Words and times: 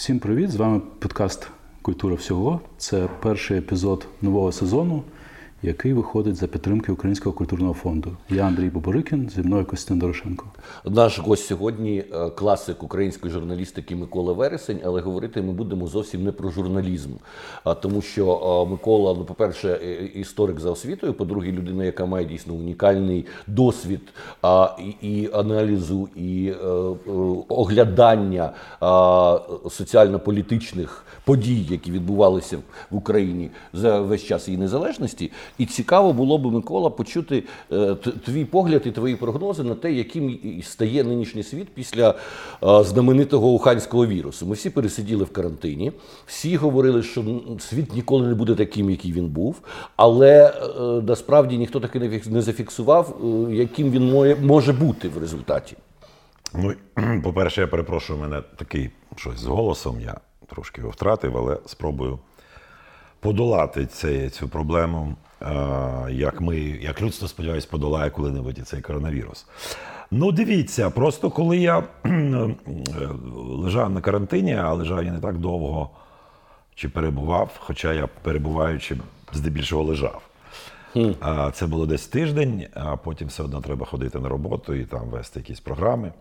Всім 0.00 0.18
привіт! 0.18 0.50
З 0.50 0.56
вами 0.56 0.80
подкаст 0.98 1.48
Культура 1.82 2.14
всього. 2.14 2.60
Це 2.78 3.08
перший 3.22 3.58
епізод 3.58 4.06
нового 4.22 4.52
сезону, 4.52 5.02
який 5.62 5.92
виходить 5.92 6.36
за 6.36 6.46
підтримки 6.46 6.92
Українського 6.92 7.32
культурного 7.32 7.74
фонду. 7.74 8.16
Я 8.30 8.46
Андрій 8.46 8.70
Боборикін, 8.70 9.30
зі 9.34 9.40
мною 9.40 9.64
Костян 9.64 9.98
Дорошенко. 9.98 10.46
Наш 10.84 11.18
гость 11.18 11.46
сьогодні 11.46 12.04
е, 12.12 12.30
класик 12.30 12.82
української 12.82 13.32
журналістики 13.32 13.96
Микола 13.96 14.32
Вересень, 14.32 14.80
але 14.84 15.00
говорити 15.00 15.42
ми 15.42 15.52
будемо 15.52 15.86
зовсім 15.86 16.24
не 16.24 16.32
про 16.32 16.50
журналізм. 16.50 17.10
А 17.64 17.74
тому, 17.74 18.02
що 18.02 18.64
е, 18.66 18.70
Микола, 18.70 19.14
ну, 19.18 19.24
по-перше, 19.24 19.80
е, 19.82 20.04
історик 20.04 20.60
за 20.60 20.70
освітою, 20.70 21.14
по-друге, 21.14 21.52
людина, 21.52 21.84
яка 21.84 22.06
має 22.06 22.26
дійсно 22.26 22.54
унікальний 22.54 23.26
досвід 23.46 24.00
і, 25.02 25.30
аналізу, 25.32 26.08
і 26.16 26.52
оглядання 27.48 28.52
соціально-політичних 29.70 31.04
подій, 31.24 31.66
які 31.70 31.92
відбувалися 31.92 32.58
в 32.90 32.96
Україні 32.96 33.50
за 33.72 34.00
весь 34.00 34.24
час 34.24 34.48
її 34.48 34.60
незалежності. 34.60 35.30
І 35.58 35.66
цікаво 35.66 36.12
було 36.12 36.38
би, 36.38 36.50
Микола, 36.50 36.90
почути 36.90 37.44
е, 37.72 37.94
твій 38.24 38.44
погляд 38.44 38.82
і 38.84 38.90
твої 38.90 39.16
прогнози 39.16 39.62
на 39.62 39.74
те, 39.74 39.92
яким 39.92 40.38
стає 40.62 41.04
нинішній 41.04 41.42
світ 41.42 41.68
після 41.74 42.10
е, 42.10 42.14
знаменитого 42.84 43.48
уханського 43.48 44.06
вірусу. 44.06 44.46
Ми 44.46 44.54
всі 44.54 44.70
пересиділи 44.70 45.24
в 45.24 45.32
карантині, 45.32 45.92
всі 46.26 46.56
говорили, 46.56 47.02
що 47.02 47.24
світ 47.58 47.94
ніколи 47.94 48.26
не 48.26 48.34
буде 48.34 48.54
таким, 48.54 48.90
який 48.90 49.12
він 49.12 49.26
був. 49.26 49.60
Але 49.96 50.46
е, 50.46 50.80
насправді 51.06 51.58
ніхто 51.58 51.80
таки 51.80 52.22
не 52.26 52.42
зафіксував, 52.42 53.20
яким 53.50 53.90
він 53.90 54.36
може 54.42 54.72
бути 54.72 55.08
в 55.08 55.18
результаті. 55.18 55.76
Ну, 56.54 56.74
по-перше, 57.22 57.60
я 57.60 57.66
перепрошую 57.66 58.18
мене 58.18 58.42
такий 58.56 58.90
щось 59.16 59.38
з 59.38 59.46
голосом. 59.46 60.00
Я 60.00 60.20
трошки 60.46 60.80
його 60.80 60.90
втратив, 60.90 61.36
але 61.36 61.58
спробую 61.66 62.18
подолати 63.20 63.86
цю 64.30 64.48
проблему, 64.48 65.16
як 66.10 66.40
ми, 66.40 66.56
як 66.58 67.02
людство, 67.02 67.28
сподіваюся, 67.28 67.68
подолає 67.70 68.10
коли-небудь 68.10 68.58
цей 68.68 68.80
коронавірус. 68.80 69.46
Ну, 70.10 70.32
дивіться, 70.32 70.90
просто 70.90 71.30
коли 71.30 71.58
я 71.58 71.82
лежав 73.34 73.90
на 73.90 74.00
карантині, 74.00 74.54
а 74.54 74.72
лежав 74.72 75.04
я 75.04 75.12
не 75.12 75.20
так 75.20 75.38
довго 75.38 75.90
чи 76.74 76.88
перебував, 76.88 77.50
хоча 77.58 77.92
я 77.92 78.06
перебуваючи, 78.22 78.96
здебільшого 79.32 79.82
лежав. 79.82 80.22
Mm. 80.94 81.52
Це 81.52 81.66
було 81.66 81.86
десь 81.86 82.06
тиждень, 82.06 82.66
а 82.74 82.96
потім 82.96 83.28
все 83.28 83.42
одно 83.42 83.60
треба 83.60 83.86
ходити 83.86 84.18
на 84.18 84.28
роботу 84.28 84.74
і 84.74 84.84
там 84.84 85.08
вести 85.08 85.40
якісь 85.40 85.60
програми. 85.60 86.12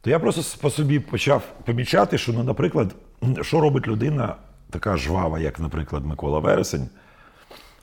То 0.00 0.10
я 0.10 0.18
просто 0.18 0.58
по 0.60 0.70
собі 0.70 1.00
почав 1.00 1.42
помічати, 1.64 2.18
що, 2.18 2.32
ну, 2.32 2.42
наприклад, 2.44 2.94
що 3.42 3.60
робить 3.60 3.88
людина, 3.88 4.34
така 4.70 4.96
жвава, 4.96 5.38
як, 5.38 5.60
наприклад, 5.60 6.06
Микола 6.06 6.38
Вересень, 6.38 6.88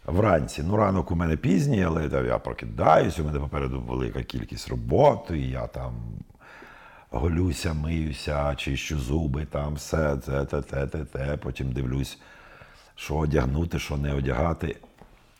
вранці. 0.07 0.63
Ну, 0.63 0.77
ранок 0.77 1.11
у 1.11 1.15
мене 1.15 1.37
пізній, 1.37 1.83
але 1.83 2.25
я 2.27 2.39
прокидаюсь, 2.39 3.19
у 3.19 3.23
мене 3.23 3.39
попереду 3.39 3.81
велика 3.81 4.23
кількість 4.23 4.69
роботи, 4.69 5.39
і 5.39 5.49
я 5.49 5.67
там 5.67 5.93
голюся, 7.09 7.73
миюся, 7.73 8.55
чищу 8.55 8.99
зуби, 8.99 9.45
там 9.45 9.73
все, 9.73 10.17
те, 10.17 10.45
те, 10.45 10.61
те, 10.61 10.87
те, 10.87 11.05
те. 11.05 11.37
Потім 11.37 11.71
дивлюсь, 11.71 12.19
що 12.95 13.15
одягнути, 13.15 13.79
що 13.79 13.97
не 13.97 14.13
одягати. 14.13 14.75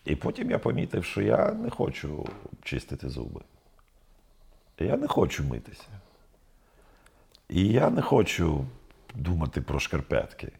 І 0.05 0.15
потім 0.15 0.51
я 0.51 0.59
помітив, 0.59 1.05
що 1.05 1.21
я 1.21 1.51
не 1.51 1.69
хочу 1.69 2.29
чистити 2.63 3.09
зуби. 3.09 3.41
Я 4.79 4.97
не 4.97 5.07
хочу 5.07 5.43
митися. 5.43 5.87
І 7.49 7.67
я 7.67 7.89
не 7.89 8.01
хочу 8.01 8.65
думати 9.15 9.61
про 9.61 9.79
шкарпетки. 9.79 10.51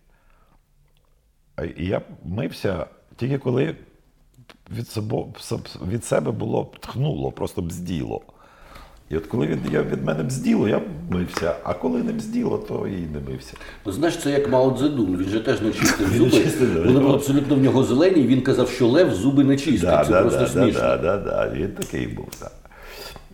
І 1.77 1.86
я 1.86 2.02
мився 2.23 2.88
тільки 3.16 3.38
коли 3.38 3.75
від 4.78 4.88
себе, 4.88 5.17
від 5.88 6.06
себе 6.06 6.32
було 6.32 6.71
тхнуло, 6.80 7.32
просто 7.32 7.61
бзділо. 7.61 8.21
І 9.10 9.17
от 9.17 9.27
коли 9.27 9.48
від, 9.48 9.73
я, 9.73 9.83
від 9.83 10.05
мене 10.05 10.23
бзділо, 10.23 10.67
я 10.67 10.82
мився, 11.10 11.55
а 11.64 11.73
коли 11.73 12.04
не 12.04 12.14
бзділо, 12.14 12.58
то 12.58 12.88
і 12.88 12.92
не 12.92 13.20
мився. 13.32 13.54
Ну, 13.86 13.92
знаєш, 13.92 14.17
це 14.17 14.32
як 14.32 14.49
Мао 14.49 14.77
Цзедун, 14.77 15.17
він 15.17 15.30
же 15.30 15.39
теж 15.39 15.61
не 15.61 15.71
чистив 15.71 16.08
зуби. 16.08 16.82
Вони 16.86 16.99
були 16.99 17.14
абсолютно 17.14 17.55
в 17.55 17.61
нього 17.61 17.83
зелені, 17.83 18.21
і 18.21 18.27
він 18.27 18.42
казав, 18.42 18.70
що 18.70 18.88
лев 18.88 19.14
зуби 19.14 19.44
не 19.44 19.58
чистить. 19.58 19.82
Да, 19.82 20.05
це 20.05 20.11
да, 20.11 20.21
просто 20.21 20.39
да, 20.39 20.48
смішно. 20.48 20.82
Да, 20.82 20.98
да, 20.98 21.17
да, 21.17 21.52
Він 21.54 21.71
такий 21.71 22.08
був. 22.08 22.27
Так. 22.39 22.52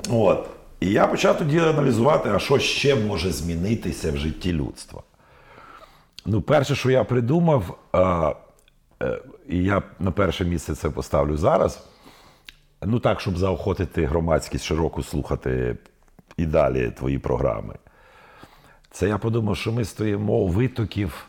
От. 0.09 0.47
І 0.79 0.89
я 0.89 1.07
почав 1.07 1.37
тоді 1.37 1.59
аналізувати, 1.59 2.29
а 2.33 2.39
що 2.39 2.59
ще 2.59 2.95
може 2.95 3.31
змінитися 3.31 4.11
в 4.11 4.17
житті 4.17 4.53
людства. 4.53 5.01
Ну, 6.25 6.41
перше, 6.41 6.75
що 6.75 6.91
я 6.91 7.03
придумав, 7.03 7.77
е, 9.01 9.17
і 9.49 9.63
я 9.63 9.81
на 9.99 10.11
перше 10.11 10.45
місце 10.45 10.75
це 10.75 10.89
поставлю 10.89 11.37
зараз. 11.37 11.87
Ну 12.85 12.99
так, 12.99 13.21
щоб 13.21 13.37
заохотити 13.37 14.05
громадськість 14.05 14.65
широко 14.65 15.03
слухати 15.03 15.77
і 16.37 16.45
далі 16.45 16.91
твої 16.91 17.19
програми. 17.19 17.75
Це 18.91 19.07
я 19.07 19.17
подумав, 19.17 19.57
що 19.57 19.71
ми 19.71 19.85
стоїмо 19.85 20.33
у 20.33 20.47
витоків 20.47 21.25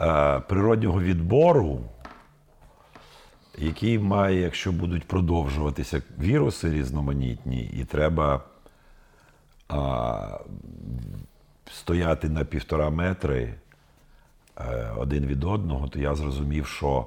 е, 0.00 0.40
природнього 0.40 1.02
відбору, 1.02 1.80
який 3.58 3.98
має, 3.98 4.40
якщо 4.40 4.72
будуть 4.72 5.08
продовжуватися 5.08 6.02
віруси 6.18 6.70
різноманітні, 6.70 7.62
і 7.62 7.84
треба 7.84 8.42
а, 9.68 10.38
стояти 11.72 12.28
на 12.28 12.44
півтора 12.44 12.90
метри 12.90 13.54
е, 14.58 14.90
один 14.96 15.26
від 15.26 15.44
одного, 15.44 15.88
то 15.88 15.98
я 15.98 16.14
зрозумів, 16.14 16.66
що 16.66 17.06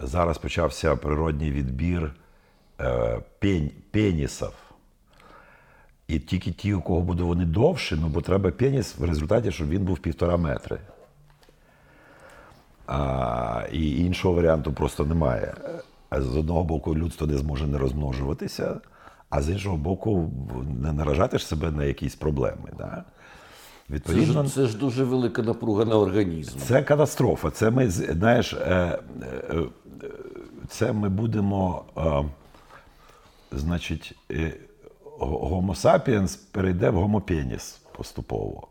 зараз 0.00 0.38
почався 0.38 0.96
природній 0.96 1.50
відбір 1.50 2.14
е, 2.80 3.18
пень, 3.38 3.70
пенісів. 3.90 4.52
І 6.08 6.18
тільки 6.18 6.52
ті, 6.52 6.74
у 6.74 6.80
кого 6.80 7.00
будуть 7.00 7.26
вони 7.26 7.44
довші, 7.44 7.96
ну 8.00 8.08
бо 8.08 8.20
треба 8.20 8.50
пеніс 8.50 8.98
в 8.98 9.04
результаті, 9.04 9.52
щоб 9.52 9.68
він 9.68 9.84
був 9.84 9.98
півтора 9.98 10.36
метри. 10.36 10.78
А, 12.86 13.66
І 13.72 14.04
іншого 14.04 14.34
варіанту 14.34 14.72
просто 14.72 15.04
немає. 15.04 15.54
З 16.12 16.36
одного 16.36 16.64
боку, 16.64 16.96
людство 16.96 17.26
не 17.26 17.38
зможе 17.38 17.66
не 17.66 17.78
розмножуватися 17.78 18.80
а 19.32 19.42
з 19.42 19.50
іншого 19.50 19.76
боку, 19.76 20.30
не 20.82 20.92
наражати 20.92 21.38
себе 21.38 21.70
на 21.70 21.84
якісь 21.84 22.14
проблеми. 22.14 22.72
Да? 22.78 23.04
Відповідно, 23.92 24.42
це 24.42 24.48
ж, 24.48 24.54
це 24.54 24.66
ж 24.66 24.78
дуже 24.78 25.04
велика 25.04 25.42
напруга 25.42 25.84
на 25.84 25.96
організм. 25.96 26.58
Це 26.58 26.82
катастрофа. 26.82 27.50
Це 27.50 27.70
ми 27.70 27.90
знаєш, 27.90 28.52
е, 28.52 28.98
е, 29.50 29.62
це 30.68 30.92
ми 30.92 31.08
будемо, 31.08 31.84
е, 31.96 32.24
значить, 33.52 34.16
Homo 35.18 35.82
sapiens 35.82 36.38
перейде 36.52 36.90
в 36.90 36.96
Homo 36.96 37.20
penis 37.20 37.78
поступово. 37.96 38.68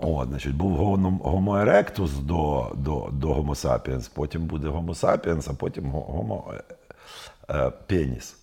О, 0.00 0.26
значить, 0.28 0.54
Був 0.54 0.80
Homo 0.80 1.64
erectus 1.64 2.18
до 2.22 2.72
до, 2.74 3.08
до 3.12 3.28
Homo 3.28 3.54
sapiens, 3.64 4.10
потім 4.14 4.46
буде 4.46 4.68
Homo 4.68 5.00
sapiens, 5.00 5.50
а 5.50 5.54
потім 5.54 5.92
Homo 5.92 6.60
penis. 7.88 8.34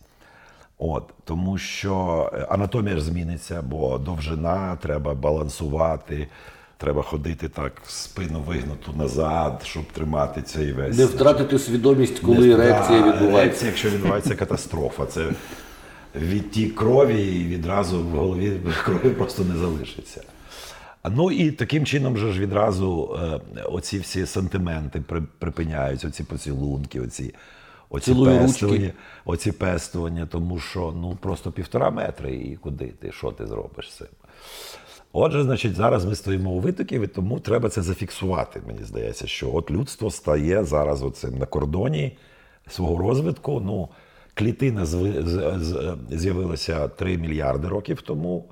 От, 0.83 1.03
Тому 1.23 1.57
що 1.57 2.29
е, 2.33 2.45
анатомія 2.49 2.95
ж 2.95 3.01
зміниться, 3.01 3.61
бо 3.61 3.97
довжина 3.97 4.77
треба 4.81 5.13
балансувати, 5.13 6.27
треба 6.77 7.01
ходити 7.01 7.49
так, 7.49 7.81
спину 7.87 8.39
вигнуту 8.39 8.93
назад, 8.93 9.61
щоб 9.63 9.83
тримати 9.83 10.41
цей 10.41 10.73
весь. 10.73 10.97
Не 10.97 11.05
втратити 11.05 11.59
свідомість, 11.59 12.19
коли 12.19 12.47
Не, 12.47 12.53
ерекція 12.53 12.97
відбувається. 12.97 13.39
Ерекція, 13.39 13.71
якщо 13.71 13.89
відбувається 13.89 14.35
катастрофа, 14.35 15.05
це 15.05 15.29
відтік 16.15 16.75
крові 16.75 17.41
і 17.41 17.45
відразу 17.45 17.99
в 17.99 18.09
голові 18.09 18.59
крові 18.85 19.09
просто 19.09 19.43
не 19.43 19.57
залишиться. 19.57 20.21
Ну 21.09 21.31
і 21.31 21.51
таким 21.51 21.85
чином 21.85 22.17
же 22.17 22.31
ж 22.31 22.39
відразу 22.39 23.19
е, 23.57 23.61
оці 23.63 23.99
всі 23.99 24.25
сантименти 24.25 25.03
припиняються, 25.39 26.07
оці 26.07 26.23
поцілунки, 26.23 27.01
оці 27.01 27.33
оці 27.91 28.15
пестування, 28.15 28.93
оці 29.25 29.51
пестування, 29.51 30.25
тому 30.25 30.59
що 30.59 30.93
ну 30.95 31.17
просто 31.21 31.51
півтора 31.51 31.89
метри 31.89 32.35
і 32.35 32.55
куди 32.55 32.87
ти, 32.87 33.11
що 33.11 33.31
ти 33.31 33.47
зробиш 33.47 33.91
з 33.91 33.97
цим? 33.97 34.07
Отже, 35.13 35.43
значить, 35.43 35.75
зараз 35.75 36.05
ми 36.05 36.15
стоїмо 36.15 36.51
у 36.51 36.59
витоків, 36.59 37.01
і 37.01 37.07
тому 37.07 37.39
треба 37.39 37.69
це 37.69 37.81
зафіксувати. 37.81 38.61
Мені 38.67 38.83
здається, 38.83 39.27
що 39.27 39.55
от 39.55 39.71
людство 39.71 40.11
стає 40.11 40.63
зараз 40.63 41.03
оцим 41.03 41.37
на 41.37 41.45
кордоні 41.45 42.17
свого 42.67 42.97
розвитку. 42.97 43.61
Ну, 43.65 43.89
клітина 44.33 44.85
з'явилася 46.11 46.87
3 46.87 47.17
мільярди 47.17 47.67
років 47.67 48.01
тому, 48.01 48.45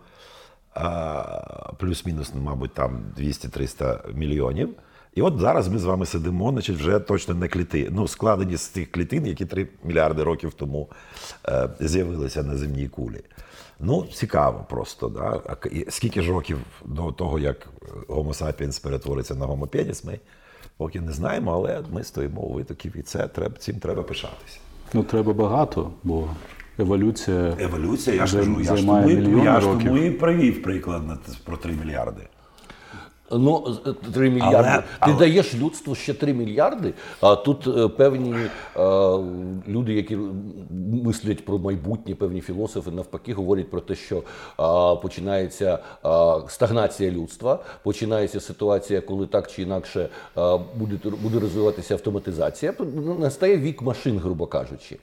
плюс-мінус, 1.78 2.32
ну, 2.36 2.42
мабуть, 2.42 2.74
там 2.74 3.04
200-300 3.18 4.14
мільйонів. 4.14 4.70
І 5.16 5.22
от 5.22 5.40
зараз 5.40 5.68
ми 5.68 5.80
з 5.80 5.84
вами 5.84 6.06
сидимо, 6.06 6.52
значить, 6.52 6.76
вже 6.76 7.00
точно 7.00 7.34
не 7.34 7.48
кліти. 7.48 7.90
Ну, 7.92 8.08
складені 8.08 8.58
з 8.58 8.68
тих 8.68 8.92
клітин, 8.92 9.26
які 9.26 9.46
3 9.46 9.68
мільярди 9.84 10.24
років 10.24 10.54
тому 10.54 10.88
е, 11.48 11.70
з'явилися 11.80 12.44
на 12.44 12.58
земній 12.58 12.88
кулі. 12.88 13.22
Ну, 13.80 14.06
цікаво 14.14 14.66
просто. 14.70 15.10
Да? 15.10 15.42
А 15.48 15.68
і 15.68 15.86
Скільки 15.90 16.22
ж 16.22 16.32
років 16.32 16.58
до 16.86 17.12
того, 17.12 17.40
як 17.40 17.68
Homo 18.08 18.44
sapiens 18.44 18.84
перетвориться 18.84 19.36
на 19.36 19.46
Homo 19.46 19.68
penis, 19.68 20.06
ми 20.06 20.20
поки 20.78 21.02
не 21.02 21.12
знаємо, 21.12 21.52
але 21.52 21.82
ми 21.94 22.04
стоїмо 22.04 22.42
у 22.42 22.54
витоків, 22.54 22.98
і 22.98 23.02
це 23.02 23.28
треба, 23.28 23.56
цим 23.60 23.76
треба 23.76 24.04
пишатися. 24.04 24.60
Ну, 24.94 25.04
треба 25.04 25.34
багато, 25.34 25.92
бо 26.04 26.28
еволюція. 26.78 27.58
Еволюція, 27.60 28.16
я 28.16 28.26
ж 28.26 28.38
кажу, 28.38 28.62
я 28.62 28.76
ж 28.76 28.86
тому 28.86 29.98
і 29.98 30.12
привів 30.12 30.64
приклад 30.64 31.04
про 31.44 31.58
3 31.58 31.74
мільярди. 31.74 32.22
Ну, 33.32 33.66
з- 33.68 34.12
3 34.14 34.30
мільярди. 34.30 34.84
Але- 35.00 35.14
Ти 35.14 35.20
даєш 35.20 35.56
людству 35.56 35.96
ще 35.96 36.14
3 36.14 36.34
мільярди, 36.34 36.94
а 37.22 37.36
тут 37.36 37.68
е, 37.68 37.88
певні 37.88 38.34
е, 38.34 38.50
люди, 39.68 39.94
які 39.94 40.18
мислять 41.06 41.46
про 41.46 41.58
майбутнє, 41.58 42.16
певні 42.16 42.42
філософи, 42.42 42.92
навпаки, 42.92 43.34
говорять 43.34 43.72
про 43.72 43.82
те, 43.82 43.96
що 43.96 44.18
е, 44.18 44.22
починається 45.02 45.80
е, 46.06 46.10
стагнація 46.48 47.12
людства, 47.12 47.60
починається 47.84 48.40
ситуація, 48.40 49.02
коли 49.02 49.28
так 49.28 49.52
чи 49.52 49.62
інакше 49.62 50.10
е, 50.38 50.60
буде, 50.76 50.96
буде 51.24 51.40
розвиватися 51.40 51.94
автоматизація. 51.94 52.74
Ну, 52.80 53.16
Настає 53.20 53.58
вік 53.58 53.82
машин, 53.82 54.20
грубо 54.20 54.46
кажучи. 54.46 54.98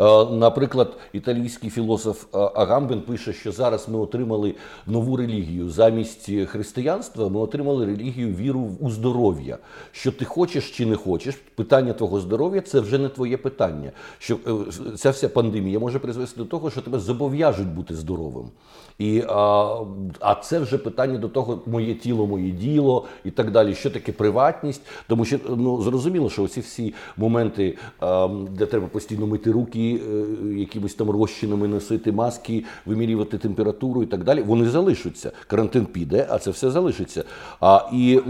Е, 0.00 0.24
Наприклад, 0.30 0.92
італійський 1.12 1.70
філософ 1.70 2.24
е, 2.34 2.38
Агамбен 2.54 3.00
пише, 3.00 3.32
що 3.32 3.52
зараз 3.52 3.88
ми 3.88 3.98
отримали 3.98 4.54
нову 4.86 5.16
релігію. 5.16 5.70
Замість 5.70 6.30
християнства 6.46 7.28
ми 7.28 7.40
отримали 7.40 7.65
релігію 7.66 8.34
віру 8.34 8.70
у 8.80 8.90
здоров'я. 8.90 9.58
Що 9.92 10.12
ти 10.12 10.24
хочеш 10.24 10.70
чи 10.70 10.86
не 10.86 10.96
хочеш, 10.96 11.34
питання 11.54 11.92
твого 11.92 12.20
здоров'я 12.20 12.60
це 12.60 12.80
вже 12.80 12.98
не 12.98 13.08
твоє 13.08 13.36
питання. 13.36 13.92
Що 14.18 14.38
е, 14.46 14.52
ця 14.96 15.10
вся 15.10 15.28
пандемія 15.28 15.78
може 15.78 15.98
призвести 15.98 16.38
до 16.38 16.44
того, 16.44 16.70
що 16.70 16.80
тебе 16.80 16.98
зобов'яжуть 16.98 17.68
бути 17.68 17.94
здоровим. 17.94 18.50
І, 18.98 19.22
а, 19.28 19.76
а 20.20 20.34
це 20.34 20.58
вже 20.58 20.78
питання 20.78 21.18
до 21.18 21.28
того, 21.28 21.62
моє 21.66 21.94
тіло, 21.94 22.26
моє 22.26 22.50
діло 22.50 23.04
і 23.24 23.30
так 23.30 23.50
далі. 23.50 23.74
Що 23.74 23.90
таке 23.90 24.12
приватність? 24.12 24.82
Тому 25.06 25.24
що 25.24 25.38
ну 25.48 25.82
зрозуміло, 25.82 26.30
що 26.30 26.42
оці 26.42 26.60
всі 26.60 26.94
моменти, 27.16 27.76
а, 28.00 28.28
де 28.50 28.66
треба 28.66 28.86
постійно 28.86 29.26
мити 29.26 29.52
руки, 29.52 30.00
е, 30.10 30.46
якимись 30.54 30.94
там 30.94 31.10
розчинами 31.10 31.68
носити 31.68 32.12
маски, 32.12 32.64
вимірювати 32.86 33.38
температуру 33.38 34.02
і 34.02 34.06
так 34.06 34.24
далі, 34.24 34.42
вони 34.42 34.68
залишаться. 34.68 35.32
Карантин 35.46 35.86
піде, 35.86 36.26
а 36.30 36.38
це 36.38 36.50
все 36.50 36.70
залишиться. 36.70 37.24
А 37.60 37.88
і 37.92 38.20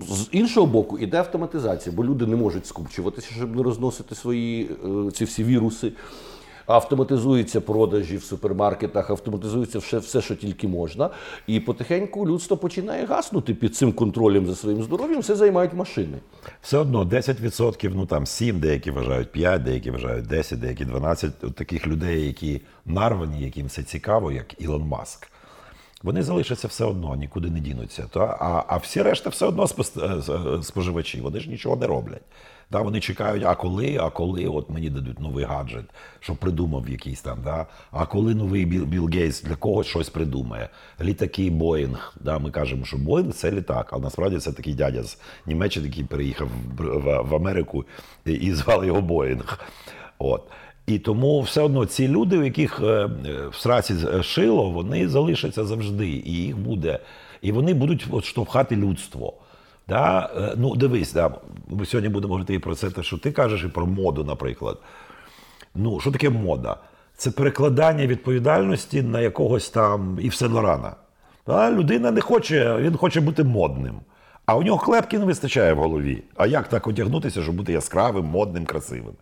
з 0.00 0.28
іншого 0.32 0.66
боку 0.66 0.98
іде 0.98 1.18
автоматизація, 1.18 1.96
бо 1.96 2.04
люди 2.04 2.26
не 2.26 2.36
можуть 2.36 2.66
скупчуватися, 2.66 3.28
щоб 3.36 3.56
не 3.56 3.62
розносити 3.62 4.14
свої 4.14 4.70
е, 5.08 5.10
ці 5.10 5.24
всі 5.24 5.44
віруси. 5.44 5.92
Автоматизуються 6.68 7.60
продажі 7.60 8.16
в 8.16 8.22
супермаркетах, 8.22 9.10
автоматизується 9.10 9.78
все, 9.78 9.98
все, 9.98 10.20
що 10.20 10.36
тільки 10.36 10.68
можна. 10.68 11.10
І 11.46 11.60
потихеньку 11.60 12.26
людство 12.26 12.56
починає 12.56 13.06
гаснути 13.06 13.54
під 13.54 13.76
цим 13.76 13.92
контролем 13.92 14.46
за 14.46 14.54
своїм 14.54 14.82
здоров'ям, 14.82 15.20
все 15.20 15.36
займають 15.36 15.74
машини. 15.74 16.18
Все 16.62 16.78
одно 16.78 17.04
10%, 17.04 17.92
ну 17.94 18.06
там 18.06 18.26
7, 18.26 18.60
деякі 18.60 18.90
вважають 18.90 19.32
5, 19.32 19.62
деякі 19.62 19.90
вважають 19.90 20.26
10, 20.26 20.60
деякі 20.60 20.84
12. 20.84 21.32
От 21.42 21.54
таких 21.54 21.86
людей, 21.86 22.26
які 22.26 22.60
нарвані, 22.86 23.42
яким 23.42 23.68
це 23.68 23.82
цікаво, 23.82 24.32
як 24.32 24.62
Ілон 24.62 24.82
Маск. 24.82 25.28
Вони 26.02 26.22
залишаться 26.22 26.68
все 26.68 26.84
одно, 26.84 27.16
нікуди 27.16 27.50
не 27.50 27.60
дінуться. 27.60 28.04
Та? 28.10 28.20
А, 28.20 28.64
а 28.68 28.76
всі 28.76 29.02
решта 29.02 29.30
все 29.30 29.46
одно 29.46 29.66
е, 29.96 30.02
е, 30.02 30.62
споживачі, 30.62 31.20
вони 31.20 31.40
ж 31.40 31.50
нічого 31.50 31.76
не 31.76 31.86
роблять. 31.86 32.22
Да, 32.70 32.80
вони 32.80 33.00
чекають, 33.00 33.44
а 33.44 33.54
коли, 33.54 33.98
а 34.00 34.10
коли 34.10 34.46
от 34.46 34.70
мені 34.70 34.90
дадуть 34.90 35.20
новий 35.20 35.44
гаджет, 35.44 35.84
що 36.20 36.34
придумав 36.34 36.88
якийсь 36.88 37.20
там, 37.20 37.38
да? 37.44 37.66
а 37.90 38.06
коли 38.06 38.34
новий 38.34 38.64
Біл, 38.64 38.84
Білл 38.84 39.08
Гейтс 39.08 39.42
для 39.42 39.56
когось 39.56 39.86
щось 39.86 40.08
придумає. 40.08 40.68
Літаки 41.00 41.50
Боїнг. 41.50 42.14
Да? 42.20 42.38
Ми 42.38 42.50
кажемо, 42.50 42.84
що 42.84 42.96
Боїнг 42.96 43.32
це 43.32 43.50
літак, 43.50 43.88
але 43.92 44.02
насправді 44.02 44.38
це 44.38 44.52
такий 44.52 44.74
дядя 44.74 45.02
з 45.02 45.18
Німеччини, 45.46 45.86
який 45.86 46.04
переїхав 46.04 46.48
в, 46.78 47.34
Америку 47.34 47.84
і 48.24 48.54
звали 48.54 48.86
його 48.86 49.00
Боїнг. 49.00 49.58
От. 50.18 50.42
І 50.88 50.98
тому 50.98 51.40
все 51.40 51.60
одно 51.62 51.86
ці 51.86 52.08
люди, 52.08 52.38
у 52.38 52.44
яких 52.44 52.80
е, 52.80 52.84
е, 52.84 53.08
в 53.50 53.54
сраці 53.54 53.94
шило, 54.22 54.70
вони 54.70 55.08
залишаться 55.08 55.64
завжди, 55.64 56.08
і 56.08 56.32
їх 56.32 56.58
буде, 56.58 56.98
і 57.42 57.52
вони 57.52 57.74
будуть 57.74 58.06
от 58.10 58.24
штовхати 58.24 58.76
людство. 58.76 59.32
Да? 59.88 60.30
Е, 60.36 60.54
Ну, 60.56 60.76
дивись, 60.76 61.12
да, 61.12 61.30
ми 61.68 61.86
сьогодні 61.86 62.08
будемо 62.08 62.32
говорити 62.32 62.54
і 62.54 62.58
про 62.58 62.74
це, 62.74 62.90
те, 62.90 63.02
що 63.02 63.18
ти 63.18 63.32
кажеш, 63.32 63.64
і 63.64 63.68
про 63.68 63.86
моду, 63.86 64.24
наприклад. 64.24 64.78
Ну, 65.74 66.00
що 66.00 66.10
таке 66.10 66.30
мода? 66.30 66.76
Це 67.16 67.30
перекладання 67.30 68.06
відповідальності 68.06 69.02
на 69.02 69.20
якогось 69.20 69.70
там 69.70 70.18
і 70.22 70.28
все 70.28 70.46
Лорана. 70.46 70.92
Да? 71.46 71.70
Людина 71.70 72.10
не 72.10 72.20
хоче, 72.20 72.76
він 72.76 72.96
хоче 72.96 73.20
бути 73.20 73.44
модним. 73.44 74.00
А 74.46 74.56
у 74.56 74.62
нього 74.62 74.78
клепки 74.78 75.18
не 75.18 75.24
вистачає 75.24 75.72
в 75.72 75.78
голові. 75.78 76.22
А 76.36 76.46
як 76.46 76.68
так 76.68 76.86
одягнутися, 76.86 77.42
щоб 77.42 77.54
бути 77.54 77.72
яскравим, 77.72 78.24
модним, 78.24 78.64
красивим? 78.64 79.14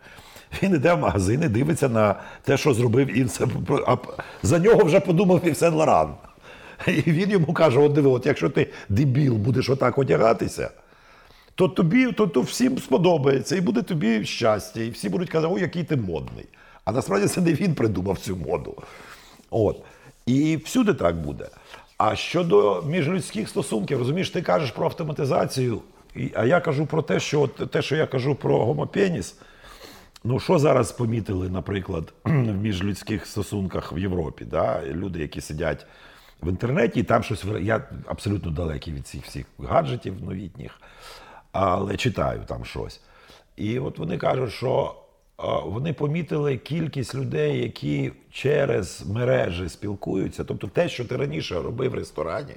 Він 0.63 0.75
іде 0.75 0.95
в 0.95 0.99
магазин 0.99 1.43
і 1.43 1.49
дивиться 1.49 1.89
на 1.89 2.15
те, 2.43 2.57
що 2.57 2.75
зробив 2.75 3.19
Інсе. 3.19 3.47
А 3.87 3.97
за 4.43 4.59
нього 4.59 4.85
вже 4.85 5.01
подумав 5.01 5.47
Івсен 5.47 5.75
Лоран. 5.75 6.15
І 6.87 6.93
він 6.93 7.31
йому 7.31 7.53
каже: 7.53 7.79
от 7.79 7.93
диви, 7.93 8.11
от 8.11 8.27
якщо 8.27 8.51
ти 8.51 8.67
дебіл 8.89 9.35
будеш 9.35 9.71
отак 9.71 9.99
одягатися, 9.99 10.71
то 11.55 11.69
тобі 11.69 12.13
то, 12.13 12.27
то 12.27 12.41
всім 12.41 12.79
сподобається, 12.79 13.57
і 13.57 13.61
буде 13.61 13.83
тобі 13.83 14.25
щастя, 14.25 14.81
і 14.81 14.91
всі 14.91 15.09
будуть 15.09 15.31
казати, 15.31 15.55
о, 15.55 15.59
який 15.59 15.85
ти 15.85 15.97
модний. 15.97 16.47
А 16.85 16.93
насправді 16.93 17.27
це 17.27 17.41
не 17.41 17.53
він 17.53 17.75
придумав 17.75 18.19
цю 18.19 18.37
моду. 18.37 18.75
От. 19.51 19.83
І 20.27 20.57
всюди 20.57 20.95
так 20.95 21.17
буде. 21.17 21.49
А 21.99 22.17
щодо 22.17 22.83
міжлюдських 22.83 23.49
стосунків, 23.49 23.99
розумієш, 23.99 24.31
ти 24.31 24.43
кажеш 24.43 24.71
про 24.71 24.87
автоматизацію, 24.87 25.81
а 26.35 26.45
я 26.45 26.61
кажу 26.61 26.87
про 26.87 27.03
те, 27.03 27.21
що 27.21 27.47
те, 27.47 27.83
що 27.83 27.97
я 27.97 28.07
кажу 28.07 28.35
про 28.35 28.65
гомопеніс, 28.65 29.37
Ну, 30.25 30.41
що 30.41 30.59
зараз 30.59 30.93
помітили, 30.93 31.49
наприклад, 31.49 32.13
в 32.25 32.31
міжлюдських 32.31 33.27
стосунках 33.27 33.93
в 33.93 33.99
Європі? 33.99 34.45
Да? 34.45 34.83
Люди, 34.87 35.21
які 35.21 35.41
сидять 35.41 35.87
в 36.43 36.49
інтернеті, 36.49 37.01
і 37.01 37.03
там 37.03 37.23
щось 37.23 37.45
я 37.61 37.89
абсолютно 38.07 38.51
далекий 38.51 38.95
від 38.95 39.07
цих 39.07 39.25
всіх 39.25 39.47
гаджетів 39.59 40.25
новітніх, 40.25 40.81
але 41.53 41.97
читаю 41.97 42.41
там 42.47 42.65
щось. 42.65 43.01
І 43.57 43.79
от 43.79 43.99
вони 43.99 44.19
кажуть, 44.19 44.53
що 44.53 44.95
вони 45.65 45.93
помітили 45.93 46.57
кількість 46.57 47.15
людей, 47.15 47.63
які 47.63 48.13
через 48.31 49.07
мережі 49.07 49.69
спілкуються. 49.69 50.45
Тобто 50.45 50.69
те, 50.69 50.89
що 50.89 51.05
ти 51.05 51.17
раніше 51.17 51.63
робив 51.63 51.91
в 51.91 51.95
ресторані, 51.95 52.55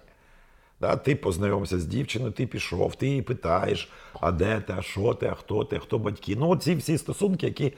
Да, 0.82 0.96
ти 0.96 1.16
познайомився 1.16 1.80
з 1.80 1.86
дівчиною, 1.86 2.32
ти 2.32 2.48
пішов, 2.48 2.96
ти 2.96 3.08
її 3.08 3.22
питаєш, 3.22 3.90
а 4.22 4.32
де 4.32 4.62
ти, 4.62 4.74
а 4.78 4.82
що 4.82 5.14
ти, 5.14 5.28
а 5.28 5.34
хто 5.34 5.64
ти, 5.64 5.80
хто 5.80 6.00
батьки. 6.00 6.36
Ну, 6.36 6.56
ці 6.56 6.76
всі 6.76 6.98
стосунки, 6.98 7.46
які 7.46 7.74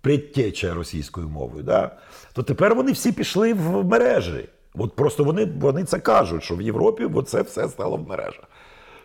предтеча 0.00 0.74
російською 0.74 1.28
мовою. 1.28 1.64
Да? 1.64 1.96
То 2.32 2.42
тепер 2.42 2.74
вони 2.74 2.92
всі 2.92 3.12
пішли 3.12 3.54
в 3.54 3.84
мережі. 3.84 4.48
От 4.74 4.96
просто 4.96 5.24
вони, 5.24 5.44
вони 5.44 5.84
це 5.84 5.98
кажуть, 5.98 6.42
що 6.42 6.56
в 6.56 6.62
Європі 6.62 7.08
це 7.26 7.42
все 7.42 7.68
стало 7.68 7.96
в 7.96 8.08
мережах. 8.08 8.44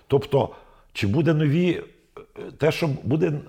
Тобто, 0.08 0.50
чи 0.94 1.08
буде 1.08 1.34
нові, 1.34 1.84
те, 2.58 2.72
що 2.72 2.90
буде 3.04 3.40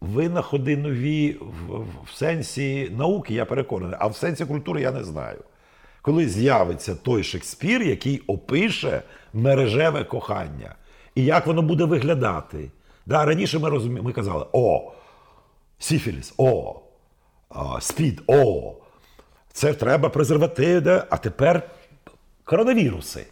винаходи 0.00 0.76
нові 0.76 1.36
в, 1.40 1.84
в 2.04 2.14
сенсі 2.14 2.90
науки, 2.96 3.34
я 3.34 3.44
переконаний, 3.44 3.96
а 4.00 4.06
в 4.06 4.16
сенсі 4.16 4.44
культури 4.44 4.80
я 4.80 4.92
не 4.92 5.04
знаю 5.04 5.38
коли 6.02 6.28
з'явиться 6.28 6.94
той 6.94 7.24
Шекспір, 7.24 7.82
який 7.82 8.18
опише 8.26 9.02
мережеве 9.32 10.04
кохання, 10.04 10.74
і 11.14 11.24
як 11.24 11.46
воно 11.46 11.62
буде 11.62 11.84
виглядати. 11.84 12.70
Да, 13.06 13.24
раніше 13.24 13.58
ми 13.58 13.68
розумі... 13.68 14.00
ми 14.00 14.12
казали: 14.12 14.46
о, 14.52 14.92
сіфіліс, 15.78 16.34
о, 16.36 16.80
спід, 17.80 18.22
о, 18.26 18.74
це 19.52 19.74
треба 19.74 20.08
презервативи, 20.08 21.04
а 21.10 21.16
тепер 21.16 21.70
коронавіруси 22.44 23.26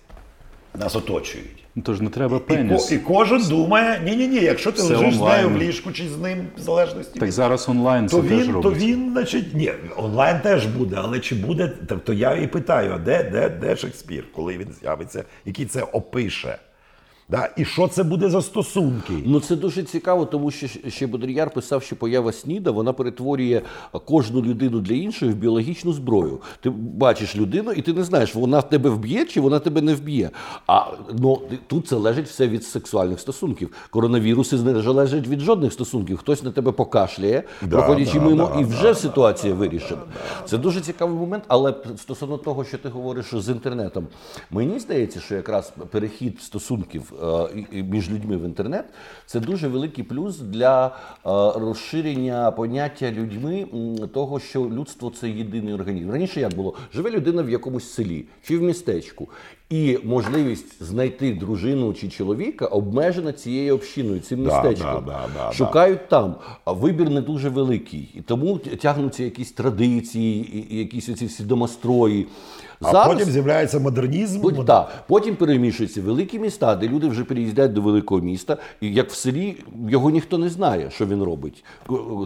нас 0.75 0.97
оточують. 0.97 1.65
Ну, 1.81 1.85
Тож 1.87 2.01
не 2.01 2.11
треба 2.11 2.37
І, 2.37 2.41
пеніс. 2.41 2.93
і 2.93 2.99
кожен 2.99 3.43
думає, 3.49 4.01
ні, 4.05 4.27
ні, 4.27 4.41
якщо 4.41 4.73
ти 4.73 4.83
Все 4.83 4.97
лежиш 4.97 5.15
з 5.15 5.21
нею 5.21 5.47
онлайн. 5.47 5.47
в 5.49 5.59
ліжку 5.63 5.93
чи 5.93 6.09
з 6.09 6.19
ним, 6.19 6.47
в 6.57 6.61
залежності 6.61 7.21
Так 7.21 7.33
зараз 7.33 7.69
онлайн 7.69 8.09
це 8.09 8.17
то 8.17 8.23
теж 8.23 8.49
він, 8.49 8.61
то 8.61 8.73
він, 8.73 9.11
значить, 9.13 9.55
ні, 9.55 9.73
онлайн 9.97 10.41
теж 10.41 10.67
буде, 10.67 10.97
але 10.99 11.21
чи 11.21 11.35
буде, 11.35 11.69
то 12.05 12.13
я 12.13 12.35
і 12.35 12.47
питаю, 12.47 12.93
а 12.95 12.99
де, 12.99 13.23
де, 13.33 13.49
де 13.49 13.77
Шекспір, 13.77 14.25
коли 14.35 14.59
він 14.59 14.69
з'явиться, 14.81 15.25
який 15.45 15.67
це 15.67 15.83
опише? 15.83 16.59
Да? 17.31 17.49
І 17.57 17.65
що 17.65 17.89
це 17.89 18.03
буде 18.03 18.31
за 18.31 18.43
стосунки? 18.43 19.13
Ну 19.27 19.41
це 19.41 19.57
дуже 19.57 19.83
цікаво, 19.83 20.25
тому 20.25 20.51
що 20.51 20.67
ще 20.89 21.07
Бодріяр 21.07 21.51
писав, 21.51 21.83
що 21.83 21.97
поява 21.97 22.33
СНІДа 22.33 22.71
вона 22.71 22.93
перетворює 22.93 23.63
кожну 24.05 24.43
людину 24.43 24.81
для 24.81 24.95
іншої 24.95 25.33
в 25.33 25.35
біологічну 25.35 25.93
зброю. 25.93 26.41
Ти 26.61 26.71
бачиш 26.71 27.37
людину, 27.37 27.73
і 27.73 27.83
ти 27.83 27.93
не 27.93 28.05
знаєш, 28.05 28.35
вона 28.35 28.63
тебе 28.63 28.91
вб'є 28.91 29.25
чи 29.25 29.41
вона 29.41 29.59
тебе 29.59 29.81
не 29.81 29.95
вб'є. 29.95 30.31
А 30.67 30.85
ну 31.19 31.43
тут 31.67 31.89
залежить 31.89 32.27
все 32.27 32.49
від 32.49 32.65
сексуальних 32.65 33.21
стосунків. 33.21 33.73
Коронавіруси 33.91 34.57
не 34.57 34.83
залежать 34.83 35.29
від 35.29 35.41
жодних 35.41 35.73
стосунків. 35.73 36.17
Хтось 36.19 36.43
на 36.43 36.51
тебе 36.51 36.73
покашляє, 36.73 37.43
Да, 37.63 37.69
проходячи 37.69 38.19
да, 38.19 38.25
мимо, 38.25 38.51
да, 38.55 38.61
і 38.61 38.65
вже 38.65 38.95
ситуація 38.95 39.55
вирішена. 39.55 40.01
Це 40.47 40.59
дуже 40.59 40.81
цікавий 40.81 41.17
момент. 41.17 41.45
Але 41.49 41.75
стосовно 41.97 42.37
того, 42.37 42.65
що 42.65 42.79
ти 42.79 42.89
говориш 42.89 43.35
з 43.35 43.49
інтернетом, 43.49 44.07
мені 44.51 44.79
здається, 44.79 45.21
що 45.21 45.35
якраз 45.35 45.73
перехід 45.91 46.41
стосунків 46.43 47.13
між 47.73 48.11
людьми 48.11 48.37
в 48.37 48.45
інтернет 48.45 48.85
це 49.27 49.41
дуже 49.41 49.69
великий 49.69 50.05
плюс 50.05 50.39
для 50.39 50.87
е, 50.87 50.91
розширення 51.61 52.51
поняття 52.51 53.11
людьми 53.11 53.67
того, 54.15 54.41
що 54.41 54.61
людство 54.61 55.13
це 55.21 55.29
єдиний 55.29 55.75
організм. 55.75 56.11
Раніше 56.11 56.41
як 56.41 56.55
було? 56.55 56.75
Живе 56.95 57.11
людина 57.11 57.43
в 57.43 57.51
якомусь 57.51 57.91
селі 57.91 58.25
чи 58.43 58.59
в 58.59 58.63
містечку. 58.63 59.29
І 59.71 59.99
можливість 60.05 60.83
знайти 60.83 61.35
дружину 61.35 61.95
чи 61.95 62.09
чоловіка 62.09 62.67
обмежена 62.67 63.33
цією 63.33 63.75
общиною, 63.75 64.21
цим 64.21 64.43
містечком. 64.45 65.05
да, 65.07 65.13
да, 65.13 65.29
да, 65.35 65.53
Шукають 65.53 66.09
там, 66.09 66.35
а 66.65 66.73
вибір 66.73 67.11
не 67.11 67.21
дуже 67.21 67.49
великий. 67.49 68.09
І 68.15 68.21
тому 68.21 68.59
тягнуться 68.59 69.25
якісь 69.25 69.53
традиції, 69.53 70.67
якісь 70.71 71.09
оці 71.09 71.27
всі 71.27 71.43
домострої. 71.43 72.27
А 72.83 73.07
потім 73.07 73.29
з'являється 73.31 73.79
модернізм. 73.79 74.41
Потім, 74.41 74.65
так, 74.65 75.05
потім 75.09 75.37
перемішуються 75.37 76.03
великі 76.03 76.39
міста, 76.39 76.75
де 76.77 76.89
люди 76.89 77.09
вже 77.09 77.25
переїздять 77.25 77.73
до 77.73 77.83
великого 77.83 78.21
міста, 78.21 78.57
і 78.81 78.93
як 78.93 79.11
в 79.11 79.15
селі 79.15 79.57
його 79.89 80.11
ніхто 80.11 80.39
не 80.39 80.49
знає, 80.49 80.91
що 80.91 81.07
він 81.07 81.23
робить, 81.23 81.65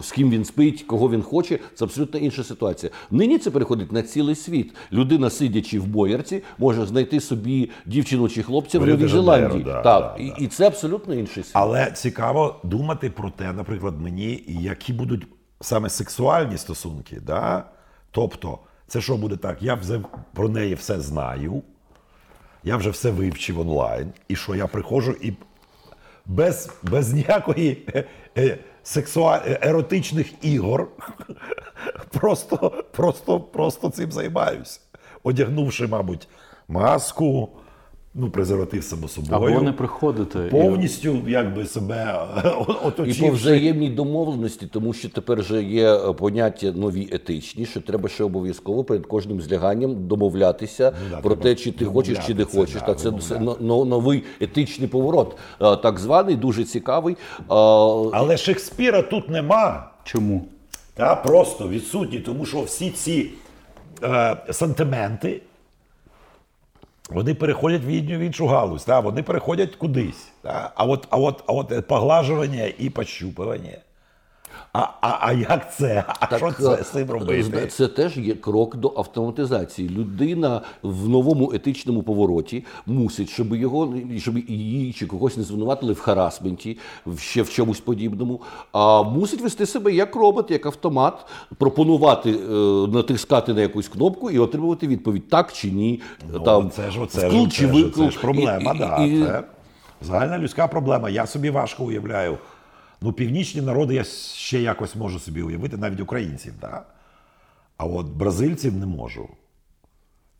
з 0.01 0.11
ким 0.11 0.29
він 0.29 0.45
спить, 0.45 0.83
кого 0.83 1.09
він 1.09 1.21
хоче. 1.21 1.59
Це 1.75 1.85
абсолютно 1.85 2.19
інша 2.19 2.43
ситуація. 2.43 2.91
Нині 3.11 3.37
це 3.37 3.51
переходить 3.51 3.91
на 3.91 4.01
цілий 4.01 4.35
світ. 4.35 4.75
Людина, 4.91 5.29
сидячи 5.29 5.79
в 5.79 5.87
боярці, 5.87 6.43
може 6.57 6.85
знайти 6.85 7.19
собі 7.19 7.69
дівчину 7.85 8.29
чи 8.29 8.43
хлопця 8.43 8.79
в 8.79 8.83
В 8.83 8.87
Новій 8.87 9.07
Зеландії. 9.07 9.63
да, 9.63 9.81
так, 9.81 10.15
да, 10.17 10.23
і, 10.23 10.29
да. 10.29 10.35
і 10.39 10.47
це 10.47 10.67
абсолютно 10.67 11.13
інший 11.13 11.43
світ. 11.43 11.53
Але 11.53 11.91
цікаво 11.91 12.55
думати 12.63 13.09
про 13.09 13.29
те, 13.29 13.53
наприклад, 13.53 14.01
мені, 14.01 14.43
які 14.47 14.93
будуть 14.93 15.27
саме 15.61 15.89
сексуальні 15.89 16.57
стосунки. 16.57 17.21
Да? 17.25 17.63
Тобто, 18.11 18.59
це 18.87 19.01
що 19.01 19.17
буде 19.17 19.37
так? 19.37 19.61
Я 19.61 19.73
вже 19.73 20.01
про 20.33 20.49
неї 20.49 20.75
все 20.75 20.99
знаю, 20.99 21.63
я 22.63 22.77
вже 22.77 22.89
все 22.89 23.11
вивчив 23.11 23.59
онлайн, 23.59 24.13
і 24.27 24.35
що 24.35 24.55
я 24.55 24.67
приходжу 24.67 25.11
і 25.21 25.33
без, 26.25 26.69
без 26.83 27.13
ніякої 27.13 27.87
е, 27.95 28.03
е, 28.37 28.57
сексуаль... 28.83 29.39
е, 29.45 29.59
еротичних 29.61 30.45
ігор 30.45 30.87
просто, 32.11 32.83
просто, 32.91 33.39
просто 33.39 33.89
цим 33.89 34.11
займаюся. 34.11 34.79
Одягнувши, 35.23 35.87
мабуть, 35.87 36.27
маску, 36.67 37.49
ну, 38.15 38.29
презерватив 38.29 38.83
само 38.83 39.07
собою. 39.07 39.53
Або 39.53 39.61
не 39.61 39.71
приходити. 39.71 40.39
і- 40.47 40.51
Повністю 40.51 41.17
якби 41.27 41.65
себе 41.65 42.19
І 43.05 43.13
по 43.13 43.29
взаємній 43.29 43.89
домовленості, 43.89 44.67
тому 44.67 44.93
що 44.93 45.09
тепер 45.09 45.39
вже 45.39 45.63
є 45.63 45.95
е, 45.95 46.13
поняття 46.13 46.71
нові 46.71 47.09
етичні, 47.11 47.65
що 47.65 47.81
треба 47.81 48.09
ще 48.09 48.23
обов'язково 48.23 48.83
перед 48.83 49.05
кожним 49.05 49.41
зляганням 49.41 50.07
домовлятися 50.07 50.93
Ну 51.03 51.15
да, 51.15 51.21
про 51.21 51.35
те, 51.35 51.55
чи 51.55 51.71
ти 51.71 51.85
хочеш, 51.85 52.17
чи 52.27 52.33
не 52.33 52.45
це, 52.45 52.57
хочеш. 52.59 52.73
да, 52.81 52.85
Та 52.85 52.93
це, 52.95 53.11
це 53.21 53.39
но- 53.39 53.57
но- 53.59 53.85
новий 53.85 54.23
етичний 54.41 54.87
поворот, 54.87 55.37
е, 55.61 55.75
так 55.75 55.99
званий, 55.99 56.35
дуже 56.35 56.63
цікавий. 56.63 57.13
Е, 57.39 57.43
Але 57.49 58.37
Шекспіра 58.37 59.01
тут 59.01 59.29
нема. 59.29 59.91
Чому? 60.03 60.45
Та, 60.93 61.15
просто 61.15 61.69
відсутні, 61.69 62.19
тому 62.19 62.45
що 62.45 62.61
всі 62.61 62.89
ці 62.89 63.29
е, 64.03 64.37
сантименти 64.51 65.41
вони 67.09 67.33
переходять 67.33 67.81
в 67.85 67.89
іншу, 67.89 68.47
галузь, 68.47 68.83
та, 68.83 68.99
вони 68.99 69.23
переходять 69.23 69.75
кудись. 69.75 70.27
Та. 70.41 70.71
А, 70.75 70.85
от, 70.85 71.07
а, 71.09 71.17
от, 71.17 71.43
а 71.47 71.53
от 71.53 71.87
поглажування 71.87 72.71
і 72.77 72.89
пощупування. 72.89 73.77
А, 74.75 74.87
а, 75.01 75.17
а 75.21 75.33
як 75.33 75.75
це? 75.75 76.03
А 76.19 76.37
що 76.37 76.51
це 76.51 76.83
з 76.83 76.89
цим 76.89 77.09
е, 77.09 77.13
робити? 77.13 77.67
Це 77.67 77.87
теж 77.87 78.17
є 78.17 78.35
крок 78.35 78.75
до 78.75 78.93
автоматизації. 78.97 79.89
Людина 79.89 80.61
в 80.83 81.09
новому 81.09 81.51
етичному 81.53 82.03
повороті 82.03 82.65
мусить, 82.85 83.29
щоб 83.29 83.55
його 83.55 83.93
щоб 84.17 84.37
її 84.37 84.93
чи 84.93 85.05
когось 85.05 85.37
не 85.37 85.43
звинуватили 85.43 85.93
в 85.93 85.99
харасменті, 85.99 86.77
ще 87.17 87.41
в 87.41 87.49
чомусь 87.49 87.79
подібному. 87.79 88.41
А 88.71 89.03
мусить 89.03 89.41
вести 89.41 89.65
себе 89.65 89.93
як 89.93 90.15
робот, 90.15 90.51
як 90.51 90.65
автомат, 90.65 91.25
пропонувати 91.57 92.29
е, 92.31 92.53
натискати 92.87 93.53
на 93.53 93.61
якусь 93.61 93.87
кнопку 93.87 94.31
і 94.31 94.39
отримувати 94.39 94.87
відповідь 94.87 95.29
так 95.29 95.53
чи 95.53 95.71
ні. 95.71 96.01
там 96.45 96.63
Ну, 96.63 96.69
це 96.75 96.91
ж, 96.91 97.01
оце 97.01 97.27
вкл 97.27 97.37
ж, 97.37 97.49
чи 97.49 97.65
це 97.67 97.71
викл. 97.71 98.03
це 98.05 98.11
ж 98.11 98.19
проблема, 98.19 98.71
І- 98.73 98.75
і- 98.75 98.79
да, 98.79 98.97
і- 99.05 99.23
це 99.23 99.43
загальна 100.01 100.37
людська 100.39 100.67
проблема. 100.67 101.09
Я 101.09 101.25
собі 101.25 101.49
важко 101.49 101.83
уявляю. 101.83 102.37
Ну, 103.01 103.13
північні 103.13 103.61
народи 103.61 103.93
я 103.95 104.03
ще 104.35 104.61
якось 104.61 104.95
можу 104.95 105.19
собі 105.19 105.41
уявити, 105.41 105.77
навіть 105.77 105.99
українців, 105.99 106.53
да? 106.61 106.83
а 107.77 107.85
от 107.85 108.05
бразильців 108.07 108.75
не 108.75 108.85
можу. 108.85 109.29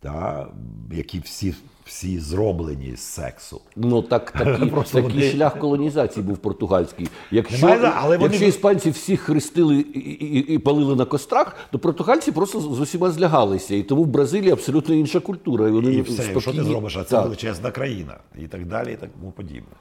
Да? 0.03 0.47
Які 0.91 1.19
всі, 1.19 1.55
всі 1.85 2.19
зроблені 2.19 2.95
з 2.95 3.00
сексу. 3.00 3.62
Ну 3.75 4.01
так 4.01 4.31
такий, 4.38 4.69
Просто 4.69 5.01
такий 5.01 5.13
вони- 5.19 5.31
шлях 5.31 5.59
колонізації 5.59 6.25
був 6.25 6.38
португальський. 6.38 7.07
Якщо, 7.31 7.67
Немає, 7.67 7.93
але 7.95 8.17
якщо 8.21 8.39
ви- 8.39 8.47
іспанці 8.47 8.89
всіх 8.89 9.21
хрестили 9.21 9.75
і, 9.75 10.00
і, 10.00 10.53
і 10.53 10.57
палили 10.59 10.95
на 10.95 11.05
кострах, 11.05 11.55
то 11.71 11.79
португальці 11.79 12.31
просто 12.31 12.59
з 12.59 12.79
усіма 12.79 13.12
злягалися. 13.12 13.75
І 13.75 13.83
тому 13.83 14.03
в 14.03 14.07
Бразилії 14.07 14.51
абсолютно 14.51 14.95
інша 14.95 15.19
культура. 15.19 15.67
І 15.67 15.71
вони 15.71 15.93
І 15.93 16.01
все, 16.01 16.33
і 16.38 16.41
що 16.41 16.53
ти 16.53 16.63
зробиш? 16.63 16.97
А 16.97 17.03
це 17.03 17.09
Так. 17.09 17.24
величезна 17.24 17.71
країна. 17.71 18.17
І 18.39 18.47
так 18.47 18.65
далі, 18.65 18.93
і 18.93 18.95
тому 19.19 19.31
подібне. 19.31 19.75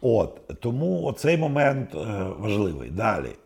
От, 0.00 0.50
тому 0.60 1.04
оцей 1.04 1.36
момент 1.36 1.94
е, 1.94 1.98
важливий. 2.38 2.90
Далі. 2.90 3.36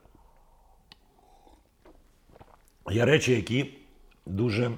Є 2.90 3.04
речі, 3.04 3.32
які 3.32 3.78
дуже 4.26 4.72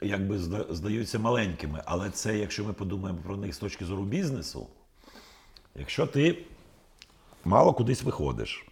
якби 0.00 0.38
здаються 0.70 1.18
маленькими, 1.18 1.82
але 1.84 2.10
це, 2.10 2.38
якщо 2.38 2.64
ми 2.64 2.72
подумаємо 2.72 3.20
про 3.24 3.36
них 3.36 3.54
з 3.54 3.58
точки 3.58 3.84
зору 3.84 4.02
бізнесу, 4.02 4.66
якщо 5.74 6.06
ти 6.06 6.38
мало 7.44 7.72
кудись 7.72 8.02
виходиш, 8.02 8.66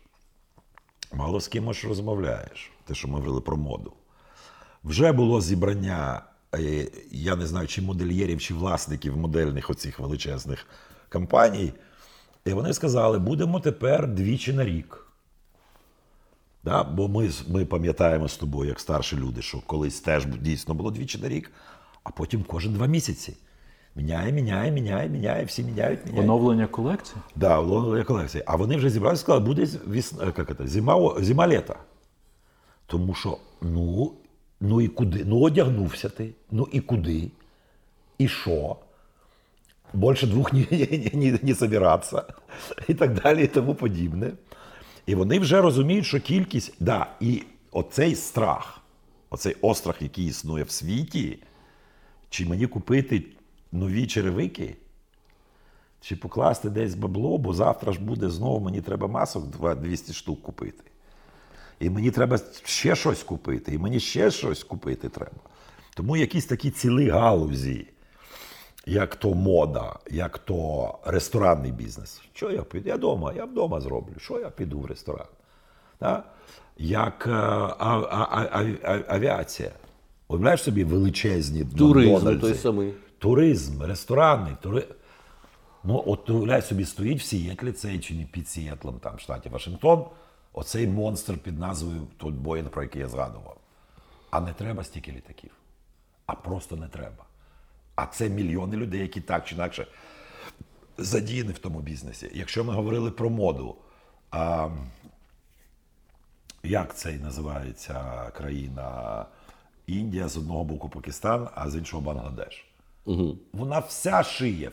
мало 1.12 1.40
з 1.40 1.48
кимось 1.48 1.84
розмовляєш, 1.84 2.72
те, 2.84 2.94
що 2.94 3.08
ми 3.08 3.14
говорили 3.14 3.40
про 3.40 3.56
моду, 3.56 3.92
вже 4.84 5.12
було 5.12 5.40
зібрання, 5.40 6.22
е, 6.54 6.88
я 7.10 7.36
не 7.36 7.46
знаю, 7.46 7.66
чи 7.66 7.82
модельєрів, 7.82 8.40
чи 8.40 8.54
власників 8.54 9.16
модельних 9.16 9.70
оцих 9.70 9.98
величезних 9.98 10.66
компаній. 11.08 11.72
І 12.44 12.52
вони 12.52 12.72
сказали, 12.72 13.18
будемо 13.18 13.60
тепер 13.60 14.08
двічі 14.08 14.52
на 14.52 14.64
рік. 14.64 15.06
Да? 16.64 16.84
Бо 16.84 17.08
ми, 17.08 17.30
ми 17.48 17.64
пам'ятаємо 17.64 18.28
з 18.28 18.36
тобою, 18.36 18.68
як 18.68 18.80
старші 18.80 19.16
люди, 19.16 19.42
що 19.42 19.60
колись 19.66 20.00
теж 20.00 20.26
дійсно 20.26 20.74
було 20.74 20.90
двічі 20.90 21.18
на 21.18 21.28
рік, 21.28 21.52
а 22.04 22.10
потім 22.10 22.42
кожен 22.42 22.72
два 22.72 22.86
місяці. 22.86 23.36
Міняє, 23.96 24.32
міняє, 24.32 24.72
міняє, 24.72 25.08
міняє, 25.08 25.44
всі 25.44 25.62
міняють, 25.62 26.06
міняють. 26.06 26.24
Оновлення 26.24 26.66
колекції? 26.66 27.16
Да, 27.36 27.60
оновлення 27.60 28.04
колекції. 28.04 28.44
А 28.46 28.56
вони 28.56 28.76
вже 28.76 28.90
зібралися 28.90 29.20
і 29.20 29.22
сказали, 29.22 29.44
буде 29.44 29.68
вісна, 29.88 30.24
як 30.24 30.56
це, 30.58 30.66
зима, 30.66 31.14
зима 31.18 31.48
літа. 31.48 31.76
Тому 32.86 33.14
що, 33.14 33.38
ну, 33.60 34.12
ну 34.60 34.80
і 34.80 34.88
куди? 34.88 35.24
Ну, 35.24 35.40
одягнувся 35.40 36.08
ти, 36.08 36.30
ну 36.50 36.68
і 36.72 36.80
куди? 36.80 37.30
І 38.18 38.28
що? 38.28 38.76
Більше 39.94 40.26
двох 40.26 40.52
не, 40.52 40.66
не, 40.70 41.10
не, 41.14 41.38
не 41.42 41.54
собиратися. 41.54 42.22
І 42.88 42.94
так 43.00 43.14
далі, 43.22 43.44
і 43.44 43.46
тому 43.46 43.74
подібне. 43.74 44.32
І 45.06 45.14
вони 45.14 45.38
вже 45.38 45.60
розуміють, 45.60 46.06
що 46.06 46.20
кількість, 46.20 46.74
да, 46.80 47.06
і 47.20 47.42
оцей 47.72 48.14
страх, 48.14 48.80
оцей 49.30 49.56
острах, 49.60 50.02
який 50.02 50.26
існує 50.26 50.64
в 50.64 50.70
світі, 50.70 51.38
чи 52.30 52.46
мені 52.46 52.66
купити 52.66 53.24
нові 53.72 54.06
черевики, 54.06 54.76
чи 56.00 56.16
покласти 56.16 56.70
десь 56.70 56.94
бабло, 56.94 57.38
бо 57.38 57.54
завтра 57.54 57.92
ж 57.92 58.00
буде 58.00 58.30
знову 58.30 58.60
мені 58.60 58.80
треба 58.80 59.06
масок 59.08 59.46
два- 59.46 59.74
200 59.74 60.12
штук 60.12 60.42
купити. 60.42 60.84
І 61.80 61.90
мені 61.90 62.10
треба 62.10 62.38
ще 62.64 62.96
щось 62.96 63.22
купити, 63.22 63.74
і 63.74 63.78
мені 63.78 64.00
ще 64.00 64.30
щось 64.30 64.64
купити 64.64 65.08
треба. 65.08 65.40
Тому 65.94 66.16
якісь 66.16 66.46
такі 66.46 66.70
цілі 66.70 67.08
галузі, 67.08 67.86
як 68.86 69.16
то 69.16 69.34
мода, 69.34 69.96
як 70.10 70.38
то 70.38 70.98
ресторанний 71.04 71.72
бізнес. 71.72 72.22
Що 72.32 72.50
я 72.50 72.62
піду? 72.62 72.88
Я 72.88 72.96
вдома, 72.96 73.32
я 73.32 73.44
вдома 73.44 73.80
зроблю. 73.80 74.14
Що 74.18 74.40
я 74.40 74.50
піду 74.50 74.78
в 74.78 74.86
ресторан? 74.86 75.26
Так? 75.98 76.24
Як 76.78 77.26
е, 77.26 77.30
а, 77.30 77.76
а, 77.78 78.28
а, 78.30 78.48
а, 78.52 78.64
а- 78.82 79.14
авіація. 79.14 79.70
Уявляєш 80.28 80.62
собі 80.62 80.84
величезні 80.84 81.64
Туризм 81.64 82.40
той 82.40 82.54
самий. 82.54 82.94
Туризм, 83.18 83.82
ресторани. 83.82 84.56
Тури... 84.60 84.84
Ну, 85.84 86.02
от 86.06 86.30
уявляй 86.30 86.62
собі, 86.62 86.84
стоїть 86.84 87.20
в 87.20 87.24
Сієтлі, 87.24 87.72
цей 87.72 87.98
чи 87.98 88.14
не 88.14 88.24
під 88.24 88.48
Сієтлом, 88.48 88.98
там, 88.98 89.16
в 89.16 89.20
штаті 89.20 89.48
Вашингтон, 89.48 90.04
оцей 90.52 90.86
монстр 90.86 91.38
під 91.38 91.58
назвою 91.58 92.00
той 92.16 92.32
Боїнг, 92.32 92.68
про 92.68 92.82
який 92.82 93.02
я 93.02 93.08
згадував. 93.08 93.56
А 94.30 94.40
не 94.40 94.52
треба 94.52 94.84
стільки 94.84 95.12
літаків. 95.12 95.50
А 96.26 96.34
просто 96.34 96.76
не 96.76 96.88
треба. 96.88 97.24
А 97.94 98.06
це 98.06 98.28
мільйони 98.28 98.76
людей, 98.76 99.00
які 99.00 99.20
так 99.20 99.44
чи 99.46 99.54
інакше 99.54 99.86
задіяні 100.98 101.52
в 101.52 101.58
тому 101.58 101.80
бізнесі. 101.80 102.30
Якщо 102.34 102.64
ми 102.64 102.72
говорили 102.72 103.10
про 103.10 103.30
моду, 103.30 103.76
а, 104.30 104.68
як 106.62 106.96
це 106.96 107.12
і 107.12 107.18
називається 107.18 108.30
країна 108.36 109.26
Індія 109.86 110.28
з 110.28 110.36
одного 110.36 110.64
боку 110.64 110.88
Пакистан, 110.88 111.48
а 111.54 111.70
з 111.70 111.76
іншого 111.76 112.02
Бангладеш. 112.02 112.66
Угу. 113.04 113.38
Вона 113.52 113.78
вся 113.78 114.22
шиє, 114.22 114.72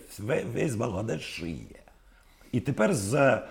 весь 0.53 0.75
Бангладеш 0.75 1.21
шиє. 1.21 1.83
І 2.51 2.59
тепер 2.59 2.93
з, 2.93 3.41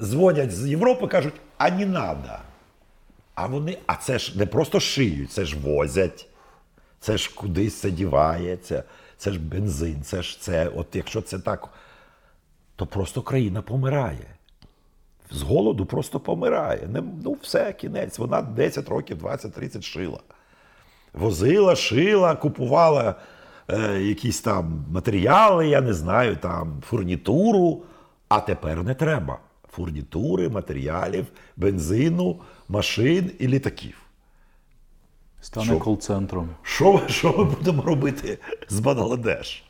дзвонять 0.00 0.52
з 0.52 0.68
Європи, 0.68 1.06
кажуть, 1.06 1.34
а 1.58 1.70
не 1.70 1.86
надо. 1.86 2.30
А 3.34 3.46
вони, 3.46 3.78
а 3.86 3.96
це 3.96 4.18
ж 4.18 4.38
не 4.38 4.46
просто 4.46 4.80
шиють, 4.80 5.32
це 5.32 5.44
ж 5.44 5.58
возять, 5.58 6.28
це 7.00 7.18
ж 7.18 7.34
кудись 7.34 7.80
це 7.80 7.90
дівається, 7.90 8.84
це 9.16 9.32
ж 9.32 9.40
бензин, 9.40 10.02
це 10.02 10.22
ж 10.22 10.40
це. 10.40 10.68
От 10.68 10.86
якщо 10.96 11.22
це 11.22 11.38
так, 11.38 11.68
то 12.76 12.86
просто 12.86 13.22
країна 13.22 13.62
помирає. 13.62 14.26
З 15.30 15.42
голоду 15.42 15.86
просто 15.86 16.20
помирає. 16.20 16.88
Не, 16.92 17.02
ну, 17.24 17.36
все, 17.42 17.72
кінець. 17.72 18.18
Вона 18.18 18.42
10 18.42 18.88
років, 18.88 19.18
20-30 19.24 19.82
шила. 19.82 20.20
Возила, 21.12 21.76
шила, 21.76 22.36
купувала 22.36 23.14
е, 23.68 24.00
якісь 24.02 24.40
там 24.40 24.84
матеріали, 24.90 25.68
я 25.68 25.80
не 25.80 25.94
знаю, 25.94 26.36
там 26.36 26.82
фурнітуру. 26.86 27.82
А 28.28 28.40
тепер 28.40 28.84
не 28.84 28.94
треба. 28.94 29.38
Фурнітури, 29.72 30.48
матеріалів, 30.48 31.26
бензину, 31.56 32.40
машин 32.68 33.30
і 33.38 33.48
літаків. 33.48 34.05
Стане 35.40 35.66
Що? 35.66 35.78
кол-центром. 35.78 36.48
Що, 36.62 37.02
що 37.08 37.32
ми 37.38 37.44
будемо 37.44 37.82
робити 37.82 38.38
з 38.68 38.80
Бангладеш? 38.80 39.64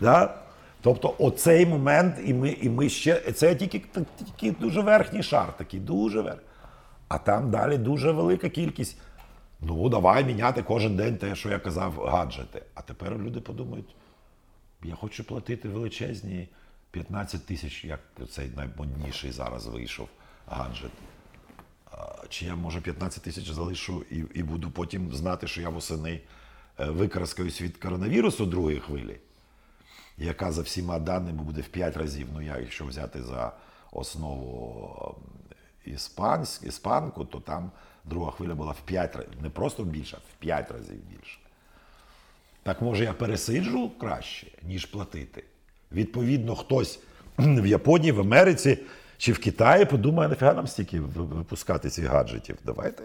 Да? 0.00 0.42
Тобто, 0.80 1.14
оцей 1.18 1.66
момент, 1.66 2.16
і 2.24 2.34
ми, 2.34 2.50
і 2.50 2.68
ми 2.68 2.88
ще. 2.88 3.32
Це 3.32 3.54
тільки, 3.54 3.82
тільки 4.18 4.60
дуже 4.60 4.80
верхній 4.80 5.22
шар, 5.22 5.56
такий, 5.56 5.80
дуже 5.80 6.20
верхній. 6.20 6.46
А 7.08 7.18
там 7.18 7.50
далі 7.50 7.78
дуже 7.78 8.12
велика 8.12 8.48
кількість. 8.48 8.98
Ну, 9.60 9.88
давай 9.88 10.24
міняти 10.24 10.62
кожен 10.62 10.96
день 10.96 11.16
те, 11.16 11.34
що 11.34 11.48
я 11.48 11.58
казав, 11.58 11.92
гаджети. 11.98 12.62
А 12.74 12.82
тепер 12.82 13.18
люди 13.18 13.40
подумають: 13.40 13.96
я 14.82 14.94
хочу 14.94 15.24
платити 15.24 15.68
величезні 15.68 16.48
15 16.90 17.46
тисяч, 17.46 17.84
як 17.84 18.00
цей 18.30 18.50
наймодніший 18.56 19.32
зараз 19.32 19.66
вийшов 19.66 20.08
гаджет. 20.46 20.90
Чи 22.28 22.46
я 22.46 22.56
може 22.56 22.80
15 22.80 23.22
тисяч 23.22 23.50
залишу 23.50 24.04
і, 24.10 24.24
і 24.34 24.42
буду 24.42 24.70
потім 24.70 25.14
знати, 25.14 25.46
що 25.46 25.60
я 25.60 25.68
восени 25.68 26.20
е, 26.80 26.84
викраскаюсь 26.84 27.62
від 27.62 27.76
коронавірусу 27.76 28.46
другої 28.46 28.80
хвилі, 28.80 29.16
яка 30.18 30.52
за 30.52 30.62
всіма 30.62 30.98
даними 30.98 31.42
буде 31.42 31.60
в 31.60 31.68
5 31.68 31.96
разів. 31.96 32.28
Ну, 32.34 32.42
я, 32.42 32.58
якщо 32.58 32.86
взяти 32.86 33.22
за 33.22 33.52
основу 33.92 35.14
ем, 35.86 35.92
іспанськ, 35.94 36.64
іспанку, 36.64 37.24
то 37.24 37.40
там 37.40 37.70
друга 38.04 38.30
хвиля 38.30 38.54
була 38.54 38.72
в 38.72 38.80
5 38.80 39.16
разів, 39.16 39.42
не 39.42 39.50
просто 39.50 39.84
більше, 39.84 40.16
а 40.16 40.20
в 40.20 40.40
5 40.40 40.70
разів 40.70 40.96
більше. 40.96 41.38
Так 42.62 42.82
може 42.82 43.04
я 43.04 43.12
пересиджу 43.12 43.90
краще, 44.00 44.46
ніж 44.62 44.86
платити. 44.86 45.44
Відповідно, 45.92 46.56
хтось 46.56 47.00
в 47.38 47.66
Японії, 47.66 48.12
в 48.12 48.20
Америці 48.20 48.78
чи 49.18 49.32
в 49.32 49.38
Китаї 49.38 49.84
подумає, 49.84 50.28
нафіга 50.28 50.54
нам 50.54 50.66
стільки 50.66 51.00
випускати 51.00 51.90
цих 51.90 52.06
гаджетів. 52.06 52.56
Давайте 52.64 53.02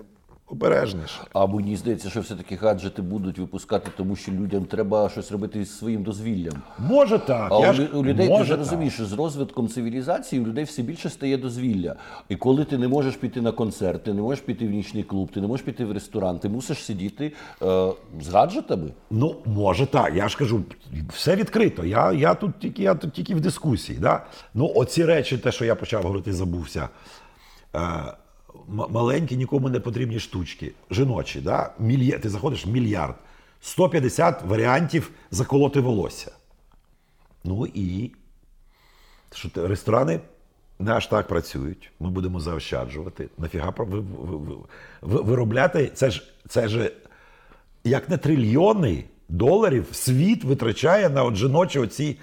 обережніше. 0.51 1.21
А 1.33 1.45
мені 1.45 1.75
здається, 1.75 2.09
що 2.09 2.21
все-таки 2.21 2.55
гаджети 2.55 3.01
будуть 3.01 3.39
випускати, 3.39 3.91
тому 3.97 4.15
що 4.15 4.31
людям 4.31 4.65
треба 4.65 5.09
щось 5.09 5.31
робити 5.31 5.63
зі 5.63 5.71
своїм 5.71 6.03
дозвіллям. 6.03 6.53
Може 6.79 7.19
так. 7.19 7.51
А 7.51 7.59
я 7.59 7.71
у, 7.71 7.73
ж, 7.73 7.87
у 7.93 8.05
людей 8.05 8.27
ти 8.27 8.41
вже 8.41 8.55
розумієш, 8.55 8.93
що 8.93 9.05
з 9.05 9.13
розвитком 9.13 9.67
цивілізації 9.67 10.41
у 10.41 10.45
людей 10.45 10.63
все 10.63 10.81
більше 10.81 11.09
стає 11.09 11.37
дозвілля. 11.37 11.95
І 12.29 12.35
коли 12.35 12.65
ти 12.65 12.77
не 12.77 12.87
можеш 12.87 13.15
піти 13.15 13.41
на 13.41 13.51
концерт, 13.51 14.03
ти 14.03 14.13
не 14.13 14.21
можеш 14.21 14.43
піти 14.43 14.67
в 14.67 14.69
нічний 14.69 15.03
клуб, 15.03 15.31
ти 15.31 15.41
не 15.41 15.47
можеш 15.47 15.65
піти 15.65 15.85
в 15.85 15.91
ресторан, 15.91 16.39
ти 16.39 16.49
мусиш 16.49 16.85
сидіти 16.85 17.33
е, 17.61 17.91
з 18.21 18.27
гаджетами. 18.27 18.91
Ну, 19.11 19.35
може 19.45 19.85
так. 19.85 20.15
Я 20.15 20.29
ж 20.29 20.37
кажу, 20.37 20.63
все 21.09 21.35
відкрито. 21.35 21.85
Я, 21.85 22.11
я, 22.11 22.33
тут, 22.33 22.59
тільки, 22.59 22.83
я 22.83 22.95
тут 22.95 23.13
тільки 23.13 23.35
в 23.35 23.41
дискусії. 23.41 23.99
Да? 23.99 24.25
Ну, 24.53 24.71
оці 24.75 25.05
речі, 25.05 25.37
те, 25.37 25.51
що 25.51 25.65
я 25.65 25.75
почав 25.75 26.03
говорити, 26.03 26.33
забувся. 26.33 26.89
Е, 27.75 27.79
маленькі, 28.67 29.37
нікому 29.37 29.69
не 29.69 29.79
потрібні 29.79 30.19
штучки. 30.19 30.71
Жіночі, 30.91 31.41
да? 31.41 31.73
Мілья... 31.79 32.19
ти 32.19 32.29
заходиш 32.29 32.65
мільярд. 32.65 33.15
150 33.61 34.43
варіантів 34.45 35.11
заколоти 35.31 35.79
волосся. 35.79 36.31
Ну 37.43 37.67
і 37.73 38.11
що 39.33 39.49
ресторани 39.55 40.19
не 40.79 40.91
аж 40.91 41.07
так 41.07 41.27
працюють. 41.27 41.91
Ми 41.99 42.09
будемо 42.09 42.39
заощаджувати. 42.39 43.29
Нафіга 43.37 43.73
ви- 43.77 43.85
ви- 43.85 44.01
ви- 44.37 44.55
ви- 45.01 45.21
виробляти? 45.21 45.91
Це 45.93 46.11
ж, 46.11 46.23
це 46.49 46.67
ж 46.67 46.91
як 47.83 48.09
не 48.09 48.17
трильйони 48.17 49.03
доларів 49.29 49.85
світ 49.91 50.43
витрачає 50.43 51.09
на 51.09 51.23
от 51.23 51.35
жіночі 51.35 51.79
оці 51.79 52.17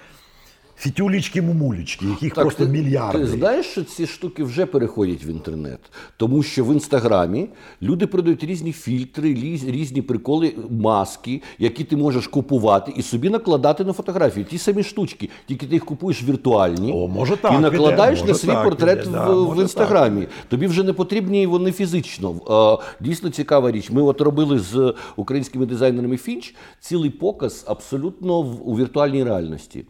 фітюлічки-мумулічки, 0.85 2.09
яких 2.09 2.33
просто 2.33 2.65
ти, 2.65 2.71
мільярди. 2.71 3.19
Ти 3.19 3.27
знаєш, 3.27 3.65
що 3.65 3.83
ці 3.83 4.07
штуки 4.07 4.43
вже 4.43 4.65
переходять 4.65 5.25
в 5.25 5.27
інтернет, 5.27 5.79
тому 6.17 6.43
що 6.43 6.65
в 6.65 6.73
інстаграмі 6.73 7.49
люди 7.81 8.07
продають 8.07 8.43
різні 8.43 8.71
фільтри, 8.71 9.33
різні 9.67 10.01
приколи, 10.01 10.55
маски, 10.69 11.41
які 11.59 11.83
ти 11.83 11.97
можеш 11.97 12.27
купувати 12.27 12.93
і 12.95 13.01
собі 13.01 13.29
накладати 13.29 13.83
на 13.83 13.93
фотографії. 13.93 14.45
Ті 14.49 14.57
самі 14.57 14.83
штучки, 14.83 15.29
тільки 15.47 15.65
ти 15.67 15.73
їх 15.73 15.85
купуєш 15.85 16.23
віртуальні 16.23 16.93
О, 16.93 17.07
може 17.07 17.37
так 17.37 17.53
і 17.53 17.57
накладаєш 17.57 18.19
піде, 18.19 18.31
на 18.31 18.37
свій 18.37 18.47
так 18.47 18.63
портрет 18.63 18.99
піде, 18.99 19.09
в, 19.09 19.13
да, 19.13 19.33
в 19.33 19.61
інстаграмі. 19.61 20.27
Тобі 20.47 20.67
вже 20.67 20.83
не 20.83 20.93
потрібні 20.93 21.47
вони 21.47 21.71
фізично. 21.71 22.35
Е, 22.81 23.03
Дійсно 23.03 23.29
цікава 23.29 23.71
річ. 23.71 23.91
Ми 23.91 24.01
от 24.01 24.21
робили 24.21 24.59
з 24.59 24.93
українськими 25.15 25.65
дизайнерами 25.65 26.17
Фінч 26.17 26.55
цілий 26.79 27.09
показ 27.09 27.65
абсолютно 27.67 28.41
в, 28.41 28.69
у 28.69 28.77
віртуальній 28.77 29.23
реальності. 29.23 29.85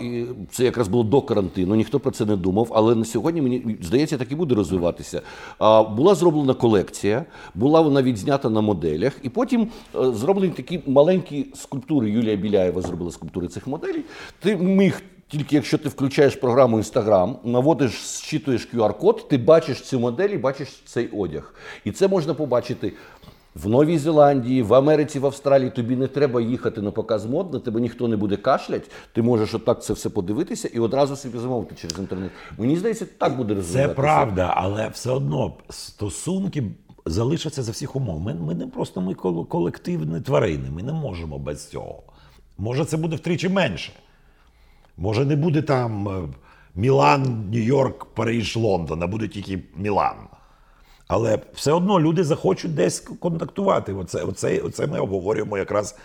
І 0.00 0.26
це 0.50 0.64
якраз 0.64 0.88
було 0.88 1.04
до 1.04 1.22
карантину, 1.22 1.74
ніхто 1.74 2.00
про 2.00 2.10
це 2.10 2.24
не 2.24 2.36
думав. 2.36 2.72
Але 2.74 2.94
на 2.94 3.04
сьогодні 3.04 3.42
мені 3.42 3.76
здається, 3.82 4.18
так 4.18 4.32
і 4.32 4.34
буде 4.34 4.54
розвиватися. 4.54 5.22
А, 5.58 5.82
була 5.82 6.14
зроблена 6.14 6.54
колекція, 6.54 7.24
була 7.54 7.80
вона 7.80 8.02
відзнята 8.02 8.50
на 8.50 8.60
моделях, 8.60 9.12
і 9.22 9.28
потім 9.28 9.68
е, 9.94 10.12
зроблені 10.12 10.52
такі 10.52 10.80
маленькі 10.86 11.46
скульптури. 11.54 12.10
Юлія 12.10 12.36
Біляєва 12.36 12.82
зробила 12.82 13.10
скульптури 13.10 13.48
цих 13.48 13.66
моделей. 13.66 14.04
Ти 14.40 14.56
міг. 14.56 15.02
Тільки 15.28 15.56
якщо 15.56 15.78
ти 15.78 15.88
включаєш 15.88 16.36
програму 16.36 16.78
Instagram, 16.78 17.34
наводиш, 17.44 18.06
зчитуєш 18.06 18.68
QR-код, 18.74 19.28
ти 19.28 19.38
бачиш 19.38 19.80
цю 19.80 20.00
модель 20.00 20.28
і 20.28 20.38
бачиш 20.38 20.68
цей 20.84 21.08
одяг. 21.08 21.54
І 21.84 21.92
це 21.92 22.08
можна 22.08 22.34
побачити 22.34 22.92
в 23.62 23.68
Новій 23.68 23.98
Зеландії, 23.98 24.62
в 24.62 24.74
Америці, 24.74 25.18
в 25.18 25.26
Австралії. 25.26 25.70
Тобі 25.70 25.96
не 25.96 26.06
треба 26.06 26.40
їхати 26.40 26.82
на 26.82 26.90
показ 26.90 27.26
мод, 27.26 27.52
на 27.52 27.60
тебе 27.60 27.80
ніхто 27.80 28.08
не 28.08 28.16
буде 28.16 28.36
кашлять. 28.36 28.90
Ти 29.12 29.22
можеш 29.22 29.54
отак 29.54 29.82
це 29.82 29.92
все 29.92 30.10
подивитися 30.10 30.68
і 30.68 30.78
одразу 30.78 31.16
собі 31.16 31.38
замовити 31.38 31.74
через 31.74 31.98
інтернет. 31.98 32.30
Мені 32.58 32.76
здається, 32.76 33.06
так 33.18 33.36
буде 33.36 33.62
Це 33.62 33.88
правда, 33.88 34.52
але 34.56 34.88
все 34.88 35.10
одно 35.10 35.52
стосунки 35.70 36.64
залишаться 37.06 37.62
за 37.62 37.72
всіх 37.72 37.96
умов. 37.96 38.20
Ми, 38.20 38.34
ми 38.34 38.54
не 38.54 38.66
просто 38.66 39.00
ми 39.00 39.14
колективні 39.44 40.20
тварини, 40.20 40.70
ми 40.70 40.82
не 40.82 40.92
можемо 40.92 41.38
без 41.38 41.70
цього. 41.70 42.02
Може, 42.58 42.84
це 42.84 42.96
буде 42.96 43.16
втричі 43.16 43.48
менше. 43.48 43.92
Може, 44.96 45.24
не 45.24 45.36
буде 45.36 45.62
там 45.62 46.08
е, 46.08 46.28
Мілан, 46.74 47.50
Нью-Йорк, 47.52 48.06
Париж, 48.14 48.56
Лондон, 48.56 49.02
а 49.02 49.06
буде 49.06 49.28
тільки 49.28 49.62
Мілан. 49.76 50.16
Але 51.08 51.38
все 51.54 51.72
одно 51.72 52.00
люди 52.00 52.24
захочуть 52.24 52.74
десь 52.74 53.00
контактувати. 53.00 53.92
Оце, 53.92 54.22
оце, 54.22 54.58
оце 54.58 54.86
ми 54.86 54.98
обговорюємо 54.98 55.58
якраз 55.58 55.96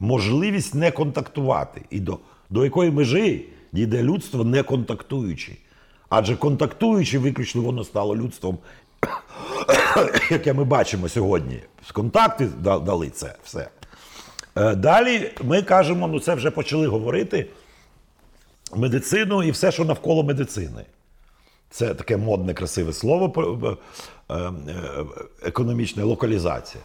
можливість 0.00 0.74
не 0.74 0.90
контактувати. 0.90 1.82
І 1.90 2.00
до, 2.00 2.18
до 2.50 2.64
якої 2.64 2.90
межі 2.90 3.48
дійде 3.72 4.02
людство 4.02 4.44
не 4.44 4.62
контактуючи. 4.62 5.56
Адже 6.08 6.36
контактуючи, 6.36 7.18
виключно 7.18 7.62
воно 7.62 7.84
стало 7.84 8.16
людством, 8.16 8.58
яке 10.30 10.52
ми 10.52 10.64
бачимо 10.64 11.08
сьогодні. 11.08 11.60
Контакти 11.92 12.48
дали 12.62 13.10
це 13.10 13.34
все. 13.44 13.68
Е, 14.56 14.74
Далі 14.74 15.32
ми 15.42 15.62
кажемо, 15.62 16.08
ну 16.08 16.20
це 16.20 16.34
вже 16.34 16.50
почали 16.50 16.86
говорити 16.86 17.46
медицину 18.74 19.42
і 19.42 19.50
все, 19.50 19.72
що 19.72 19.84
навколо 19.84 20.22
медицини. 20.22 20.84
Це 21.70 21.94
таке 21.94 22.16
модне, 22.16 22.54
красиве 22.54 22.92
слово 22.92 23.78
економічна 25.42 26.04
локалізація. 26.04 26.84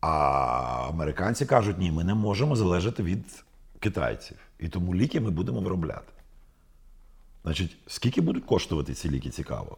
А 0.00 0.08
американці 0.88 1.46
кажуть, 1.46 1.78
ні, 1.78 1.92
ми 1.92 2.04
не 2.04 2.14
можемо 2.14 2.56
залежати 2.56 3.02
від 3.02 3.44
китайців. 3.78 4.36
І 4.58 4.68
тому 4.68 4.94
ліки 4.94 5.20
ми 5.20 5.30
будемо 5.30 5.60
виробляти. 5.60 6.12
Значить, 7.44 7.76
скільки 7.86 8.20
будуть 8.20 8.44
коштувати 8.44 8.94
ці 8.94 9.10
ліки, 9.10 9.30
цікаво. 9.30 9.76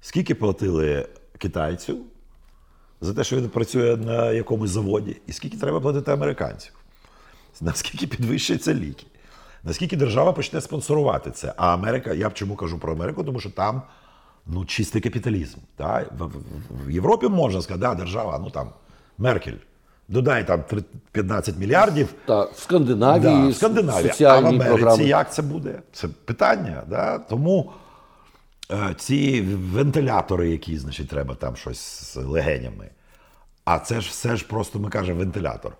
Скільки 0.00 0.34
платили 0.34 1.08
китайцю 1.38 1.98
за 3.00 3.14
те, 3.14 3.24
що 3.24 3.36
він 3.36 3.48
працює 3.48 3.96
на 3.96 4.32
якомусь 4.32 4.70
заводі, 4.70 5.16
і 5.26 5.32
скільки 5.32 5.56
треба 5.56 5.80
платити 5.80 6.12
американців? 6.12 6.72
Наскільки 7.60 8.06
підвищаться 8.06 8.74
ліки? 8.74 9.06
Наскільки 9.64 9.96
держава 9.96 10.32
почне 10.32 10.60
спонсорувати 10.60 11.30
це? 11.30 11.54
А 11.56 11.74
Америка, 11.74 12.14
я 12.14 12.30
чому 12.30 12.56
кажу 12.56 12.78
про 12.78 12.92
Америку, 12.92 13.24
тому 13.24 13.40
що 13.40 13.50
там 13.50 13.82
ну, 14.52 14.64
чистий 14.64 15.02
капіталізм. 15.02 15.58
Да? 15.78 16.04
В, 16.18 16.24
в, 16.24 16.32
в 16.86 16.90
Європі 16.90 17.28
можна 17.28 17.62
сказати, 17.62 17.80
да, 17.80 17.94
держава, 17.94 18.38
ну 18.44 18.50
там 18.50 18.70
Меркель. 19.18 19.56
Додай 20.08 20.46
там 20.46 20.64
15 21.12 21.58
мільярдів. 21.58 22.08
Та 22.26 22.42
в 22.42 22.56
Скандинавії, 22.56 23.34
Да, 23.34 23.48
в 23.48 23.54
Скандинавії. 23.54 24.12
А 24.20 24.38
в 24.40 24.46
Америці 24.46 24.82
програми. 24.82 25.04
як 25.04 25.32
це 25.32 25.42
буде? 25.42 25.82
Це 25.92 26.08
питання. 26.08 26.82
Да? 26.88 27.18
Тому 27.18 27.72
е, 28.70 28.94
ці 28.98 29.40
вентилятори, 29.72 30.50
які, 30.50 30.78
значить, 30.78 31.08
треба 31.08 31.34
там 31.34 31.56
щось 31.56 31.78
з 32.12 32.16
легенями. 32.16 32.90
А 33.64 33.78
це 33.78 34.00
ж 34.00 34.10
все 34.10 34.36
ж 34.36 34.46
просто 34.48 34.78
ми 34.78 34.88
кажемо 34.90 35.18
вентилятор. 35.18 35.72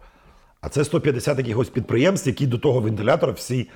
А 0.61 0.69
це 0.69 0.85
150 0.85 1.39
якихось 1.39 1.69
підприємств, 1.69 2.29
які 2.29 2.47
до 2.47 2.59
того 2.59 2.81
вентилятора 2.81 3.33
всі. 3.33 3.69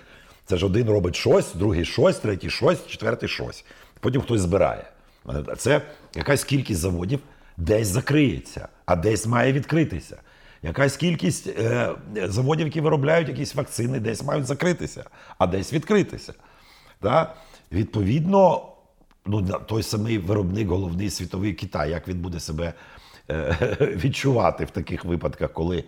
Це 0.47 0.57
ж 0.57 0.67
один 0.67 0.91
робить 0.91 1.17
щось, 1.17 1.55
другий 1.55 1.85
щось, 1.85 2.19
третій 2.19 2.51
щось, 2.51 2.87
четвертий 2.87 3.29
щось. 3.29 3.65
Потім 4.05 4.23
хтось 4.23 4.41
збирає. 4.41 4.85
Це 5.57 5.83
якась 6.15 6.45
кількість 6.45 6.81
заводів 6.81 7.21
десь 7.57 7.89
закриється, 7.89 8.69
а 8.87 8.97
десь 8.97 9.27
має 9.27 9.53
відкритися. 9.53 10.21
Якась 10.63 10.97
кількість 10.97 11.47
е, 11.47 11.91
заводів, 12.17 12.67
які 12.67 12.81
виробляють 12.81 13.29
якісь 13.29 13.55
вакцини, 13.55 14.01
десь 14.01 14.23
мають 14.23 14.47
закритися, 14.47 15.05
а 15.39 15.47
десь 15.47 15.73
відкритися. 15.73 16.35
Да? 17.03 17.35
Відповідно, 17.73 18.69
ну, 19.27 19.43
той 19.43 19.83
самий 19.83 20.19
виробник, 20.19 20.69
головний 20.69 21.11
світовий 21.11 21.53
Китай, 21.53 21.91
як 21.91 22.09
він 22.09 22.19
буде 22.19 22.41
себе 22.41 22.73
е, 23.31 23.57
відчувати 24.05 24.65
в 24.65 24.71
таких 24.71 25.05
випадках, 25.05 25.53
коли. 25.53 25.85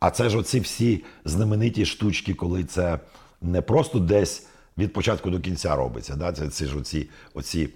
А 0.00 0.10
це 0.10 0.28
ж 0.28 0.38
оці 0.38 0.60
всі 0.60 1.04
знамениті 1.24 1.86
штучки, 1.86 2.34
коли 2.34 2.64
це 2.64 2.98
не 3.42 3.62
просто 3.62 3.98
десь 3.98 4.46
від 4.78 4.92
початку 4.92 5.30
до 5.30 5.40
кінця 5.40 5.76
робиться. 5.76 6.16
Да? 6.16 6.32
Це, 6.32 6.48
це 6.48 6.66
ж 6.66 6.78
оці, 6.78 7.08
оці 7.34 7.68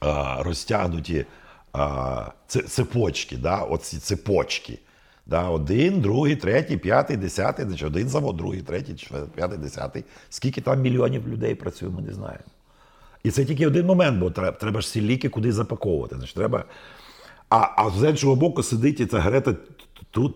а, 0.00 0.42
розтягнуті 0.42 1.26
а, 1.72 2.26
цепочки, 2.46 3.36
да? 3.36 3.56
оці 3.56 3.98
цепочки. 3.98 4.78
Да? 5.26 5.48
Один, 5.48 6.00
другий, 6.00 6.36
третій, 6.36 6.76
п'ятий, 6.76 7.16
десятий, 7.16 7.66
значить 7.66 7.86
один 7.86 8.08
завод, 8.08 8.36
другий, 8.36 8.62
третій, 8.62 8.94
четвертий, 8.94 9.30
п'ятий, 9.34 9.58
десятий. 9.58 10.04
Скільки 10.30 10.60
там 10.60 10.80
мільйонів 10.80 11.28
людей 11.28 11.54
працює, 11.54 11.88
ми 11.88 12.02
не 12.02 12.12
знаємо. 12.12 12.44
І 13.22 13.30
це 13.30 13.44
тільки 13.44 13.66
один 13.66 13.86
момент, 13.86 14.18
бо 14.18 14.30
треба, 14.30 14.80
ж 14.80 14.88
ці 14.88 15.00
ліки 15.00 15.28
куди 15.28 15.52
запаковувати. 15.52 16.16
Значить, 16.16 16.36
треба... 16.36 16.64
А, 17.48 17.68
а 17.76 17.90
з 17.90 18.10
іншого 18.10 18.36
боку 18.36 18.62
сидить 18.62 19.00
і 19.00 19.06
ця 19.06 19.18
Грета 19.18 19.54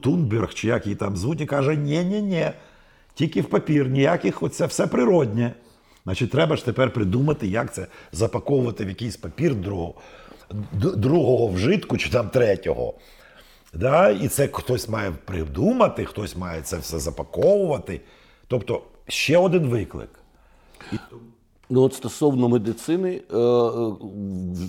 Тунберг, 0.03 0.55
чи 0.55 0.69
як 0.69 0.87
її 0.87 0.97
там 0.97 1.17
звуть, 1.17 1.41
і 1.41 1.47
каже: 1.47 1.77
ні 1.77 2.05
ні 2.05 2.23
ні 2.23 2.51
тільки 3.17 3.41
в 3.41 3.45
папір, 3.45 3.89
ніяких, 3.89 4.43
оце 4.43 4.67
все 4.67 4.87
природнє. 4.87 5.55
Значить, 6.05 6.31
треба 6.31 6.57
ж 6.57 6.65
тепер 6.65 6.93
придумати, 6.93 7.47
як 7.47 7.75
це 7.75 7.87
запаковувати 8.13 8.85
в 8.85 8.89
якийсь 8.89 9.17
папір 9.17 9.55
другого, 9.55 9.95
другого 10.73 11.47
вжитку 11.49 11.99
чи 11.99 12.11
там 12.11 12.29
третього. 12.29 12.95
Да? 13.75 14.11
І 14.11 14.29
це 14.29 14.49
хтось 14.53 14.89
має 14.89 15.11
придумати, 15.25 16.05
хтось 16.05 16.37
має 16.37 16.63
це 16.63 16.79
все 16.79 16.99
запаковувати. 16.99 18.01
Тобто 18.49 18.83
ще 19.09 19.39
один 19.39 19.67
виклик. 19.67 20.11
Ну, 21.69 21.83
от 21.83 21.95
стосовно 21.95 22.49
медицини, 22.49 23.23
е, 23.33 23.39
е, 23.39 23.93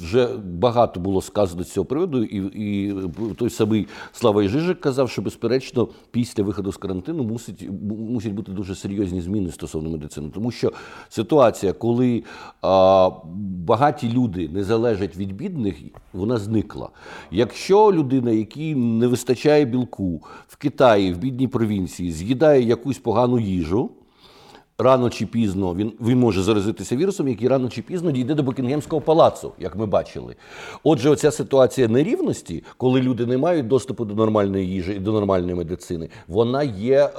вже 0.04 0.28
багато 0.38 1.00
було 1.00 1.22
сказано 1.22 1.64
з 1.64 1.72
цього 1.72 1.86
приводу, 1.86 2.24
і, 2.24 2.38
і 2.38 2.96
той 3.38 3.50
самий 3.50 3.88
Слава 4.12 4.44
Єжижик 4.44 4.82
казав, 4.82 5.10
що 5.10 5.22
безперечно 5.22 5.88
після 6.12 6.44
виходу 6.44 6.72
з 6.72 6.78
карантину 6.78 7.24
мусить, 7.24 7.70
мусять 7.90 8.34
бути 8.34 8.52
дуже 8.52 8.76
серйозні 8.76 9.22
зміни 9.22 9.52
стосовно 9.52 9.90
медицини. 9.90 10.30
Тому 10.34 10.52
що 10.52 10.72
ситуація, 11.10 11.74
коли 11.74 12.24
а, 12.62 13.10
багаті 13.66 14.12
люди 14.14 14.50
не 14.50 14.64
залежать 14.64 15.18
від 15.18 15.36
бідних, 15.36 15.76
вона 16.14 16.38
зникла. 16.38 16.90
Якщо 17.32 17.94
людина, 17.94 18.32
якій 18.32 18.76
не 18.76 19.08
вистачає 19.08 19.66
білку 19.66 20.22
в 20.48 20.56
Китаї, 20.56 21.14
в 21.14 21.18
бідній 21.18 21.48
провінції, 21.48 22.12
з'їдає 22.12 22.64
якусь 22.64 23.00
погану 23.00 23.40
їжу 23.40 23.92
рано 24.80 25.10
чи 25.10 25.26
пізно 25.26 25.76
він, 25.76 25.94
він 26.02 26.20
може 26.20 26.44
заразитися 26.44 26.96
вірусом, 26.96 27.28
який 27.28 27.48
рано 27.48 27.70
чи 27.70 27.82
пізно 27.82 28.12
дійде 28.12 28.34
до 28.34 28.44
Букінгемського 28.44 29.02
палацу, 29.02 29.52
як 29.60 29.76
ми 29.76 29.86
бачили. 29.86 30.36
Отже, 30.84 31.10
оця 31.10 31.32
ситуація 31.32 31.88
нерівності, 31.88 32.64
коли 32.78 33.02
люди 33.02 33.26
не 33.26 33.38
мають 33.38 33.68
доступу 33.68 34.06
до 34.06 34.16
нормальної 34.16 34.68
їжі 34.68 34.94
і 34.94 35.00
до 35.00 35.12
нормальної 35.12 35.56
медицини, 35.56 36.10
вона 36.28 36.64
є 36.64 37.00
е, 37.00 37.10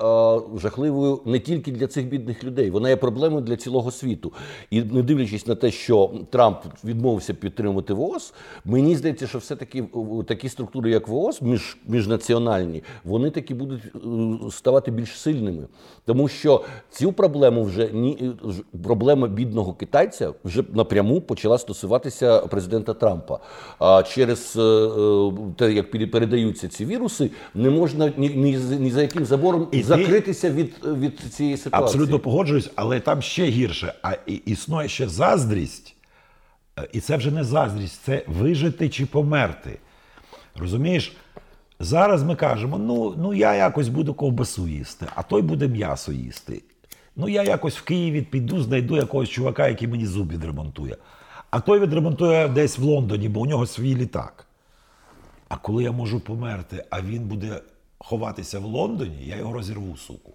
жахливою 0.57 1.21
не 1.25 1.39
тільки 1.39 1.73
для 1.73 1.87
цих 1.87 2.09
бідних 2.09 2.45
людей, 2.45 2.71
вона 2.71 2.89
є 2.89 2.97
проблемою 2.97 3.43
для 3.43 3.57
цілого 3.57 3.91
світу. 3.91 4.33
І 4.71 4.83
не 4.83 5.03
дивлячись 5.03 5.47
на 5.47 5.55
те, 5.55 5.71
що 5.71 6.11
Трамп 6.31 6.59
відмовився 6.85 7.35
підтримувати 7.35 7.95
ВООЗ, 7.95 8.35
мені 8.65 8.97
здається, 8.97 9.27
що 9.27 9.39
все-таки 9.39 9.81
е, 9.81 10.25
такі 10.27 10.49
структури, 10.49 10.91
як 10.91 11.09
ВООЗ, 11.09 11.43
між, 11.43 11.77
міжнаціональні, 11.87 12.83
вони 13.05 13.31
таки 13.31 13.55
будуть 13.55 13.83
е, 13.85 13.99
ставати 14.51 14.91
більш 14.91 15.21
сильними. 15.21 15.67
Тому 16.05 16.29
що 16.29 16.65
цю 16.91 17.13
проблему 17.13 17.48
вже 17.51 17.91
ні 17.93 18.19
е, 18.23 18.51
проблема 18.85 19.29
бідного 19.29 19.73
китайця 19.73 20.33
вже 20.45 20.65
напряму 20.73 21.21
почала 21.21 21.59
стосуватися 21.59 22.39
президента 22.39 22.95
Трампа. 22.95 23.39
А 23.79 24.03
через 24.03 24.57
е, 24.57 24.61
е, 24.61 25.33
те, 25.57 25.73
як 25.73 25.91
передаються 25.91 26.69
ці 26.69 26.85
віруси, 26.85 27.31
не 27.55 27.71
можна 27.71 28.13
ні, 28.17 28.29
ні, 28.29 28.59
ні 28.79 28.91
за 28.91 29.03
яким 29.03 29.25
забором 29.25 29.69
І 29.73 29.77
ти- 29.77 29.85
закритися 29.85 30.51
від, 30.51 30.75
від 30.85 31.19
цієї 31.19 31.57
ситуації. 31.57 31.85
Абсолютно 31.85 32.19
погоджуюсь, 32.19 32.71
але 32.75 33.01
там 33.01 33.23
ще 33.23 33.45
гірше. 33.45 33.95
А 34.03 34.13
існує 34.27 34.89
ще 34.89 35.09
заздрість. 35.09 35.95
І 36.93 37.01
це 37.01 37.17
вже 37.17 37.31
не 37.31 37.45
заздрість, 37.45 38.01
це 38.05 38.25
вижити 38.27 38.89
чи 38.89 39.07
померти. 39.07 39.79
Розумієш? 40.57 41.13
Зараз 41.81 42.23
ми 42.23 42.37
кажемо: 42.37 42.79
ну, 42.79 43.15
ну 43.19 43.35
я 43.35 43.55
якось 43.55 43.89
буду 43.89 44.15
ковбасу 44.15 44.69
їсти, 44.69 45.07
а 45.15 45.23
той 45.23 45.43
буде 45.43 45.69
м'ясо 45.69 46.13
їсти. 46.13 46.63
Ну, 47.21 47.29
я 47.29 47.43
якось 47.43 47.77
в 47.77 47.83
Києві 47.83 48.23
піду, 48.23 48.63
знайду 48.63 48.97
якогось 48.97 49.29
чувака, 49.29 49.69
який 49.69 49.89
мені 49.89 50.07
зуб 50.07 50.33
відремонтує. 50.33 50.97
А 51.51 51.61
той 51.61 51.81
відремонтує 51.81 52.49
десь 52.49 52.79
в 52.79 52.83
Лондоні, 52.83 53.29
бо 53.29 53.41
у 53.41 53.47
нього 53.47 53.67
свій 53.67 53.95
літак. 53.97 54.47
А 55.49 55.57
коли 55.57 55.83
я 55.83 55.93
можу 55.93 56.21
померти, 56.21 56.85
а 56.91 57.01
він 57.01 57.23
буде 57.23 57.61
ховатися 57.99 58.59
в 58.59 58.65
Лондоні, 58.65 59.25
я 59.27 59.37
його 59.37 59.53
розірву, 59.53 59.97
суку. 59.97 60.33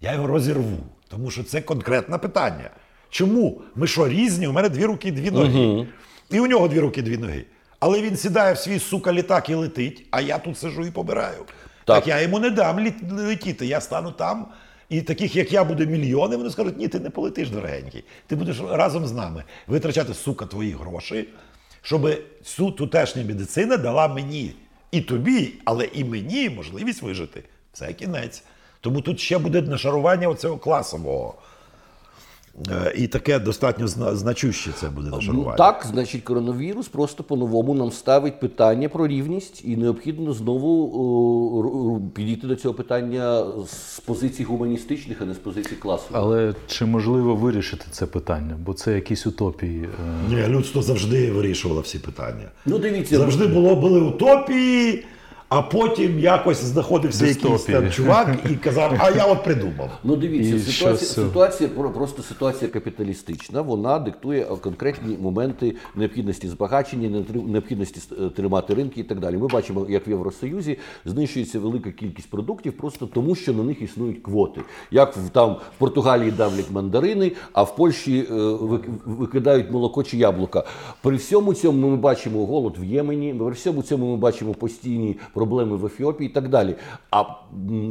Я 0.00 0.12
його 0.12 0.26
розірву, 0.26 0.78
тому 1.08 1.30
що 1.30 1.44
це 1.44 1.60
конкретне 1.60 2.18
питання. 2.18 2.70
Чому? 3.10 3.60
Ми 3.74 3.86
що, 3.86 4.08
різні? 4.08 4.46
У 4.46 4.52
мене 4.52 4.68
дві 4.68 4.84
руки, 4.84 5.12
дві 5.12 5.30
ноги. 5.30 5.86
І 6.30 6.40
у 6.40 6.46
нього 6.46 6.68
дві 6.68 6.80
руки, 6.80 7.02
дві 7.02 7.18
ноги. 7.18 7.44
Але 7.80 8.02
він 8.02 8.16
сідає 8.16 8.52
в 8.54 8.58
свій 8.58 8.78
сука 8.78 9.12
літак 9.12 9.48
і 9.48 9.54
летить, 9.54 10.06
а 10.10 10.20
я 10.20 10.38
тут 10.38 10.58
сижу 10.58 10.86
і 10.86 10.90
помираю. 10.90 11.38
Так, 11.84 11.96
Так. 11.96 12.06
я 12.06 12.20
йому 12.20 12.38
не 12.38 12.50
дам 12.50 12.88
летіти. 13.10 13.66
Я 13.66 13.80
стану 13.80 14.12
там. 14.12 14.46
І 14.92 15.02
таких, 15.02 15.36
як 15.36 15.52
я, 15.52 15.64
буде 15.64 15.86
мільйони, 15.86 16.36
вони 16.36 16.50
скажуть, 16.50 16.78
ні, 16.78 16.88
ти 16.88 17.00
не 17.00 17.10
полетиш, 17.10 17.50
дорогенький. 17.50 18.04
Ти 18.26 18.36
будеш 18.36 18.60
разом 18.70 19.06
з 19.06 19.12
нами 19.12 19.44
витрачати, 19.66 20.14
сука, 20.14 20.46
твої 20.46 20.72
гроші, 20.72 21.28
щоб 21.82 22.10
цю 22.42 22.70
тутешня 22.70 23.24
медицина 23.24 23.76
дала 23.76 24.08
мені 24.08 24.54
і 24.90 25.00
тобі, 25.00 25.52
але 25.64 25.84
і 25.84 26.04
мені 26.04 26.50
можливість 26.50 27.02
вижити. 27.02 27.44
Це 27.72 27.92
кінець. 27.92 28.44
Тому 28.80 29.00
тут 29.00 29.20
ще 29.20 29.38
буде 29.38 29.62
нашарування 29.62 30.28
оцього 30.28 30.56
класового. 30.56 31.34
Е, 32.70 32.92
І 32.96 33.06
таке 33.06 33.38
достатньо 33.38 33.88
значуще 33.88 34.70
це 34.80 34.88
буде 34.88 35.10
нашарування. 35.10 35.50
Ну, 35.50 35.56
Так, 35.56 35.86
значить, 35.90 36.22
коронавірус 36.22 36.88
просто 36.88 37.22
по-новому 37.24 37.74
нам 37.74 37.90
ставить 37.92 38.40
питання 38.40 38.88
про 38.88 39.06
рівність, 39.06 39.62
і 39.64 39.76
необхідно 39.76 40.32
знову 40.32 40.92
о, 40.94 41.62
ру- 41.62 41.72
ру- 41.72 42.10
підійти 42.10 42.46
до 42.46 42.56
цього 42.56 42.74
питання 42.74 43.44
з 43.66 44.00
позицій 44.00 44.44
гуманістичних, 44.44 45.16
а 45.22 45.24
не 45.24 45.34
з 45.34 45.38
позицій 45.38 45.74
класових. 45.74 46.12
Але 46.22 46.54
чи 46.66 46.84
можливо 46.84 47.34
вирішити 47.36 47.84
це 47.90 48.06
питання? 48.06 48.56
Бо 48.66 48.74
це 48.74 48.92
якісь 48.94 49.26
утопії. 49.26 49.82
е, 50.30 50.34
Ні, 50.34 50.46
людство 50.54 50.82
завжди 50.82 51.30
вирішувало 51.32 51.80
всі 51.80 51.98
питання. 51.98 52.50
Ну, 52.66 52.78
дивіться, 52.78 53.18
Завжди 53.18 53.46
було, 53.46 53.76
були 53.76 54.00
утопії, 54.00 55.04
А 55.54 55.62
потім 55.62 56.18
якось 56.18 56.64
знаходився 56.64 57.26
якийсь 57.26 57.62
там 57.64 57.90
чувак 57.90 58.38
і 58.50 58.54
казав, 58.64 58.94
а 58.98 59.10
я 59.10 59.24
от 59.24 59.44
придумав. 59.44 59.90
Ну 60.04 60.16
дивіться, 60.16 60.54
І 60.56 60.58
ситуація, 60.58 60.96
що 60.96 61.22
ситуація 61.22 61.68
про- 61.68 61.90
просто 61.90 62.22
ситуація 62.22 62.70
капіталістична. 62.70 63.62
Вона 63.62 63.98
диктує 63.98 64.44
конкретні 64.44 65.16
моменти 65.20 65.74
необхідності 65.96 66.48
збагачення, 66.48 67.24
необхідності 67.46 68.00
е, 68.20 68.28
тримати 68.28 68.74
ринки 68.74 69.00
і 69.00 69.04
так 69.04 69.20
далі. 69.20 69.36
Ми 69.36 69.46
бачимо, 69.46 69.86
як 69.88 70.08
в 70.08 70.10
Євросоюзі 70.10 70.78
знищується 71.04 71.58
велика 71.60 71.90
кількість 71.90 72.30
продуктів 72.30 72.72
просто 72.72 73.06
тому, 73.06 73.34
що 73.34 73.52
на 73.52 73.62
них 73.62 73.82
існують 73.82 74.22
квоти. 74.22 74.60
Як 74.90 75.16
в 75.16 75.28
там 75.28 75.52
в 75.76 75.78
Португалії 75.78 76.30
давлять 76.30 76.70
мандарини, 76.70 77.32
а 77.52 77.62
в 77.62 77.76
Польщі 77.76 78.26
е, 78.30 78.34
викидають 79.06 79.70
молоко 79.70 80.02
чи 80.02 80.16
яблука. 80.16 80.64
При 81.02 81.16
всьому 81.16 81.54
цьому 81.54 81.88
ми 81.88 81.96
бачимо 81.96 82.46
голод 82.46 82.74
в 82.78 82.84
Ємені. 82.84 83.34
При 83.38 83.50
всьому 83.50 83.82
цьому 83.82 84.10
ми 84.10 84.16
бачимо 84.16 84.54
постійні 84.54 85.16
проблеми 85.42 85.76
в 85.76 85.86
Ефіопії 85.86 86.30
і 86.30 86.32
так 86.32 86.48
далі. 86.48 86.74
А 87.10 87.24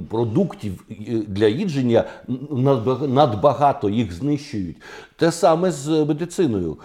продуктів 0.09 0.85
е, 0.91 0.95
для 1.27 1.47
їдження 1.47 2.03
надбаг- 2.49 3.07
надбагато 3.07 3.89
їх 3.89 4.11
знищують. 4.13 4.77
Те 5.15 5.31
саме 5.31 5.71
з 5.71 5.87
медициною. 6.05 6.77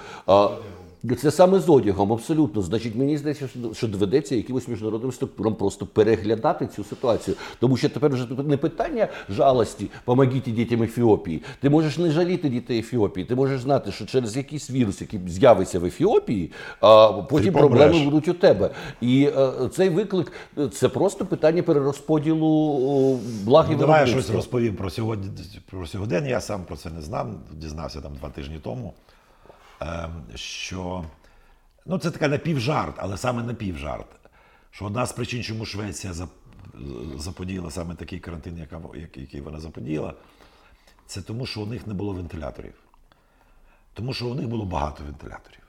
Це 1.15 1.31
саме 1.31 1.59
з 1.61 1.69
одягом, 1.69 2.13
абсолютно. 2.13 2.63
Значить, 2.63 2.97
мені 2.97 3.19
здається, 3.19 3.49
що- 3.73 3.89
доведеться 3.89 4.37
якимось 4.37 4.69
міжнародним 4.69 5.13
структурам 5.13 5.55
просто 5.55 5.87
переглядати 5.87 6.67
цю 6.67 6.85
ситуацію. 6.85 7.37
Тому 7.61 7.77
що 7.77 7.89
тепер 7.89 8.13
вже 8.13 8.27
не 8.45 8.57
питання 8.57 9.09
жалості, 9.29 9.91
помогіть 10.05 10.43
дітям 10.43 10.83
Ефіопії. 10.83 11.43
Ти 11.61 11.71
можеш 11.71 11.99
не 11.99 12.11
жаліти 12.11 12.49
дітей 12.49 12.79
Ефіопії. 12.79 13.27
Ти 13.27 13.35
можеш 13.35 13.61
знати, 13.61 13.93
що 13.93 14.07
через 14.07 14.37
якийсь 14.37 14.71
вірус, 14.71 15.01
який 15.01 15.21
з'явиться 15.27 15.79
в 15.79 15.85
Ефіопії, 15.85 16.53
а 16.81 17.09
потім 17.13 17.55
проблеми 17.55 18.05
будуть 18.05 18.29
у 18.29 18.35
тебе. 18.35 18.71
І 19.01 19.31
е, 19.37 19.69
цей 19.73 19.89
виклик 19.89 20.33
це 20.73 20.89
просто 20.89 21.27
питання 21.27 21.63
перерозподілу 21.63 23.19
благ 23.45 23.67
і 23.69 23.73
Ну, 23.73 23.79
давай 23.79 24.01
я 24.01 24.07
щось 24.07 24.31
розповім 24.31 24.75
про 24.75 24.91
сьогодні 24.91 25.31
про 25.71 25.87
сьогодення. 25.87 26.29
Я 26.29 26.41
сам 26.41 26.65
про 26.65 26.77
це 26.77 26.91
не 26.91 27.03
знав, 27.03 27.27
дізнався 27.53 28.01
там 28.01 28.13
два 28.15 28.29
тижні 28.29 28.61
тому. 28.63 28.95
Ем, 29.81 30.25
що 30.35 31.05
ну, 31.87 31.99
це 31.99 32.11
така 32.11 32.29
напівжарт, 32.29 32.95
але 32.99 33.17
саме 33.17 33.43
напівжарт. 33.43 34.07
Що 34.71 34.85
одна 34.85 35.07
з 35.07 35.13
причин, 35.13 35.43
чому 35.43 35.65
Швеція 35.65 36.15
заподіяла 37.17 37.71
саме 37.71 37.95
такий 37.95 38.21
карантин, 38.21 38.69
який 39.15 39.41
вона 39.41 39.61
заподіяла, 39.61 40.15
це 41.07 41.23
тому, 41.23 41.47
що 41.47 41.61
у 41.61 41.67
них 41.67 41.87
не 41.87 41.95
було 41.95 42.13
вентиляторів. 42.13 42.75
Тому 43.95 44.15
що 44.15 44.27
у 44.27 44.35
них 44.35 44.49
було 44.49 44.65
багато 44.65 45.05
вентиляторів. 45.05 45.63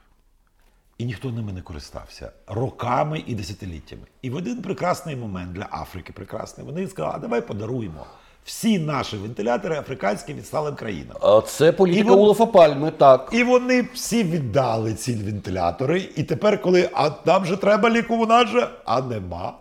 І 0.97 1.05
ніхто 1.05 1.31
ними 1.31 1.53
не 1.53 1.61
користався 1.61 2.31
роками 2.47 3.23
і 3.27 3.35
десятиліттями. 3.35 4.07
І 4.21 4.29
в 4.29 4.35
один 4.35 4.61
прекрасний 4.61 5.15
момент 5.15 5.53
для 5.53 5.67
Африки, 5.71 6.13
прекрасний, 6.13 6.65
вони 6.65 6.87
сказали, 6.87 7.13
а 7.15 7.19
давай 7.19 7.47
подаруємо 7.47 8.05
всі 8.47 8.79
наші 8.79 9.17
вентилятори 9.17 9.77
африканським 9.79 10.37
відсталим 10.37 10.75
країнам. 10.75 11.17
А 11.21 11.41
Це 11.41 11.71
політика 11.71 12.09
вон- 12.09 12.19
Улафа 12.19 12.45
Пальми, 12.45 12.91
так. 12.97 13.29
І 13.33 13.43
вони 13.43 13.85
всі 13.93 14.23
віддали 14.23 14.93
ці 14.93 15.15
вентилятори. 15.15 16.09
І 16.15 16.23
тепер, 16.23 16.61
коли 16.61 16.89
а 16.93 17.09
нам 17.25 17.45
же 17.45 17.57
треба 17.57 17.89
ліку, 17.89 18.25
нас 18.25 18.49
же, 18.49 18.67
а 18.85 19.01
нема. 19.01 19.53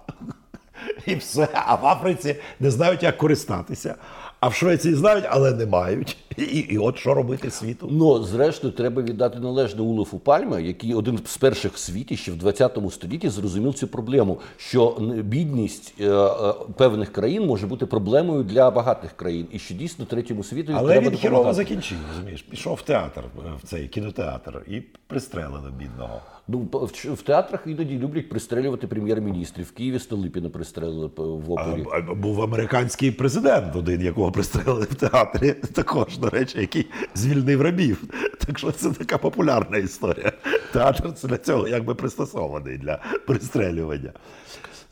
І 1.06 1.14
все. 1.14 1.48
А 1.52 1.74
в 1.74 1.86
Африці 1.86 2.36
не 2.60 2.70
знають, 2.70 3.02
як 3.02 3.18
користатися. 3.18 3.94
А 4.40 4.48
в 4.48 4.54
Швеції 4.54 4.94
знають, 4.94 5.24
але 5.28 5.50
не 5.52 5.66
мають. 5.66 6.16
І, 6.36 6.42
і 6.42 6.78
от 6.78 6.98
що 6.98 7.14
робити 7.14 7.50
світу. 7.50 7.88
Ну, 7.92 8.22
зрештою, 8.22 8.72
треба 8.72 9.02
віддати 9.02 9.38
належне 9.38 9.82
Улафу 9.82 10.18
Пальме, 10.18 10.62
який 10.62 10.94
один 10.94 11.18
з 11.24 11.36
перших 11.36 11.72
в 11.72 11.78
світі 11.78 12.16
ще 12.16 12.32
в 12.32 12.36
20 12.36 12.78
столітті 12.90 13.28
зрозумів 13.28 13.74
цю 13.74 13.88
проблему, 13.88 14.40
що 14.56 14.96
бідність 15.24 15.94
е, 16.00 16.04
е, 16.10 16.54
певних 16.76 17.12
країн 17.12 17.46
може 17.46 17.66
бути 17.66 17.86
проблемою 17.86 18.42
для 18.42 18.70
багатих 18.70 19.12
країн, 19.12 19.46
і 19.52 19.58
що 19.58 19.74
дійсно 19.74 20.04
третьому 20.04 20.44
світу 20.44 20.72
Але 20.76 20.92
треба 20.92 21.10
він 21.10 21.16
хірово 21.16 21.54
закінчив, 21.54 21.98
розумієш. 22.08 22.42
Пішов 22.42 22.74
в 22.74 22.82
театр, 22.82 23.24
в 23.62 23.66
цей 23.66 23.88
кінотеатр, 23.88 24.62
і 24.68 24.80
пристрелили 25.06 25.70
бідного. 25.78 26.20
Ну, 26.48 26.68
в, 27.04 27.22
театрах 27.22 27.62
іноді 27.66 27.98
люблять 27.98 28.28
пристрелювати 28.28 28.86
прем'єр-міністрів. 28.86 29.66
В 29.66 29.72
Києві 29.72 29.98
Столипіна 29.98 30.48
пристрелили 30.48 31.10
в 31.16 31.20
А, 31.20 31.52
опері. 31.52 31.84
а, 31.92 32.14
був 32.14 32.42
американський 32.42 33.10
президент, 33.10 33.76
один, 33.76 34.00
якого 34.00 34.32
пристрелили 34.32 34.86
в 34.90 34.94
театрі, 34.94 35.52
також, 35.72 36.18
до 36.26 36.30
речі, 36.30 36.60
який 36.60 36.86
звільнив 37.14 37.62
рабів. 37.62 38.02
Так 38.46 38.58
що 38.58 38.72
це 38.72 38.90
така 38.90 39.18
популярна 39.18 39.78
історія. 39.78 40.32
Театр 40.72 41.12
це 41.14 41.28
для 41.28 41.38
цього 41.38 41.68
якби 41.68 41.94
пристосований 41.94 42.78
для 42.78 42.98
пристрелювання. 43.26 44.12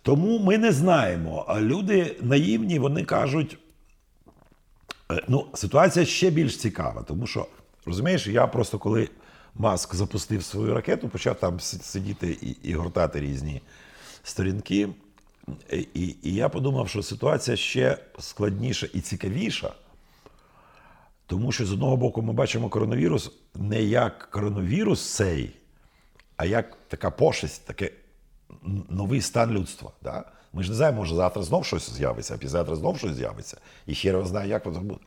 Тому 0.02 0.38
ми 0.38 0.58
не 0.58 0.72
знаємо. 0.72 1.44
А 1.48 1.60
люди 1.60 2.16
наївні, 2.22 2.78
вони 2.78 3.04
кажуть. 3.04 3.58
е, 5.12 5.22
Ну, 5.28 5.46
ситуація 5.54 6.04
ще 6.06 6.30
більш 6.30 6.56
цікава, 6.56 7.02
тому 7.02 7.26
що, 7.26 7.46
розумієш, 7.86 8.26
я 8.26 8.46
просто 8.46 8.78
коли 8.78 9.08
Маск 9.54 9.94
запустив 9.94 10.44
свою 10.44 10.74
ракету, 10.74 11.08
почав 11.08 11.34
там 11.40 11.60
сидіти 11.60 12.38
і, 12.42 12.56
і 12.62 12.74
гортати 12.74 13.20
різні 13.20 13.60
сторінки. 14.22 14.88
І, 15.72 15.78
і, 15.94 16.16
і 16.22 16.34
я 16.34 16.48
подумав, 16.48 16.88
що 16.88 17.02
ситуація 17.02 17.56
ще 17.56 17.98
складніша 18.18 18.86
і 18.94 19.00
цікавіша, 19.00 19.72
тому 21.26 21.52
що 21.52 21.66
з 21.66 21.72
одного 21.72 21.96
боку 21.96 22.22
ми 22.22 22.32
бачимо 22.32 22.68
коронавірус 22.68 23.32
не 23.54 23.82
як 23.82 24.30
коронавірус 24.30 25.14
цей, 25.14 25.50
а 26.36 26.44
як 26.44 26.78
така 26.88 27.10
пошесть, 27.10 27.66
таке 27.66 27.90
новий 28.88 29.20
стан 29.20 29.50
людства. 29.50 29.92
Да? 30.02 30.24
Ми 30.52 30.62
ж 30.62 30.70
не 30.70 30.76
знаємо, 30.76 30.98
може 30.98 31.14
завтра 31.14 31.42
знов 31.42 31.64
щось 31.64 31.90
з'явиться, 31.90 32.34
а 32.34 32.38
післязавтра 32.38 32.76
знов 32.76 32.98
щось 32.98 33.14
з'явиться. 33.14 33.58
І 33.86 33.94
його 33.94 34.24
знає, 34.24 34.48
як 34.48 34.66
воно 34.66 34.80
буде. 34.80 35.00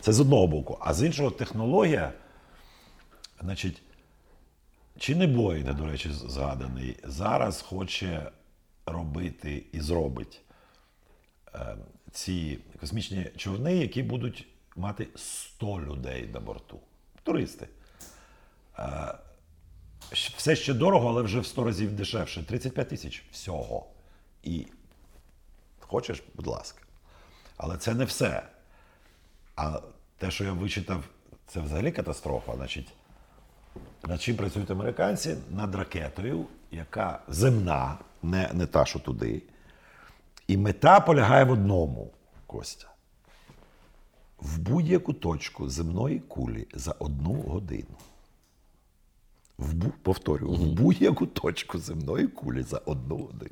Це 0.00 0.12
з 0.12 0.20
одного 0.20 0.46
боку. 0.46 0.78
А 0.80 0.94
з 0.94 1.02
іншого, 1.02 1.30
технологія, 1.30 2.12
значить, 3.40 3.82
чи 4.98 5.16
не 5.16 5.26
Бойне, 5.26 5.72
до 5.72 5.86
речі, 5.86 6.10
згаданий, 6.12 6.96
зараз 7.04 7.62
хоче 7.62 8.30
робити 8.86 9.62
і 9.72 9.80
зробить 9.80 10.40
е, 11.54 11.76
ці 12.12 12.58
космічні 12.80 13.30
човни, 13.36 13.76
які 13.76 14.02
будуть 14.02 14.46
мати 14.78 15.08
100 15.16 15.80
людей 15.80 16.30
на 16.32 16.40
борту. 16.40 16.80
Туристи. 17.22 17.68
Е, 18.78 19.14
все 20.12 20.56
ще 20.56 20.74
дорого, 20.74 21.08
але 21.08 21.22
вже 21.22 21.40
в 21.40 21.46
100 21.46 21.64
разів 21.64 21.92
дешевше. 21.92 22.42
35 22.42 22.88
тисяч 22.88 23.24
всього. 23.32 23.86
І 24.42 24.66
хочеш, 25.80 26.22
будь 26.34 26.46
ласка. 26.46 26.82
Але 27.56 27.76
це 27.76 27.94
не 27.94 28.04
все. 28.04 28.42
А 29.56 29.80
те, 30.18 30.30
що 30.30 30.44
я 30.44 30.52
вичитав, 30.52 31.04
це 31.46 31.60
взагалі 31.60 31.92
катастрофа. 31.92 32.54
Значить, 32.54 32.88
над 34.08 34.22
чим 34.22 34.36
працюють 34.36 34.70
американці? 34.70 35.36
Над 35.50 35.74
ракетою, 35.74 36.46
яка 36.70 37.20
земна, 37.28 37.98
не, 38.22 38.50
не 38.52 38.66
та, 38.66 38.84
що 38.84 38.98
туди. 38.98 39.42
І 40.46 40.56
мета 40.56 41.00
полягає 41.00 41.44
в 41.44 41.50
одному, 41.50 42.10
Костя. 42.46 42.88
В 44.40 44.58
будь-яку 44.58 45.12
точку 45.12 45.68
земної 45.68 46.18
кулі 46.18 46.66
за 46.74 46.94
одну 46.98 47.32
годину. 47.32 47.96
В 49.58 49.74
бу... 49.74 49.92
Повторюю, 50.02 50.52
в 50.52 50.66
будь-яку 50.66 51.26
точку 51.26 51.78
земної 51.78 52.26
кулі 52.26 52.62
за 52.62 52.78
одну 52.78 53.16
годину. 53.16 53.50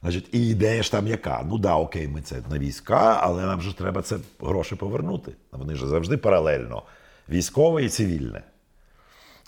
Значить, 0.00 0.28
і 0.32 0.48
ідея 0.48 0.82
ж 0.82 0.90
там 0.90 1.06
яка? 1.06 1.46
Ну 1.48 1.58
да, 1.58 1.76
окей, 1.76 2.08
ми 2.08 2.22
це 2.22 2.42
на 2.50 2.58
війська, 2.58 3.20
але 3.22 3.42
нам 3.42 3.60
же 3.60 3.74
треба 3.74 4.02
це 4.02 4.18
гроші 4.40 4.74
повернути. 4.74 5.32
Вони 5.52 5.74
ж 5.74 5.86
завжди 5.86 6.16
паралельно: 6.16 6.82
військове 7.28 7.84
і 7.84 7.88
цивільне. 7.88 8.42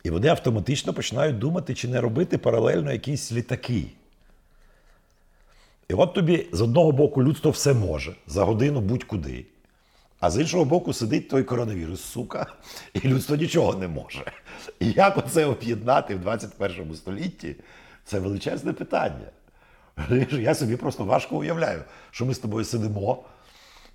І 0.05 0.11
вони 0.11 0.29
автоматично 0.29 0.95
починають 0.95 1.39
думати, 1.39 1.75
чи 1.75 1.89
не 1.89 2.01
робити 2.01 2.39
паралельно 2.39 2.93
якісь 2.93 3.33
літаки. 3.33 3.87
І 5.89 5.95
от 5.95 6.15
тобі 6.15 6.47
з 6.53 6.61
одного 6.61 6.93
боку 6.93 7.23
людство 7.23 7.51
все 7.51 7.75
може 7.75 8.17
за 8.27 8.45
годину 8.45 8.81
будь-куди. 8.81 9.47
А 10.21 10.31
з 10.31 10.41
іншого 10.41 10.65
боку 10.65 10.93
сидить 10.93 11.29
той 11.29 11.43
коронавірус, 11.43 12.01
сука, 12.01 12.47
і 12.95 13.01
людство 13.01 13.37
нічого 13.37 13.75
не 13.75 13.89
може. 13.89 14.33
І 14.81 14.91
як 14.91 15.17
оце 15.17 15.47
об'єднати 15.47 16.15
в 16.15 16.21
21 16.21 16.95
столітті 16.95 17.57
це 18.05 18.19
величезне 18.19 18.73
питання. 18.73 19.31
Я 20.31 20.55
собі 20.55 20.77
просто 20.77 21.05
важко 21.05 21.37
уявляю, 21.37 21.83
що 22.11 22.27
ми 22.27 22.35
з 22.35 22.39
тобою 22.39 22.65
сидимо, 22.65 23.25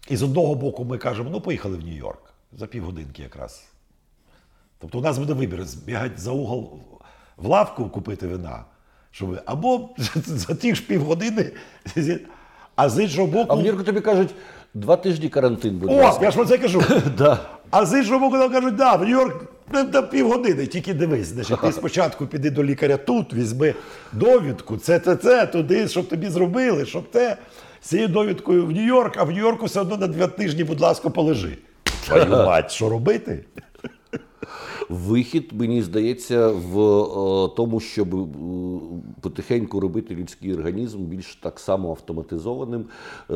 і 0.10 0.18
з 0.18 0.24
одного 0.24 0.56
боку 0.56 0.86
ми 0.86 0.98
кажемо, 0.98 1.30
ну 1.30 1.42
поїхали 1.42 1.78
в 1.78 1.82
Нью-Йорк 1.82 2.34
за 2.54 2.68
півгодинки 2.68 3.22
якраз. 3.22 3.64
Тобто 4.80 5.00
у 5.00 5.02
нас 5.02 5.18
буде 5.18 5.34
вибір 5.34 5.66
збігати 5.66 6.18
за 6.18 6.32
угол 6.32 6.80
в 7.38 7.46
лавку 7.46 7.90
купити 7.90 8.28
вина, 8.28 8.66
щоб, 9.12 9.42
або 9.46 9.90
за 10.16 10.56
ті 10.56 10.76
ж 10.76 10.82
півгодини, 10.82 11.52
а 12.76 12.90
з 12.90 13.04
іншого 13.04 13.28
боку. 13.28 13.54
А 13.54 13.56
в 13.56 13.60
Нью-Йорку 13.60 13.84
тобі 13.84 14.02
кажуть, 14.02 14.36
два 14.74 14.96
тижні 14.96 15.30
карантин, 15.30 15.78
буде. 15.78 15.94
О, 15.94 16.20
я 16.22 16.32
ж 16.32 16.38
про 16.38 16.46
це 16.46 16.58
кажу. 16.58 16.84
Да. 17.18 17.40
А 17.72 17.86
з 17.86 17.98
іншого 17.98 18.30
боку, 18.30 18.52
кажуть, 18.52 18.76
да, 18.76 18.96
в 18.96 19.04
Нью-Йорк 19.04 19.48
на 19.94 20.02
півгодини, 20.02 20.68
тільки 20.68 20.94
дивись. 20.94 21.28
Значить, 21.28 21.62
ти 21.62 21.72
спочатку 21.72 22.28
піди 22.28 22.50
до 22.50 22.64
лікаря 22.64 22.98
тут, 22.98 23.34
візьми 23.34 23.74
довідку, 24.14 24.78
це, 24.78 25.00
це, 25.00 25.16
це, 25.16 25.46
туди, 25.46 25.88
щоб 25.88 26.08
тобі 26.08 26.30
зробили, 26.30 26.86
щоб 26.86 27.12
те. 27.12 27.38
З 27.84 27.88
цією 27.88 28.08
довідкою 28.08 28.66
в 28.66 28.72
Нью-Йорк, 28.72 29.14
а 29.18 29.24
в 29.24 29.32
Нью-Йорку 29.32 29.66
все 29.66 29.82
одно 29.82 29.98
на 29.98 30.08
два 30.08 30.28
тижні, 30.28 30.64
будь 30.64 30.82
ласка, 30.82 31.10
полежи. 31.10 31.58
Твою 32.06 32.30
мать, 32.30 32.72
що 32.72 32.90
робити? 32.90 33.46
Вихід, 34.92 35.52
мені 35.54 35.82
здається, 35.82 36.48
в 36.48 36.80
е, 36.80 37.50
тому, 37.56 37.80
щоб 37.80 38.16
е, 38.16 38.28
потихеньку 39.22 39.80
робити 39.80 40.16
людський 40.16 40.54
організм 40.54 41.04
більш 41.04 41.36
так 41.36 41.60
само 41.60 41.90
автоматизованим, 41.90 42.82
е, 42.82 43.34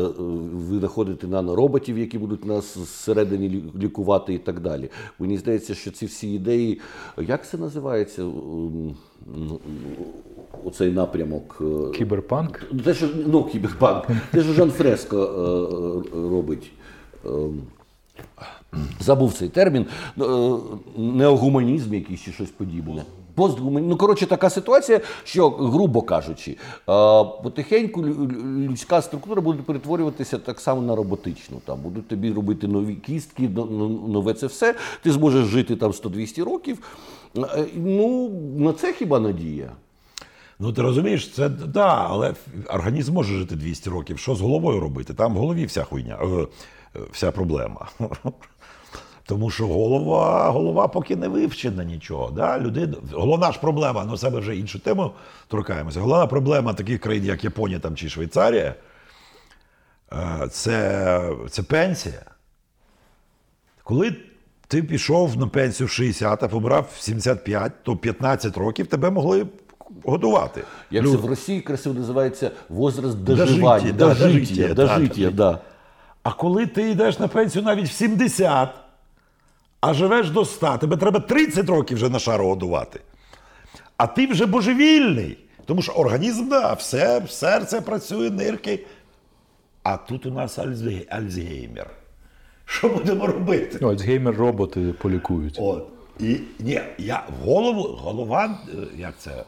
винаходити 0.53 1.27
нанороботів, 1.27 1.97
які 1.97 2.17
будуть 2.17 2.45
нас 2.45 2.77
зсередині 2.77 3.63
лікувати 3.79 4.33
і 4.33 4.37
так 4.37 4.59
далі. 4.59 4.89
Мені 5.19 5.37
здається, 5.37 5.75
що 5.75 5.91
ці 5.91 6.05
всі 6.05 6.33
ідеї, 6.33 6.81
як 7.17 7.47
це 7.47 7.57
називається? 7.57 8.21
ну, 8.21 9.59
Оцей 10.63 10.91
напрямок. 10.91 11.61
Кіберпанк. 11.95 12.63
Те, 12.83 12.93
що 12.93 13.07
ну, 13.27 13.43
кіберпанк, 13.43 14.05
те, 14.31 14.43
що 14.43 14.53
Жак 14.53 14.71
Фреско 14.71 15.17
робить. 16.13 16.71
Забув 18.99 19.33
цей 19.33 19.49
термін. 19.49 19.85
Е, 20.21 20.23
Неогуманізм 20.97 21.93
якийсь 21.93 22.21
чи 22.21 22.31
щось 22.31 22.49
подібне. 22.49 23.03
Постгуманізм. 23.35 23.89
Ну, 23.89 23.97
коротше, 23.97 24.25
така 24.25 24.49
ситуація, 24.49 25.01
що, 25.23 25.49
грубо 25.49 26.01
кажучи, 26.01 26.51
е, 26.51 26.55
потихеньку 27.43 28.01
лю- 28.01 28.15
лю- 28.27 28.67
людська 28.69 29.01
структура 29.01 29.41
буде 29.41 29.59
перетворюватися 29.65 30.37
так 30.37 30.59
само 30.59 30.81
на 30.81 30.95
роботичну. 30.95 31.57
Там 31.65 31.79
будуть 31.81 32.07
тобі 32.07 32.31
робити 32.31 32.67
нові 32.67 32.95
кістки, 32.95 33.49
но- 33.55 33.65
но- 33.65 33.89
нове 33.89 34.33
це 34.33 34.47
все. 34.47 34.75
Ти 35.03 35.11
зможеш 35.11 35.45
жити 35.45 35.75
там 35.75 35.91
100-200 35.93 36.43
років. 36.43 36.77
Е, 37.37 37.65
Ну, 37.75 38.29
на 38.57 38.73
це 38.73 38.93
хіба 38.93 39.19
надія? 39.19 39.71
Ну, 40.59 40.73
ти 40.73 40.81
розумієш, 40.81 41.31
це 41.31 41.49
да, 41.49 42.07
але 42.09 42.33
організм 42.73 43.13
може 43.13 43.33
жити 43.37 43.55
200 43.55 43.89
років. 43.89 44.19
Що 44.19 44.35
з 44.35 44.41
головою 44.41 44.79
робити? 44.79 45.13
Там 45.13 45.33
в 45.33 45.37
голові 45.37 45.65
вся 45.65 45.83
хуйня, 45.83 46.17
вся 47.11 47.31
проблема. 47.31 47.87
Тому 49.27 49.49
що 49.49 49.67
голова, 49.67 50.49
голова 50.49 50.87
поки 50.87 51.15
не 51.15 51.27
вивчена 51.27 51.83
нічого. 51.83 52.31
Да? 52.31 52.59
Людина, 52.59 52.93
головна 53.13 53.51
ж 53.51 53.59
проблема, 53.59 54.05
ну 54.05 54.17
себе 54.17 54.39
вже 54.39 54.57
іншу 54.57 54.79
тему 54.79 55.11
торкаємося. 55.47 55.99
Головна 55.99 56.27
проблема 56.27 56.73
таких 56.73 57.01
країн, 57.01 57.25
як 57.25 57.43
Японія 57.43 57.79
там, 57.79 57.95
чи 57.95 58.09
Швейцарія, 58.09 58.75
е, 60.13 60.47
це, 60.51 61.29
це 61.49 61.63
пенсія. 61.63 62.21
Коли 63.83 64.15
ти 64.67 64.83
пішов 64.83 65.37
на 65.37 65.47
пенсію 65.47 65.87
в 65.87 65.89
60, 65.89 66.43
а 66.43 66.47
помирав 66.47 66.89
в 66.95 67.01
75, 67.01 67.71
то 67.83 67.97
15 67.97 68.57
років 68.57 68.87
тебе 68.87 69.09
могли 69.09 69.45
годувати. 70.03 70.63
Як 70.91 71.05
Лю- 71.05 71.11
це 71.11 71.17
в 71.17 71.25
Росії 71.25 71.61
красиво 71.61 71.95
називається 71.95 72.51
возраст 72.69 73.17
доживання. 73.17 73.91
Дожиття, 73.91 74.27
дожиття, 74.27 74.73
дожиття, 74.73 75.31
да. 75.31 75.59
А 76.23 76.33
коли 76.33 76.65
ти 76.65 76.89
йдеш 76.89 77.19
на 77.19 77.27
пенсію 77.27 77.63
навіть 77.63 77.87
в 77.89 77.91
70, 77.91 78.69
а 79.85 79.93
живеш 79.93 80.29
до 80.29 80.45
100, 80.45 80.77
тебе 80.77 80.97
треба 80.97 81.19
30 81.19 81.69
років 81.69 81.97
вже 81.97 82.09
на 82.09 82.19
шару 82.19 82.47
годувати. 82.47 82.99
А 83.97 84.07
ти 84.07 84.27
вже 84.27 84.45
божевільний. 84.45 85.37
Тому 85.65 85.81
що 85.81 85.91
організм, 85.91 86.49
да, 86.49 86.73
все, 86.73 87.21
серце 87.27 87.81
працює, 87.81 88.29
нирки. 88.29 88.85
А 89.83 89.97
тут 89.97 90.25
у 90.25 90.31
нас 90.31 90.59
Альцгеймер. 91.09 91.89
Що 92.65 92.89
будемо 92.89 93.27
робити? 93.27 93.77
Ну, 93.81 93.89
Альцгеймер 93.89 94.35
роботи 94.35 94.93
полікують. 95.01 95.57
От. 95.61 95.87
І 96.19 96.37
ні, 96.59 96.81
я 96.97 97.23
в 97.41 97.45
голову, 97.45 97.83
голова, 97.83 98.59
е, 98.69 98.77
як 98.97 99.13
це? 99.19 99.43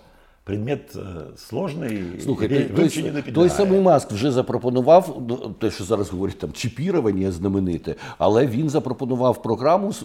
Предмет 0.47 0.95
е, 0.95 0.99
сложний, 1.38 2.03
Слухай, 2.23 2.47
і 2.47 2.49
той, 2.51 2.63
вивченню 2.83 3.12
не 3.13 3.21
підлягає. 3.21 3.33
той 3.33 3.49
самий 3.49 3.81
Маск 3.81 4.12
вже 4.12 4.31
запропонував 4.31 5.21
ну, 5.29 5.36
те, 5.60 5.71
що 5.71 5.83
зараз 5.83 6.10
говорять 6.10 6.38
там 6.39 6.51
чіпірування 6.53 7.31
знамените, 7.31 7.95
але 8.17 8.47
він 8.47 8.69
запропонував 8.69 9.41
програму 9.41 9.93
з- 9.93 9.99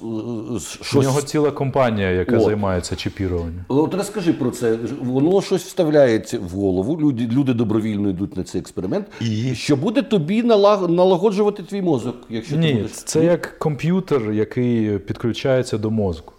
з- 0.63 0.97
У 0.97 1.03
нього 1.03 1.23
ціла 1.23 1.51
компанія, 1.51 2.11
яка 2.11 2.37
От. 2.37 2.43
займається 2.45 2.97
чіпіруванням. 2.97 3.65
От 3.69 3.95
розкажи 3.95 4.33
про 4.33 4.51
це. 4.51 4.79
Воно 5.03 5.43
щось 5.43 5.63
вставляється 5.65 6.39
в 6.39 6.49
голову. 6.51 6.99
Люди, 7.01 7.27
люди 7.33 7.55
добровільно 7.55 8.09
йдуть 8.11 8.37
на 8.37 8.43
цей 8.45 8.61
експеримент. 8.61 9.07
І? 9.21 9.55
Що 9.55 9.77
буде 9.77 10.03
тобі 10.03 10.43
налаг- 10.43 10.91
налагоджувати 10.91 11.63
твій 11.63 11.83
мозок, 11.83 12.17
якщо 12.31 12.57
ти 12.57 12.75
будеш. 12.75 12.91
це 12.91 13.25
як 13.25 13.59
комп'ютер, 13.59 14.33
який 14.33 14.99
підключається 14.99 15.79
до 15.79 15.91
мозку. 15.91 16.33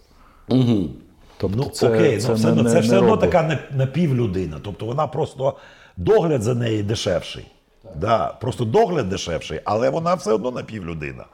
Угу. 0.49 0.89
Тобто 1.37 1.57
Ну, 1.57 1.69
це, 1.69 1.87
окей, 1.89 2.17
це 2.17 2.27
ну, 2.29 2.33
все, 2.35 2.45
не, 2.45 2.51
одно- 2.51 2.63
не, 2.73 2.79
все 2.79 2.97
одно 2.97 3.17
така 3.17 3.59
напівлюдина. 3.71 4.57
Тобто 4.63 4.85
вона 4.85 5.07
просто 5.07 5.57
догляд 5.97 6.41
за 6.41 6.53
неї 6.53 6.83
дешевший. 6.83 7.47
Да, 7.95 8.27
просто 8.41 8.65
догляд 8.65 9.09
дешевший, 9.09 9.61
але 9.63 9.89
вона 9.89 10.13
все 10.13 10.33
одно 10.33 10.51
напівлюдина. 10.51 11.25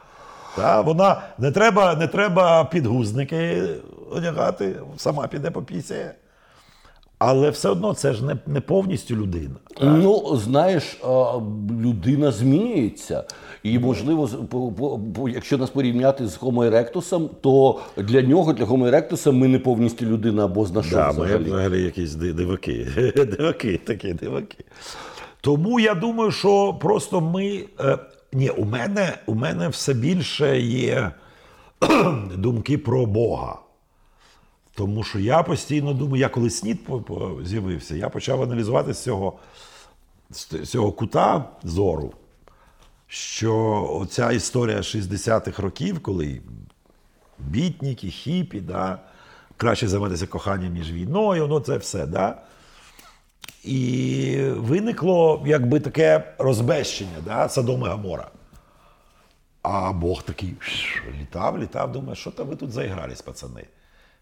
Да, 0.58 0.82
вона 0.82 1.22
не 1.38 1.52
треба, 1.52 1.96
не 1.96 2.08
треба 2.08 2.64
підгузники 2.66 3.64
одягати, 4.12 4.76
сама 4.98 5.28
піде 5.28 5.52
по 5.52 5.62
пісі. 5.62 5.96
Але 7.20 7.50
все 7.50 7.70
одно 7.70 7.94
це 7.94 8.14
ж 8.14 8.26
не, 8.26 8.36
не 8.48 8.62
повністю 8.62 9.16
людина. 9.16 9.56
Ну, 9.82 10.38
знаєш, 10.38 10.98
людина 11.84 12.32
змінюється. 12.32 13.24
І, 13.64 13.80
можливо, 13.80 14.30
якщо 15.30 15.58
нас 15.58 15.70
порівняти 15.70 16.28
з 16.28 16.40
Homo 16.40 16.64
erectusом, 16.72 17.30
то 17.42 17.80
для 17.98 18.22
нього, 18.22 18.54
для 18.54 18.66
Homo 18.66 18.90
erectusa, 18.92 19.32
ми 19.32 19.48
не 19.48 19.60
повністю 19.60 20.06
людина 20.06 20.46
або 20.46 20.66
знайшов 20.66 20.92
Да, 20.92 21.08
ми 21.08 21.12
взагалі. 21.26 21.44
взагалі 21.44 21.84
якісь 21.84 22.16
диваки. 22.16 22.88
диваки, 23.38 23.80
такі 23.86 24.14
диваки. 24.14 24.66
Тому 25.42 25.80
я 25.80 25.96
думаю, 25.96 26.32
що 26.32 26.74
просто 26.82 27.22
ми. 27.22 27.64
Е, 27.80 27.98
ні, 28.34 28.50
у 28.50 28.66
мене, 28.66 29.18
у 29.26 29.34
мене 29.36 29.70
все 29.70 29.94
більше 29.94 30.60
є 30.62 31.12
думки 32.38 32.78
про 32.78 33.06
Бога. 33.06 33.56
Тому 34.80 35.04
що 35.04 35.20
я 35.20 35.44
постійно 35.44 35.94
думаю, 35.94 36.22
я 36.22 36.30
коли 36.30 36.50
снід 36.50 36.80
з'явився, 37.44 37.96
я 37.96 38.10
почав 38.10 38.42
аналізувати 38.42 38.94
з 38.94 39.04
цього, 39.04 39.34
з 40.30 40.66
цього 40.66 40.92
кута 40.92 41.46
зору, 41.64 42.14
що 43.08 43.86
оця 43.92 44.32
історія 44.32 44.78
60-х 44.78 45.62
років, 45.62 46.00
коли 46.04 46.42
бітніки, 47.40 48.10
хіпі, 48.10 48.62
да, 48.62 49.00
краще 49.58 49.88
займатися 49.88 50.28
коханням, 50.28 50.74
ніж 50.74 50.92
війною, 50.92 51.48
ну 51.48 51.60
це 51.60 51.78
все. 51.78 52.06
Да? 52.06 52.42
І 53.64 54.42
виникло 54.58 55.44
якби 55.46 55.80
таке 55.80 56.36
розбещення, 56.38 57.18
да, 57.26 57.50
Содом 57.50 57.84
Гамора. 57.84 58.28
А 59.62 59.92
Бог 59.92 60.24
такий 60.24 60.54
літав, 61.22 61.60
літав, 61.60 61.92
думає, 61.92 62.16
що 62.16 62.32
там 62.32 62.48
ви 62.48 62.56
тут 62.56 62.72
заігрались, 62.72 63.22
пацани. 63.22 63.66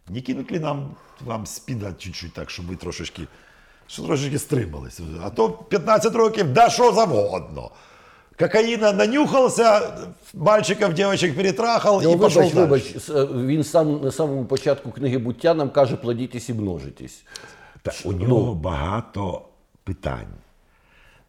Не 0.09 0.21
кинуть 0.21 0.51
ли 0.51 0.59
нам 0.59 0.95
вам 1.25 1.45
спіда 1.45 1.93
чуть-чуть 1.97 2.33
так, 2.33 2.49
щоб 2.49 2.65
ви 2.67 2.75
трошечки, 2.75 3.21
що 3.87 4.03
трошечки 4.03 4.39
стримались. 4.39 4.99
А 5.23 5.29
то 5.29 5.49
15 5.49 6.15
років, 6.15 6.53
да 6.53 6.69
що 6.69 6.91
завгодно. 6.91 7.71
Кокаїна 8.39 8.93
нанюхався, 8.93 9.93
мальчиків, 10.33 10.93
дівчинок 10.93 11.35
перетрахав 11.35 12.03
Ну, 12.03 12.11
і 12.13 12.17
пішов 12.17 12.43
вибач, 12.43 12.53
далі. 12.53 12.63
вибач, 12.65 12.83
е, 13.09 13.25
він 13.45 13.63
сам 13.63 14.01
на 14.01 14.11
самому 14.11 14.45
початку 14.45 14.91
книги 14.91 15.17
буття 15.17 15.53
нам 15.53 15.69
каже, 15.69 15.95
плодітесь 15.95 16.49
і 16.49 16.53
множитесь. 16.53 17.23
Та 17.81 17.91
у 18.05 18.13
нього 18.13 18.55
багато 18.55 19.41
питань. 19.83 20.27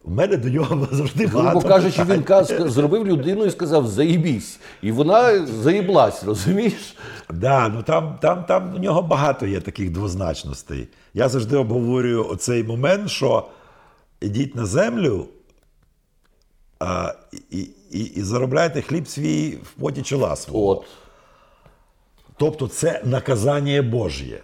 У 0.08 0.10
мене 0.10 0.36
до 0.36 0.48
нього 0.48 0.88
завжди 0.90 1.26
багато 1.26 1.58
Грубо 1.58 1.68
кажучи, 1.68 2.04
він 2.04 2.70
зробив 2.70 3.06
людину 3.06 3.44
і 3.44 3.50
сказав 3.50 3.88
заїбісь. 3.88 4.60
І 4.82 4.92
вона 4.92 5.46
заїблась, 5.46 6.24
розумієш? 6.24 6.96
Да, 7.30 7.68
ну 7.68 7.82
там, 7.82 8.18
там, 8.22 8.44
там 8.44 8.74
у 8.74 8.78
нього 8.78 9.02
багато 9.02 9.46
є 9.46 9.60
таких 9.60 9.90
двозначностей. 9.90 10.88
Я 11.14 11.28
завжди 11.28 11.56
обговорюю 11.56 12.28
оцей 12.28 12.64
момент, 12.64 13.10
що 13.10 13.48
ідіть 14.20 14.54
на 14.54 14.66
землю 14.66 15.26
а, 16.80 17.14
і, 17.50 17.68
і, 17.90 18.00
і 18.00 18.22
заробляйте 18.22 18.82
хліб 18.82 19.08
свій 19.08 19.58
в 19.62 19.80
поті 19.80 20.02
чола 20.02 20.36
свого. 20.36 20.68
От. 20.68 20.84
Тобто 22.36 22.68
це 22.68 23.02
наказання 23.04 23.82
Божє. 23.82 24.40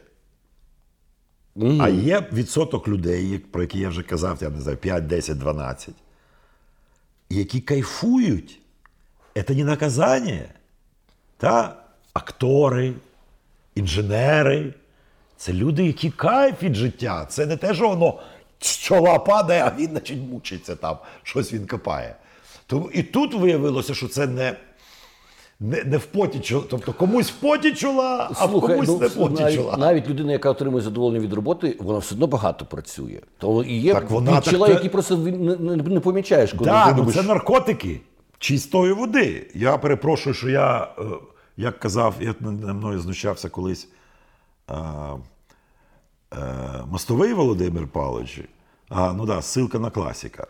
А 1.57 1.89
є 1.89 2.29
відсоток 2.33 2.89
людей, 2.89 3.39
про 3.39 3.63
які 3.63 3.79
я 3.79 3.89
вже 3.89 4.03
казав, 4.03 4.39
я 4.41 4.51
не 4.51 4.61
знаю, 4.61 4.77
5, 4.77 5.07
10, 5.07 5.39
12, 5.39 5.95
які 7.31 7.61
кайфують. 7.61 8.61
Це 9.47 9.55
не 9.55 9.65
наказання. 9.65 10.45
Та 11.37 11.77
актори, 12.13 12.93
інженери. 13.75 14.75
Це 15.37 15.53
люди, 15.53 15.87
які 15.87 16.11
кайф 16.11 16.63
від 16.63 16.75
життя. 16.75 17.27
Це 17.27 17.47
не 17.47 17.57
те, 17.57 17.75
що 17.75 17.89
воно 17.89 18.21
з 18.61 18.77
чола 18.77 19.19
падає, 19.19 19.63
а 19.65 19.77
він, 19.79 19.91
значить, 19.91 20.19
мучиться 20.19 20.77
там, 20.77 20.97
щось 21.23 21.53
він 21.53 21.67
копає. 21.67 22.17
Тому 22.67 22.91
і 22.93 23.03
тут 23.03 23.35
виявилося, 23.35 23.95
що 23.95 24.09
це 24.09 24.27
не, 24.27 24.57
не, 25.65 25.85
не 25.85 25.97
в 25.97 26.07
поті 26.07 26.41
чола. 26.41 26.65
Тобто 26.71 26.93
комусь 26.93 27.31
в 27.31 27.35
поті 27.35 27.73
чола, 27.73 28.31
а 28.39 28.47
в 28.47 28.61
комусь 28.61 28.89
не 29.01 29.07
в 29.07 29.15
поті 29.15 29.43
навіть, 29.43 29.79
навіть 29.79 30.09
людина, 30.09 30.33
яка 30.33 30.51
отримує 30.51 30.83
задоволення 30.83 31.21
від 31.21 31.33
роботи, 31.33 31.77
вона 31.81 31.99
все 31.99 32.15
одно 32.15 32.27
багато 32.27 32.67
працює. 32.67 33.21
То 33.39 33.63
і 33.63 33.77
є 33.77 33.93
Так 33.93 34.11
вона 34.11 34.41
чола, 34.41 34.67
так- 34.67 34.77
які 34.77 34.89
просто 34.89 35.17
не, 35.17 35.57
не, 35.57 35.77
не 35.77 36.01
помічаєш, 36.01 36.53
коли 36.53 36.71
Так, 36.71 36.87
ти 36.89 36.95
ну 36.95 37.03
любиш. 37.03 37.15
це 37.15 37.23
наркотики 37.23 38.01
чистої 38.39 38.93
води. 38.93 39.51
Я 39.55 39.79
перепрошую, 39.79 40.35
що 40.35 40.49
я, 40.49 40.89
е, 40.99 41.03
як 41.57 41.79
казав, 41.79 42.15
я 42.21 42.35
мною 42.41 43.01
знущався 43.01 43.49
колись 43.49 43.89
е, 44.71 44.75
е, 46.33 46.37
мостовий 46.87 47.33
Володимир 47.33 47.87
Павлович. 47.87 48.41
А, 48.89 49.13
ну 49.13 49.27
да, 49.27 49.37
ссылка 49.37 49.79
на 49.79 49.91
класіка. 49.91 50.47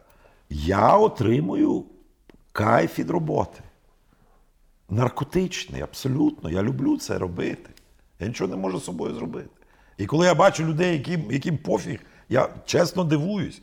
Я 0.51 0.97
отримую 0.97 1.85
кайф 2.53 2.99
від 2.99 3.11
роботи. 3.11 3.61
Наркотичний, 4.91 5.83
абсолютно. 5.83 6.51
Я 6.51 6.63
люблю 6.63 6.99
це 6.99 7.19
робити. 7.19 7.71
Я 8.21 8.27
нічого 8.27 8.51
не 8.51 8.57
можу 8.57 8.79
з 8.81 8.85
собою 8.85 9.15
зробити. 9.15 9.49
І 9.99 10.07
коли 10.07 10.27
я 10.27 10.35
бачу 10.35 10.65
людей, 10.65 10.93
яким, 10.93 11.31
яким 11.31 11.59
пофіг, 11.59 12.01
я 12.29 12.49
чесно 12.67 13.05
дивуюсь. 13.05 13.61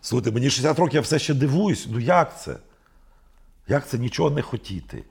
Слухайте, 0.00 0.30
мені 0.30 0.50
60 0.50 0.78
років, 0.78 0.94
я 0.94 1.00
все 1.00 1.18
ще 1.18 1.34
дивуюсь. 1.34 1.86
Ну 1.90 1.98
як 2.00 2.40
це? 2.42 2.56
Як 3.68 3.88
це 3.88 3.98
нічого 3.98 4.30
не 4.30 4.42
хотіти? 4.42 5.04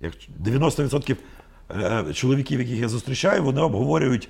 Як 0.00 0.14
90% 0.42 1.16
е, 1.70 2.12
чоловіків, 2.14 2.60
яких 2.60 2.78
я 2.78 2.88
зустрічаю, 2.88 3.44
вони 3.44 3.60
обговорюють 3.60 4.28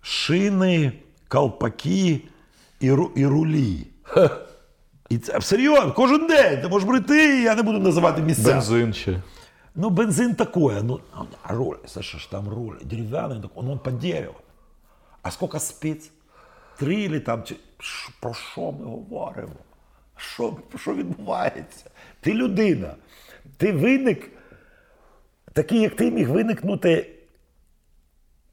шини, 0.00 0.92
колпаки 1.28 2.20
і, 2.80 2.90
ру- 2.92 3.10
і 3.16 3.26
рулі. 3.26 3.86
І 5.08 5.18
це 5.18 5.40
серйозно, 5.40 5.92
кожен 5.92 6.26
день. 6.26 6.62
Ти 6.62 6.68
можеш 6.68 6.88
прийти, 6.88 7.38
і 7.38 7.42
я 7.42 7.54
не 7.54 7.62
буду 7.62 7.78
називати 7.78 8.22
місця. 8.22 8.52
Бензин 8.52 8.92
ще. 8.94 9.22
Ну, 9.74 9.90
бензин 9.90 10.34
такое, 10.34 10.82
ну, 10.82 11.00
роль, 11.44 11.78
Саша, 11.86 12.18
ж 12.18 12.30
там 12.30 12.48
роль, 12.48 12.78
деревянный, 12.82 13.48
он, 13.54 13.68
он 13.68 13.78
по 13.78 13.90
дереву. 13.90 14.36
А 15.22 15.30
сколько 15.30 15.58
спиць? 15.58 16.10
Три 16.78 17.04
или 17.04 17.20
там, 17.20 17.44
про 18.20 18.34
що 18.34 18.72
ми 18.72 18.84
говоримо? 18.84 19.54
Що, 20.16 20.56
що 20.76 20.94
відбувається? 20.94 21.90
Ти 22.20 22.34
людина, 22.34 22.94
ти 23.56 23.72
виник, 23.72 24.30
такий, 25.52 25.80
як 25.80 25.96
ти 25.96 26.10
міг 26.10 26.30
виникнути 26.30 27.20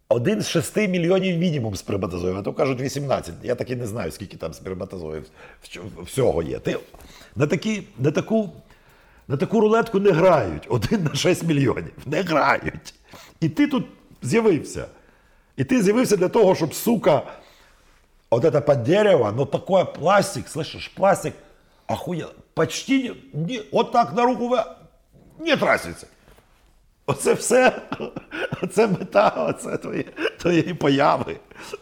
один 0.10 0.42
з 0.42 0.48
шести 0.48 0.88
мільйонів 0.88 1.38
мінімум 1.38 1.76
сперматозоїв, 1.76 2.38
а 2.38 2.42
то 2.42 2.54
кажуть 2.54 2.82
18. 2.82 3.34
Я 3.44 3.56
так 3.56 3.70
і 3.70 3.76
не 3.76 3.88
знаю, 3.88 4.12
скільки 4.12 4.38
там 4.38 4.54
сперматозоїв 4.54 5.26
всього 5.98 6.44
є. 6.44 6.60
Ти 6.60 6.78
на, 7.36 7.48
такі, 7.48 7.84
на, 8.00 8.12
таку, 8.12 8.50
на 9.29 9.37
таку 9.37 9.61
рулетку 9.61 10.01
не 10.01 10.11
грають. 10.11 10.67
Один 10.69 11.05
на 11.05 11.15
6 11.15 11.43
мільйонів. 11.45 11.93
Не 12.07 12.23
грають. 12.23 12.95
І 13.41 13.49
ти 13.49 13.67
тут 13.67 13.85
з'явився. 14.23 14.87
І 15.57 15.65
ти 15.65 15.83
з'явився 15.83 16.17
для 16.17 16.29
того, 16.29 16.55
щоб, 16.55 16.75
сука, 16.75 17.23
вот 18.31 18.45
это 18.45 18.61
под 18.61 18.83
дерево, 18.83 19.33
но 19.37 19.45
такой 19.47 19.85
пластик, 19.85 20.47
слышишь, 20.49 20.89
пластик, 20.97 21.35
охуенно, 21.87 22.31
почти, 22.55 23.15
не, 23.35 23.43
не- 23.57 23.63
вот 23.73 23.93
так 23.93 24.13
на 24.15 24.25
руку 24.25 24.49
вы, 24.49 24.63
нет 25.41 25.63
разницы. 25.63 26.07
Оце 27.07 27.35
все, 27.35 27.73
оце 28.63 28.87
мета, 28.87 29.29
оце 29.49 29.77
твої, 29.77 30.07
твоєї 30.39 30.75
появи. 30.75 31.37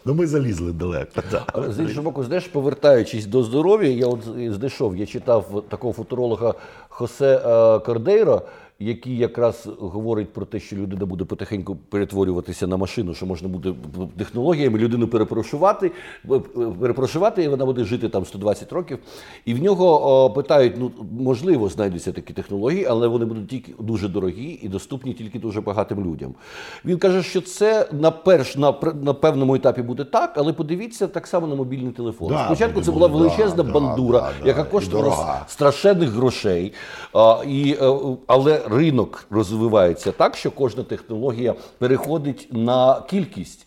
Ну 0.05 0.13
ми 0.13 0.27
залізли 0.27 0.71
далеко. 0.73 1.23
да. 1.31 1.45
Але 1.47 1.71
з 1.73 1.79
іншого 1.79 2.01
боку, 2.01 2.23
знаєш, 2.23 2.47
повертаючись 2.47 3.25
до 3.25 3.43
здоров'я, 3.43 3.89
я 3.89 4.07
от 4.07 4.19
здійшов, 4.55 4.97
я 4.97 5.05
читав 5.05 5.63
такого 5.69 5.93
футуролога 5.93 6.53
Jose 6.98 7.24
uh, 7.24 7.80
Cordeiro, 7.84 8.44
який 8.78 9.16
якраз 9.16 9.68
говорить 9.78 10.32
про 10.32 10.46
те, 10.46 10.60
що 10.60 10.76
людина 10.76 11.06
буде 11.06 11.24
потихеньку 11.24 11.76
перетворюватися 11.76 12.66
на 12.66 12.76
машину, 12.76 13.14
що 13.14 13.26
можна 13.26 13.48
буде 13.48 13.74
технологіями 14.18 14.78
людину 14.78 15.08
перепрошувати, 15.08 15.92
перепрошувати, 16.80 17.42
і 17.44 17.48
вона 17.48 17.64
буде 17.64 17.84
жити 17.84 18.08
там 18.08 18.26
120 18.26 18.72
років. 18.72 18.98
І 19.44 19.54
в 19.54 19.62
нього 19.62 20.30
питають: 20.30 20.74
ну 20.78 20.90
можливо, 21.20 21.68
знайдуться 21.68 22.12
такі 22.12 22.32
технології, 22.32 22.84
але 22.84 23.08
вони 23.08 23.24
будуть 23.24 23.48
тільки 23.48 23.72
дуже 23.78 24.08
дорогі 24.08 24.58
і 24.62 24.68
доступні 24.68 25.14
тільки 25.14 25.38
дуже 25.38 25.60
багатим 25.60 26.04
людям. 26.04 26.34
Він 26.84 26.98
каже, 26.98 27.22
що 27.22 27.40
це 27.40 27.88
на 27.92 28.10
перш 28.10 28.56
на, 28.56 28.74
на 29.02 29.14
певному 29.14 29.54
етапі 29.54 29.82
буде 29.82 30.04
так, 30.04 30.32
але 30.36 30.52
подивіться 30.52 31.06
так 31.06 31.26
само 31.26 31.46
на 31.46 31.54
мобільний 31.54 31.92
телефон. 31.92 32.28
Да, 32.28 32.44
Спочатку 32.44 32.80
це 32.80 32.90
була 32.90 33.06
величезна 33.06 33.62
да, 33.62 33.72
бандура, 33.72 34.20
да, 34.20 34.32
да, 34.42 34.48
яка 34.48 34.64
коштувала 34.64 35.44
страшенних 35.48 36.10
грошей. 36.10 36.72
А, 37.12 37.42
і, 37.46 37.76
е, 37.80 38.16
але 38.26 38.65
ринок 38.66 39.26
розвивається 39.30 40.12
так, 40.12 40.36
що 40.36 40.50
кожна 40.50 40.82
технологія 40.82 41.54
переходить 41.78 42.48
на 42.52 43.02
кількість. 43.10 43.66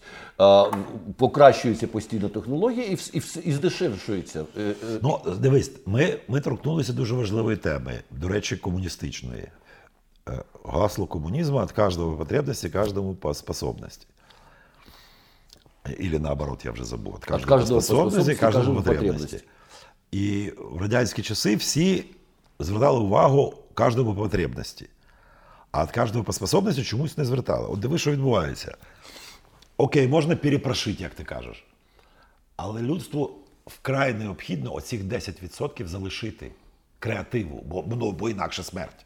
Покращується 1.18 1.88
постійно 1.88 2.30
технологія 2.30 2.86
і, 2.86 2.98
і, 3.14 3.22
і 3.44 3.52
здешевшується. 3.52 4.46
Е, 4.58 4.62
е, 4.62 4.74
Ну, 5.02 5.20
дивись, 5.40 5.72
ми, 5.86 6.20
ми 6.28 6.42
торкнулися 6.42 6.94
дуже 6.94 7.16
важливої 7.16 7.58
теми, 7.58 8.00
до 8.12 8.28
речі, 8.28 8.58
комуністичної. 8.58 9.48
Е, 10.30 10.44
Гасло 10.66 11.08
комунізму 11.08 11.62
від 11.62 11.72
кожного 11.72 12.18
потребності, 12.18 12.70
кожному 12.70 13.16
по 13.16 13.34
способності. 13.34 14.08
Или 16.00 16.20
наоборот, 16.20 16.66
я 16.66 16.72
вже 16.72 16.84
забув. 16.84 17.16
Від 17.16 17.26
кожного, 17.26 17.58
кожного 17.58 17.76
по 17.76 17.82
способності, 17.82 18.36
кожному 18.36 18.82
потребності. 18.82 19.40
І 20.12 20.54
в 20.58 20.82
радянські 20.82 21.22
часи 21.22 21.56
всі 21.56 22.06
звертали 22.60 23.00
увагу 23.00 23.54
кожному 23.74 24.16
по 24.16 24.22
потребності. 24.22 24.90
А 25.72 25.84
від 25.84 25.92
кожного 25.92 26.24
по 26.24 26.34
способності 26.34 26.84
чомусь 26.84 27.18
не 27.18 27.26
звертали. 27.26 27.68
От 27.68 27.80
диви, 27.80 27.98
що 27.98 28.12
відбувається. 28.12 28.78
Окей, 29.78 30.08
можна 30.08 30.36
перепрошити, 30.36 31.04
як 31.04 31.14
ти 31.14 31.24
кажеш. 31.24 31.66
Але 32.56 32.82
людству 32.82 33.32
вкрай 33.66 34.14
необхідно 34.14 34.74
оцих 34.74 35.04
10% 35.04 35.86
залишити 35.86 36.52
креативу, 37.00 37.64
бо, 37.66 37.84
ну, 37.88 38.12
бо 38.12 38.30
інакше 38.30 38.64
смерть. 38.64 39.06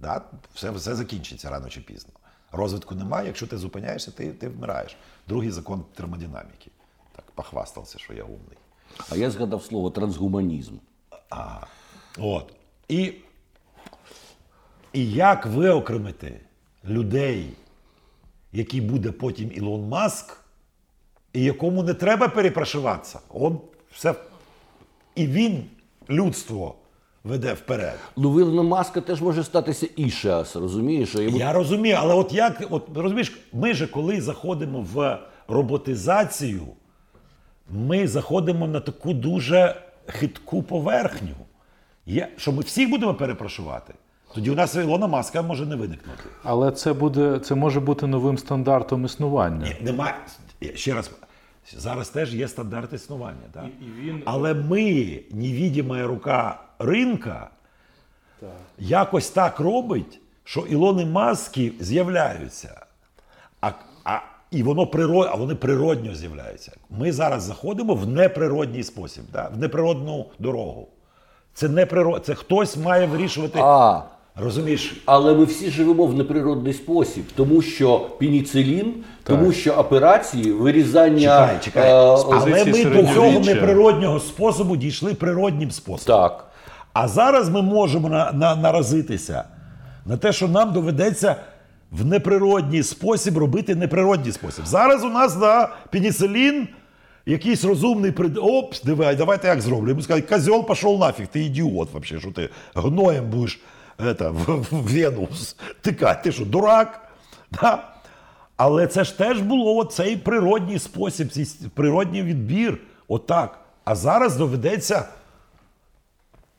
Да? 0.00 0.22
Все, 0.54 0.70
все 0.70 0.94
закінчиться 0.94 1.50
рано 1.50 1.68
чи 1.68 1.80
пізно. 1.80 2.12
Розвитку 2.52 2.94
немає, 2.94 3.26
якщо 3.26 3.46
ти 3.46 3.58
зупиняєшся, 3.58 4.10
ти, 4.10 4.32
ти 4.32 4.48
вмираєш. 4.48 4.96
Другий 5.28 5.50
закон 5.50 5.84
термодинаміки. 5.94 6.70
Так, 7.16 7.30
похвастався, 7.30 7.98
що 7.98 8.12
я 8.14 8.24
умний. 8.24 8.58
А 9.10 9.16
я 9.16 9.30
згадав 9.30 9.62
слово 9.62 9.90
трансгуманізм. 9.90 10.74
От. 12.18 12.57
І, 12.88 13.12
і 14.92 15.10
як 15.12 15.46
виокремити 15.46 16.40
людей, 16.84 17.52
який 18.52 18.80
буде 18.80 19.12
потім 19.12 19.52
Ілон 19.54 19.88
Маск, 19.88 20.40
і 21.32 21.42
якому 21.42 21.82
не 21.82 21.94
треба 21.94 22.28
перепрошуватися. 22.28 23.20
Он 23.28 23.60
все. 23.92 24.14
І 25.14 25.26
він 25.26 25.64
людство 26.10 26.74
веде 27.24 27.52
вперед. 27.52 27.98
Ну, 28.16 28.32
в 28.32 28.40
Ілона 28.40 28.62
Маска 28.62 29.00
теж 29.00 29.20
може 29.20 29.44
статися 29.44 29.88
Ішеас, 29.96 30.56
розумієш? 30.56 31.08
що 31.08 31.22
Йому... 31.22 31.38
Я 31.38 31.52
розумію, 31.52 31.96
але 31.98 32.14
от 32.14 32.32
як, 32.32 32.62
от 32.70 32.88
розумієш, 32.94 33.38
ми 33.52 33.74
же 33.74 33.86
коли 33.86 34.20
заходимо 34.20 34.86
в 34.94 35.18
роботизацію, 35.48 36.66
ми 37.70 38.08
заходимо 38.08 38.66
на 38.66 38.80
таку 38.80 39.14
дуже 39.14 39.82
хитку 40.06 40.62
поверхню. 40.62 41.34
Є, 42.08 42.28
що 42.36 42.52
ми 42.52 42.62
всіх 42.62 42.90
будемо 42.90 43.14
перепрошувати. 43.14 43.94
Тоді 44.34 44.50
у 44.50 44.54
нас 44.54 44.74
Ілона 44.74 45.06
Маска 45.06 45.42
може 45.42 45.66
не 45.66 45.76
виникнути. 45.76 46.22
Але 46.42 46.72
це 46.72 46.92
буде 46.92 47.38
це 47.38 47.54
може 47.54 47.80
бути 47.80 48.06
новим 48.06 48.38
стандартом 48.38 49.04
існування. 49.04 49.72
Немає 49.80 50.14
ще 50.74 50.94
раз. 50.94 51.10
Зараз 51.76 52.08
теж 52.08 52.34
є 52.34 52.48
стандарт 52.48 52.92
існування. 52.92 53.48
Так? 53.52 53.64
Але 54.24 54.54
ми, 54.54 55.20
невідима 55.30 56.02
рука 56.02 56.60
ринка, 56.78 57.50
якось 58.78 59.30
так 59.30 59.60
робить, 59.60 60.20
що 60.44 60.60
Ілони 60.60 61.04
Маски 61.04 61.72
з'являються. 61.80 62.86
А, 63.60 63.70
а, 64.04 64.20
і 64.50 64.62
воно 64.62 64.86
природ, 64.86 65.28
а 65.32 65.34
вони 65.34 65.54
природньо 65.54 66.14
з'являються. 66.14 66.72
Ми 66.90 67.12
зараз 67.12 67.42
заходимо 67.42 67.94
в 67.94 68.06
неприродній 68.06 68.82
спосіб, 68.82 69.24
да? 69.32 69.48
в 69.48 69.58
неприродну 69.58 70.26
дорогу. 70.38 70.88
Це 71.58 71.68
неприрод... 71.68 72.22
це 72.24 72.34
хтось 72.34 72.76
має 72.76 73.06
вирішувати. 73.06 73.58
А, 73.62 74.00
Розумієш, 74.36 75.02
Але 75.06 75.34
ми 75.34 75.44
всі 75.44 75.70
живемо 75.70 76.06
в 76.06 76.14
неприродний 76.14 76.72
спосіб, 76.72 77.24
тому 77.36 77.62
що 77.62 77.98
пеніцилін, 77.98 78.94
тому 79.24 79.52
що 79.52 79.72
операції, 79.72 80.52
вирізання. 80.52 81.20
чекай, 81.20 81.58
чекай. 81.64 81.90
е, 81.90 81.94
Але 81.94 82.64
ми 82.64 82.64
до 82.64 82.82
цього 82.82 83.06
середньовіччя. 83.06 83.54
неприроднього 83.54 84.20
способу 84.20 84.76
дійшли 84.76 85.14
природнім 85.14 85.70
способом. 85.70 86.22
так. 86.22 86.46
А 86.92 87.08
зараз 87.08 87.48
ми 87.48 87.62
можемо 87.62 88.08
на, 88.08 88.32
на, 88.32 88.56
наразитися 88.56 89.44
на 90.06 90.16
те, 90.16 90.32
що 90.32 90.48
нам 90.48 90.72
доведеться 90.72 91.36
в 91.90 92.04
неприродній 92.04 92.82
спосіб 92.82 93.38
робити 93.38 93.74
неприродній 93.74 94.32
спосіб. 94.32 94.66
Зараз 94.66 95.04
у 95.04 95.08
нас 95.10 95.36
да, 95.36 95.68
пеніцилін, 95.90 96.68
якийсь 97.28 97.64
розумний 97.64 98.12
прид... 98.12 98.38
Оп, 98.38 98.74
диви, 98.84 99.14
давайте 99.14 99.48
як 99.48 99.60
зроблю. 99.60 99.88
Йому 99.88 100.02
скажуть, 100.02 100.28
козьол 100.28 100.66
пішов 100.66 100.98
нафіг, 100.98 101.26
ти 101.26 101.40
ідіот 101.40 101.92
вообще, 101.92 102.20
що 102.20 102.32
ти 102.32 102.48
гноєм 102.74 103.30
будеш 103.30 103.60
ета, 104.06 104.30
в, 104.30 104.36
в 104.36 104.66
Венус. 104.70 105.56
Тикати, 105.80 106.20
ти 106.24 106.32
що, 106.32 106.44
дурак? 106.44 107.12
Да? 107.50 107.92
Але 108.56 108.86
це 108.86 109.04
ж 109.04 109.18
теж 109.18 109.40
було 109.40 109.84
цей 109.84 110.16
природній 110.16 110.78
спосіб, 110.78 111.28
природній 111.74 112.22
відбір. 112.22 112.78
Отак. 113.08 113.60
А 113.84 113.94
зараз 113.94 114.36
доведеться. 114.36 115.08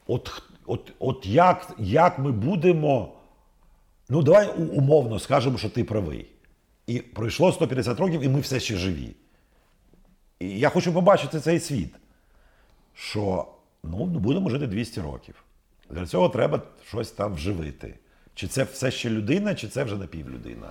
От, 0.07 0.41
от, 0.65 0.91
от 0.99 1.25
як, 1.25 1.73
як 1.77 2.19
ми 2.19 2.31
будемо. 2.31 3.11
Ну, 4.09 4.23
давай 4.23 4.49
умовно 4.57 5.19
скажемо, 5.19 5.57
що 5.57 5.69
ти 5.69 5.83
правий. 5.83 6.25
І 6.87 6.99
пройшло 6.99 7.51
150 7.51 7.99
років, 7.99 8.21
і 8.21 8.29
ми 8.29 8.39
все 8.39 8.59
ще 8.59 8.77
живі. 8.77 9.15
І 10.39 10.59
я 10.59 10.69
хочу 10.69 10.93
побачити 10.93 11.39
цей 11.39 11.59
світ, 11.59 11.93
що 12.93 13.45
ну, 13.83 14.05
будемо 14.05 14.49
жити 14.49 14.67
200 14.67 15.01
років. 15.01 15.35
Для 15.89 16.05
цього 16.05 16.29
треба 16.29 16.61
щось 16.87 17.11
там 17.11 17.33
вживити. 17.33 17.93
Чи 18.35 18.47
це 18.47 18.63
все 18.63 18.91
ще 18.91 19.09
людина, 19.09 19.55
чи 19.55 19.67
це 19.67 19.83
вже 19.83 19.95
напівлюдина? 19.95 20.67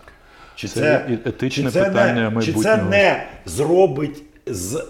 Чи 0.55 0.69
Це 0.69 1.07
і 1.09 1.29
етичне 1.29 1.65
чи 1.65 1.71
це 1.71 1.85
питання 1.85 2.31
не, 2.31 2.43
Чи 2.43 2.53
це 2.53 2.77
не 2.77 3.27
зробить 3.47 4.23
з 4.47 4.85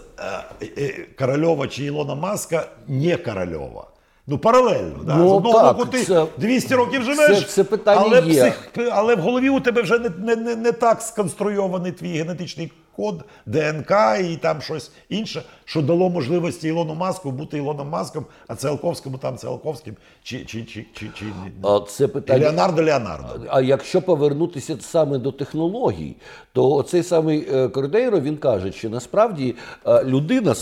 е, 0.61 0.67
е, 0.79 1.07
Корольова 1.19 1.69
чи 1.69 1.85
Ілона 1.85 2.15
Маска 2.15 2.69
не 2.89 3.17
Корольова? 3.17 3.87
Ну, 4.27 4.39
паралельно. 4.39 5.05
Да? 5.05 5.17
Ну, 5.17 5.29
з 5.29 5.33
одного 5.33 5.61
так, 5.61 5.77
боку, 5.77 5.91
ти 5.91 6.05
це- 6.05 6.27
200 6.39 6.75
років 6.75 7.03
живеш, 7.03 7.39
це- 7.39 7.47
це 7.47 7.65
питання 7.65 8.03
але, 8.05 8.21
є. 8.21 8.55
але 8.93 9.15
в 9.15 9.21
голові 9.21 9.49
у 9.49 9.61
тебе 9.61 9.83
вже 9.83 9.99
не, 9.99 10.09
не, 10.19 10.37
не, 10.37 10.57
не 10.57 10.73
так 10.73 11.03
сконструйований 11.03 11.93
твій 11.93 12.19
генетичний 12.19 12.73
код, 12.99 13.25
ДНК 13.47 13.93
і 14.21 14.37
там 14.37 14.61
щось 14.61 14.91
інше, 15.09 15.43
що 15.65 15.83
дало 15.83 16.11
можливості 16.11 16.69
Ілону 16.69 16.95
Маску 16.95 17.31
бути 17.31 17.59
Ілоном 17.59 17.89
Маском, 17.89 18.27
а 18.49 18.55
Циолковському 18.57 19.19
там 19.19 19.37
Циолковським, 19.37 19.97
чи, 20.23 20.45
чи, 20.45 20.65
чи, 20.65 20.87
чи, 20.95 21.07
чи, 21.15 21.25
А 21.63 21.81
це 21.89 22.09
питання. 22.09 22.45
Леонардо 22.47 22.83
Леонардо. 22.83 23.41
А 23.49 23.61
якщо 23.61 24.03
повернутися 24.03 24.77
саме 24.81 25.19
до 25.19 25.33
технологій, 25.33 26.17
то 26.53 26.83
цей 26.83 27.03
самий 27.03 27.49
е, 27.53 27.69
Кордейро 27.69 28.21
він 28.21 28.37
каже, 28.37 28.73
що 28.73 28.91
насправді 28.91 29.55
е, 29.87 30.05
людина, 30.05 30.55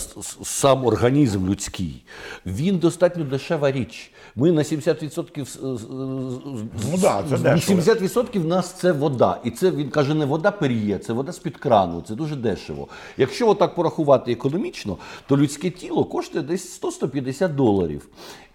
сам 0.43 0.85
організм 0.85 1.49
людський, 1.49 2.03
він 2.45 2.77
достатньо 2.77 3.23
дешева 3.23 3.71
річ. 3.71 4.11
Ми 4.39 4.51
на 4.51 4.63
70% 4.63 5.45
з- 5.45 5.51
з- 5.53 5.81
з- 5.81 6.87
Ну 6.91 6.97
да, 7.01 7.23
це 7.29 7.37
з- 7.37 7.41
дешево. 7.41 7.79
80% 7.81 8.39
в 8.41 8.45
нас 8.47 8.71
це 8.71 8.91
вода. 8.91 9.39
І 9.43 9.51
це 9.51 9.71
він 9.71 9.89
каже, 9.89 10.13
не 10.13 10.25
вода 10.25 10.51
пер'є, 10.51 10.97
це 10.97 11.13
вода 11.13 11.31
з-під 11.31 11.57
крану. 11.57 12.03
Це 12.07 12.15
дуже 12.15 12.35
дешево. 12.35 12.87
Якщо 13.17 13.49
отак 13.49 13.75
порахувати 13.75 14.31
економічно, 14.31 14.97
то 15.27 15.37
людське 15.37 15.69
тіло 15.69 16.03
коштує 16.05 16.43
десь 16.43 16.81
100-150 16.81 17.55
доларів. 17.55 18.07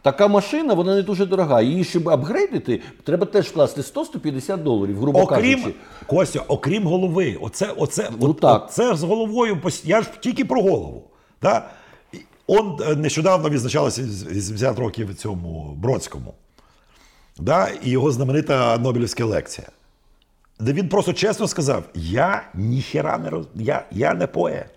Така 0.02 0.28
машина, 0.28 0.74
вона 0.74 0.94
не 0.94 1.02
дуже 1.02 1.26
дорога. 1.26 1.62
Її, 1.62 1.84
щоб 1.84 2.08
апгрейдити, 2.08 2.80
треба 3.04 3.26
теж 3.26 3.46
вкласти 3.46 3.80
100-150 3.82 4.62
доларів, 4.62 4.98
грубо 5.00 5.20
Окрім 5.20 5.58
кажучи. 5.60 5.74
Костя, 6.06 6.44
окрім 6.48 6.86
голови, 6.86 7.38
оце, 7.40 7.70
оце, 7.76 8.10
Ну, 8.20 8.30
от, 8.30 8.40
так. 8.40 8.72
це 8.72 8.94
з 8.94 9.02
головою. 9.02 9.58
Я 9.84 10.02
ж 10.02 10.08
тільки 10.20 10.44
про 10.44 10.62
голову. 10.62 11.02
Да? 11.42 11.70
Он 12.54 12.78
е, 12.82 12.96
нещодавно 12.96 13.50
відзначалося 13.50 14.02
80 14.02 14.78
років 14.78 15.14
цьому 15.14 15.74
Бродському. 15.78 16.34
Да? 17.38 17.68
І 17.68 17.90
його 17.90 18.12
знаменита 18.12 18.78
Нобелівська 18.78 19.24
лекція. 19.24 19.68
Де 20.60 20.72
він 20.72 20.88
просто 20.88 21.12
чесно 21.12 21.48
сказав: 21.48 21.84
я 21.94 22.42
ніхера 22.54 23.18
не 23.18 23.30
роз... 23.30 23.46
я, 23.54 23.84
я 23.90 24.14
не 24.14 24.26
поет. 24.26 24.70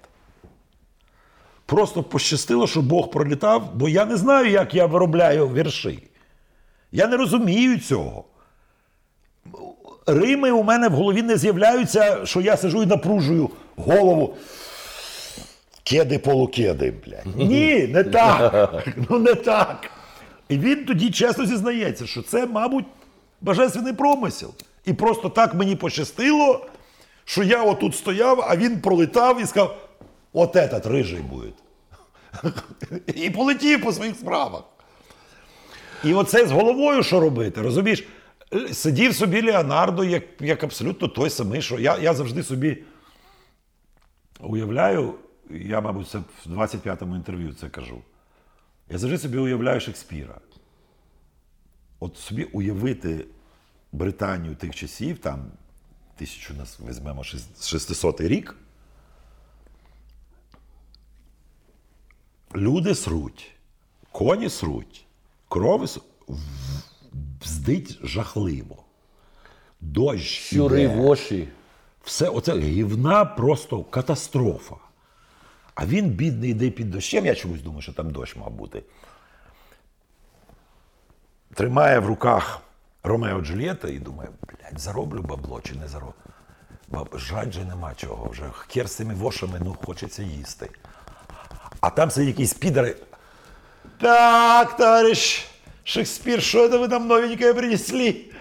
Просто 1.66 2.04
пощастило, 2.04 2.68
що 2.68 2.82
Бог 2.82 3.12
пролітав, 3.12 3.72
бо 3.74 3.90
я 3.90 4.06
не 4.06 4.18
знаю, 4.18 4.52
як 4.52 4.76
я 4.76 4.86
виробляю 4.86 5.48
вірші. 5.48 6.04
Я 6.92 7.08
не 7.08 7.18
розумію 7.18 7.80
цього. 7.80 8.24
Рими 10.08 10.52
у 10.52 10.64
мене 10.64 10.88
в 10.88 10.92
голові 10.92 11.22
не 11.22 11.38
з'являються, 11.38 12.26
що 12.26 12.42
я 12.42 12.58
сижу 12.58 12.84
і 12.84 12.86
напружую 12.86 13.50
голову. 13.76 14.36
Кеди 15.86 16.20
полукеди, 16.20 16.94
блядь. 17.06 17.36
Ні, 17.36 17.88
не 17.88 18.04
так. 18.20 18.88
Ну 19.10 19.20
не 19.20 19.36
так. 19.36 19.90
І 20.50 20.58
він 20.58 20.86
тоді 20.86 21.12
чесно 21.12 21.46
зізнається, 21.46 22.08
що 22.08 22.22
це, 22.22 22.46
мабуть, 22.46 22.86
божественний 23.42 23.94
промисел. 23.94 24.54
І 24.86 24.94
просто 24.94 25.30
так 25.30 25.54
мені 25.54 25.76
пощастило, 25.76 26.66
що 27.26 27.44
я 27.44 27.64
отут 27.64 27.96
стояв, 27.96 28.46
а 28.48 28.56
він 28.56 28.82
пролетав 28.82 29.42
і 29.42 29.46
сказав: 29.46 29.78
от 30.34 30.56
этот 30.56 30.90
рижий 30.90 31.20
буде. 31.20 31.52
І 33.16 33.30
полетів 33.30 33.84
по 33.84 33.92
своїх 33.94 34.16
справах. 34.16 34.64
І 36.04 36.14
оце 36.14 36.48
з 36.48 36.52
головою 36.52 37.04
що 37.04 37.20
робити, 37.20 37.62
розумієш? 37.62 38.08
Сидів 38.74 39.16
собі 39.16 39.42
Леонардо, 39.42 40.04
як, 40.04 40.24
як 40.40 40.64
абсолютно 40.64 41.08
той 41.08 41.30
самий, 41.30 41.62
що 41.62 41.80
я, 41.80 41.98
я 41.98 42.14
завжди 42.14 42.44
собі 42.44 42.78
уявляю, 44.40 45.14
я, 45.50 45.82
мабуть, 45.82 46.10
це 46.10 46.18
в 46.18 46.48
25-му 46.48 47.16
інтерв'ю 47.16 47.54
це 47.54 47.70
кажу. 47.70 48.02
Я 48.90 48.98
завжди 48.98 49.18
собі 49.18 49.38
уявляю 49.38 49.80
Шекспіра. 49.80 50.40
От 52.00 52.18
собі 52.18 52.44
уявити 52.44 53.26
Британію 53.92 54.56
тих 54.56 54.76
часів, 54.76 55.18
там, 55.20 55.52
тисячу 56.16 56.54
нас 56.54 56.80
візьмемо 56.90 57.24
600 57.24 58.22
рік. 58.22 58.56
Люди 62.56 62.96
сруть, 62.96 63.52
коні 64.12 64.50
сруть, 64.50 65.06
корови 65.48 65.88
сруть. 65.88 66.06
Бздить 67.42 68.00
жахливо. 68.04 68.84
Дощ. 69.82 70.24
Щури, 70.24 70.88
воші. 70.88 71.50
Все, 72.04 72.30
оце 72.30 72.60
гівна 72.60 73.26
просто 73.26 73.84
катастрофа. 73.84 74.76
А 75.76 75.86
він, 75.86 76.10
бідний, 76.10 76.52
йде 76.52 76.70
під 76.70 76.92
дощем. 76.92 77.26
Я 77.26 77.36
чомусь 77.36 77.62
думаю, 77.62 77.82
що 77.82 77.94
там 77.94 78.12
дощ 78.12 78.36
мав 78.36 78.52
бути. 78.52 78.84
Тримає 81.54 82.00
в 82.00 82.06
руках 82.06 82.62
Ромео 83.04 83.42
Джульєта 83.42 83.88
і 83.88 84.00
думає, 84.00 84.30
блядь, 84.42 84.80
зароблю 84.80 85.22
бабло 85.22 85.62
чи 85.64 85.76
не 85.76 85.88
зароблю. 85.88 86.14
Баб, 86.88 87.10
жаль 87.14 87.52
же 87.52 87.66
нема 87.66 87.94
чого. 87.96 88.30
Вже 88.30 88.44
хер 88.68 88.90
з 88.90 88.96
цими 88.96 89.14
вошами, 89.14 89.62
ну 89.64 89.78
хочеться 89.86 90.24
їсти. 90.24 90.70
А 91.80 91.90
там 91.90 92.12
сидять 92.12 92.28
якісь 92.28 92.54
підари. 92.54 92.96
Так, 93.98 94.78
товарищ 94.78 95.46
Шекспир, 95.84 96.42
что 96.42 96.66
это 96.66 96.80
вы 96.80 96.88
нам 96.88 97.08
новенькое 97.08 97.54
принесли? 97.54 98.32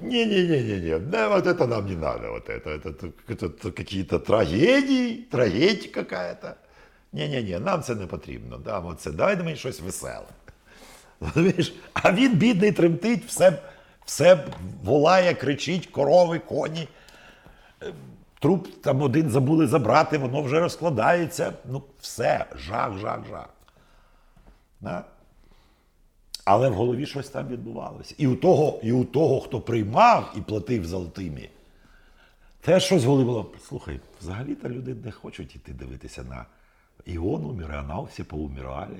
Не-не-не-не-не, 0.00 0.98
да, 0.98 1.28
вот 1.28 1.46
это 1.46 1.66
нам 1.66 1.86
не 1.86 1.96
надо, 1.96 2.30
вот 2.30 2.48
это, 2.48 2.70
это, 2.70 2.88
это, 2.88 3.46
это 3.46 3.72
какие-то 3.72 4.18
трагедії, 4.18 5.16
трагедія 5.16 5.92
какая-то. 5.92 6.50
Ні-ні-ні, 7.12 7.58
нам 7.58 7.82
це 7.82 7.94
не 7.94 8.06
потрібно. 8.06 8.58
Да, 8.58 8.78
от 8.78 9.00
це, 9.00 9.10
давайте 9.10 9.42
мені 9.42 9.56
щось 9.56 9.80
веселе. 9.80 10.26
Розумієш? 11.20 11.74
А 11.92 12.12
він, 12.12 12.34
бідний, 12.34 12.72
тремтить, 12.72 13.24
все, 13.24 13.62
все 14.04 14.44
волає, 14.84 15.34
кричить, 15.34 15.86
корови, 15.86 16.38
коні. 16.38 16.88
Е, 17.82 17.92
Труп 18.40 18.82
там 18.82 19.02
один 19.02 19.30
забули 19.30 19.66
забрати, 19.66 20.18
воно 20.18 20.42
вже 20.42 20.60
розкладається. 20.60 21.52
Ну, 21.64 21.82
все, 22.00 22.44
жах, 22.56 22.98
жах, 22.98 23.20
жах. 23.30 23.48
Да? 24.80 25.04
Але 26.45 26.69
в 26.69 26.73
голові 26.73 27.05
щось 27.05 27.29
там 27.29 27.47
відбувалося. 27.47 28.15
І 28.17 28.27
у 28.27 28.35
того, 28.35 28.79
і 28.83 28.91
у 28.91 29.05
того, 29.05 29.41
хто 29.41 29.61
приймав 29.61 30.33
і 30.37 30.41
платив 30.41 30.85
золотими, 30.85 31.49
теж 32.61 32.83
щось 32.83 33.03
в 33.03 33.07
голові 33.07 33.25
було. 33.25 33.51
Слухай, 33.67 33.99
взагалі-то 34.21 34.69
люди 34.69 34.93
не 34.93 35.11
хочуть 35.11 35.55
іти 35.55 35.73
дивитися 35.73 36.23
на 36.23 36.45
Іону, 37.05 37.53
Міреанал, 37.53 38.07
всі 38.11 38.23
поумирали. 38.23 38.97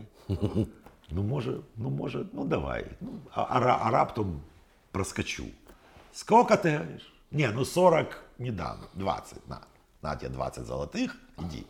Ну, 1.12 1.24
може, 1.24 1.58
ну, 1.78 1.90
може, 1.90 2.26
ну 2.34 2.46
давай. 2.46 2.86
Ну, 3.02 3.10
а, 3.32 3.42
а, 3.42 3.60
а 3.60 3.92
раптом 3.92 4.42
проскочу. 4.92 5.46
Сколько 6.14 6.56
ти 6.56 6.72
говориш? 6.72 7.14
Ні, 7.32 7.50
ну 7.54 7.66
40 7.66 8.24
не 8.40 8.52
дам, 8.52 8.78
20. 8.94 9.50
На, 9.50 9.60
на 10.02 10.16
тебе 10.16 10.34
20 10.34 10.66
золотих, 10.66 11.18
іди. 11.40 11.64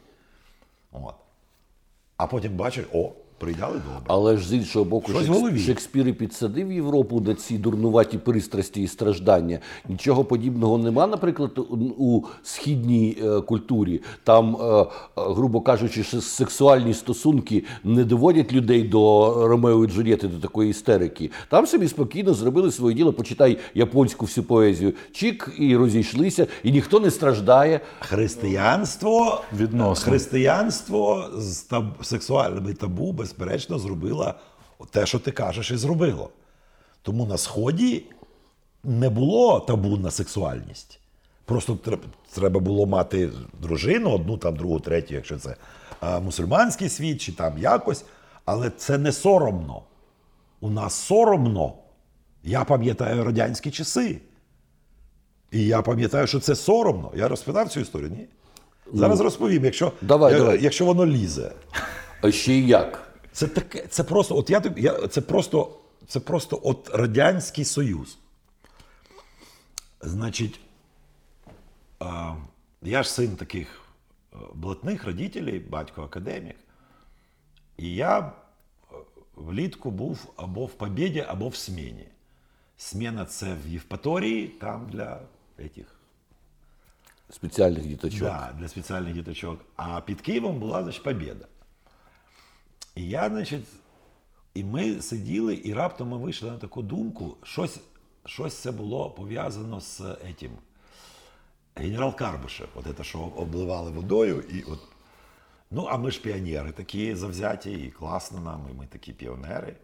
От. 0.92 1.16
А 2.18 2.28
потім 2.28 2.56
бачиш, 2.56 2.86
о, 2.94 3.12
прийняли 3.38 3.74
добре. 3.74 4.02
Але 4.08 4.38
ж 4.38 4.48
з 4.48 4.54
іншого 4.54 4.86
боку, 4.86 5.12
Щось 5.12 5.28
Шекс- 5.28 5.58
Шекспір 5.60 6.08
і 6.08 6.14
підсадив 6.14 6.72
Європу 6.72 7.20
на 7.22 7.34
ці 7.36 7.58
дурнуваті 7.58 8.18
пристрасті 8.18 8.82
і 8.82 8.88
страждання. 8.88 9.60
Нічого 9.90 10.24
подібного 10.26 10.78
нема, 10.78 11.08
наприклад, 11.08 11.52
у- 11.58 11.76
у 11.98 12.24
східній 12.44 13.18
е, 13.24 13.42
культурі. 13.42 14.02
Там, 14.24 14.56
е, 14.62 14.66
е, 14.82 14.86
грубо 15.16 15.62
кажучи, 15.62 16.04
сексуальні 16.22 16.94
стосунки 16.94 17.64
не 17.84 18.04
доводять 18.04 18.54
людей 18.54 18.84
до 18.84 19.34
Ромео 19.48 19.86
і 19.86 19.88
Джульєти, 19.88 20.28
до 20.28 20.38
такої 20.40 20.70
істерики. 20.70 21.32
Там 21.50 21.68
собі 21.68 21.88
спокійно 21.88 22.34
зробили 22.34 22.72
своє 22.72 22.96
діло, 22.96 23.14
почитай 23.14 23.58
японську 23.76 24.26
всю 24.26 24.46
поезію. 24.46 24.94
Чік 25.12 25.52
і 25.60 25.76
розійшлися, 25.78 26.48
і 26.64 26.72
ніхто 26.72 27.00
не 27.00 27.12
страждає. 27.12 27.80
Християнство 28.00 29.42
Відносно. 29.60 30.12
Християнство 30.12 31.26
з 31.38 31.58
таб, 31.62 31.84
сексуальними 32.02 32.74
табу, 32.74 33.12
безперечно, 33.26 33.80
зробило 33.80 34.34
те, 34.92 35.06
що 35.06 35.20
ти 35.20 35.32
кажеш, 35.32 35.72
і 35.72 35.78
зробило. 35.78 36.30
Тому 37.02 37.26
на 37.26 37.38
Сході 37.38 38.04
не 38.84 39.10
було 39.10 39.60
табу 39.60 39.98
на 39.98 40.12
сексуальність. 40.12 41.00
Просто 41.46 41.78
треба 42.34 42.60
було 42.60 42.86
мати 42.86 43.30
дружину, 43.62 44.12
одну, 44.12 44.38
там, 44.38 44.56
другу, 44.56 44.80
третю, 44.80 45.14
якщо 45.14 45.38
це 45.38 45.56
мусульманський 46.22 46.90
світ, 46.90 47.22
чи 47.22 47.32
там 47.32 47.58
якось. 47.58 48.06
Але 48.46 48.70
це 48.70 48.98
не 48.98 49.12
соромно. 49.12 49.82
У 50.60 50.70
нас 50.70 50.94
соромно. 50.94 51.74
Я 52.44 52.64
пам'ятаю 52.64 53.24
радянські 53.24 53.72
часи. 53.72 54.22
І 55.52 55.66
я 55.66 55.82
пам'ятаю, 55.82 56.28
що 56.28 56.40
це 56.40 56.56
соромно. 56.56 57.12
Я 57.16 57.28
розповідав 57.28 57.70
цю 57.70 57.80
історію, 57.80 58.10
ні? 58.10 58.28
Зараз 58.94 59.20
розповім, 59.20 59.66
якщо, 59.66 59.92
Давай, 60.02 60.34
я- 60.34 60.40
давай. 60.40 60.64
якщо 60.64 60.86
воно 60.86 61.06
лізе. 61.06 61.52
А 62.22 62.32
ще 62.32 62.54
як? 62.60 63.05
Це 63.36 63.48
таке, 63.48 63.88
це 63.88 64.04
просто, 64.04 64.38
от 64.38 64.50
я, 64.50 64.62
я 64.78 65.08
це 65.08 65.22
просто, 65.22 65.80
це 66.08 66.20
просто 66.20 66.60
от 66.64 66.90
Радянський 66.94 67.66
Союз. 67.66 68.18
Значить, 70.02 70.60
а, 72.00 72.36
я 72.82 73.04
ж 73.04 73.10
син 73.12 73.36
таких 73.36 73.82
е, 74.34 74.38
блатних 74.54 75.04
родителів, 75.04 75.70
батько 75.70 76.04
академік. 76.04 76.56
І 77.78 77.96
я 77.96 78.20
е, 78.20 78.96
влітку 79.36 79.92
був 79.92 80.34
або 80.36 80.66
в 80.66 80.74
Побєді, 80.74 81.26
або 81.28 81.50
в 81.50 81.56
Сміні. 81.56 82.08
Сміна 82.78 83.26
це 83.26 83.56
в 83.66 83.70
Євпаторії, 83.70 84.48
там 84.48 84.90
для 84.90 85.22
этих 85.60 85.86
Спеціальних 87.30 87.88
діточок. 87.88 88.22
Да, 88.22 88.54
для 88.60 88.68
спеціальних 88.68 89.14
діточок. 89.14 89.60
А 89.76 90.02
під 90.02 90.22
Києвом 90.22 90.60
була, 90.60 90.84
значить, 90.84 91.04
Побєда. 91.04 91.46
І 92.96 93.08
я, 93.10 93.30
значить, 93.30 93.66
і 94.54 94.64
ми 94.64 95.02
сиділи, 95.02 95.62
і 95.64 95.74
раптом 95.74 96.10
ми 96.10 96.18
вийшли 96.18 96.52
на 96.52 96.58
таку 96.58 96.82
думку, 96.82 97.38
щось, 97.44 97.80
щось 98.26 98.58
це 98.58 98.72
було 98.72 99.12
пов'язано 99.12 99.82
з 99.82 100.02
этим. 100.02 100.52
Генерал 101.76 102.16
Карбишев, 102.16 102.70
от 102.76 102.98
це, 102.98 103.04
що 103.04 103.20
обливали 103.20 103.92
водою, 103.92 104.42
і 104.42 104.62
от. 104.64 104.80
Ну, 105.72 105.86
а 105.86 105.98
ми 105.98 106.12
ж 106.12 106.22
піонери 106.22 106.72
такі 106.72 107.16
завзяті, 107.16 107.72
і 107.72 107.92
класно 107.92 108.40
нам, 108.40 108.68
і 108.72 108.74
ми 108.74 108.88
такі 108.88 109.14
піонери. 109.14 109.76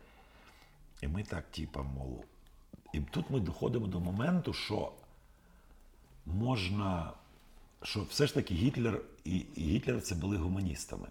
І 1.01 1.07
ми 1.07 1.23
так, 1.23 1.51
типа, 1.51 1.81
мов. 1.81 2.23
І 2.93 2.99
тут 2.99 3.29
ми 3.29 3.39
доходимо 3.39 3.87
до 3.87 3.99
моменту, 3.99 4.53
що 4.53 4.91
можна, 6.25 7.11
що 7.83 8.03
все 8.03 8.27
ж 8.27 8.33
таки 8.33 8.53
Гітлер 8.53 9.01
і, 9.23 9.37
і 9.55 9.61
гітлерівці 9.61 10.15
були 10.15 10.37
гуманістами. 10.37 11.07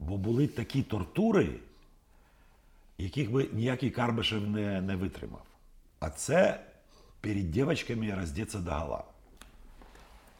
Бо 0.00 0.16
були 0.16 0.46
такі 0.46 0.82
тортури, 0.82 1.48
яких 2.98 3.30
би 3.30 3.48
ніякий 3.52 3.90
Карбишев 3.90 4.48
не, 4.48 4.80
не 4.80 4.96
витримав. 4.96 5.42
А 6.00 6.10
це 6.10 6.60
перед 7.20 7.50
дівчатками 7.50 8.14
роздеться 8.20 8.58
догола. 8.58 9.04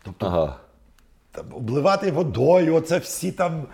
Тобто 0.02 0.26
Ага. 0.26 0.60
там, 1.30 1.54
обливати 1.54 2.10
водою, 2.10 2.74
оце 2.74 2.98
всі 2.98 3.32
там, 3.32 3.66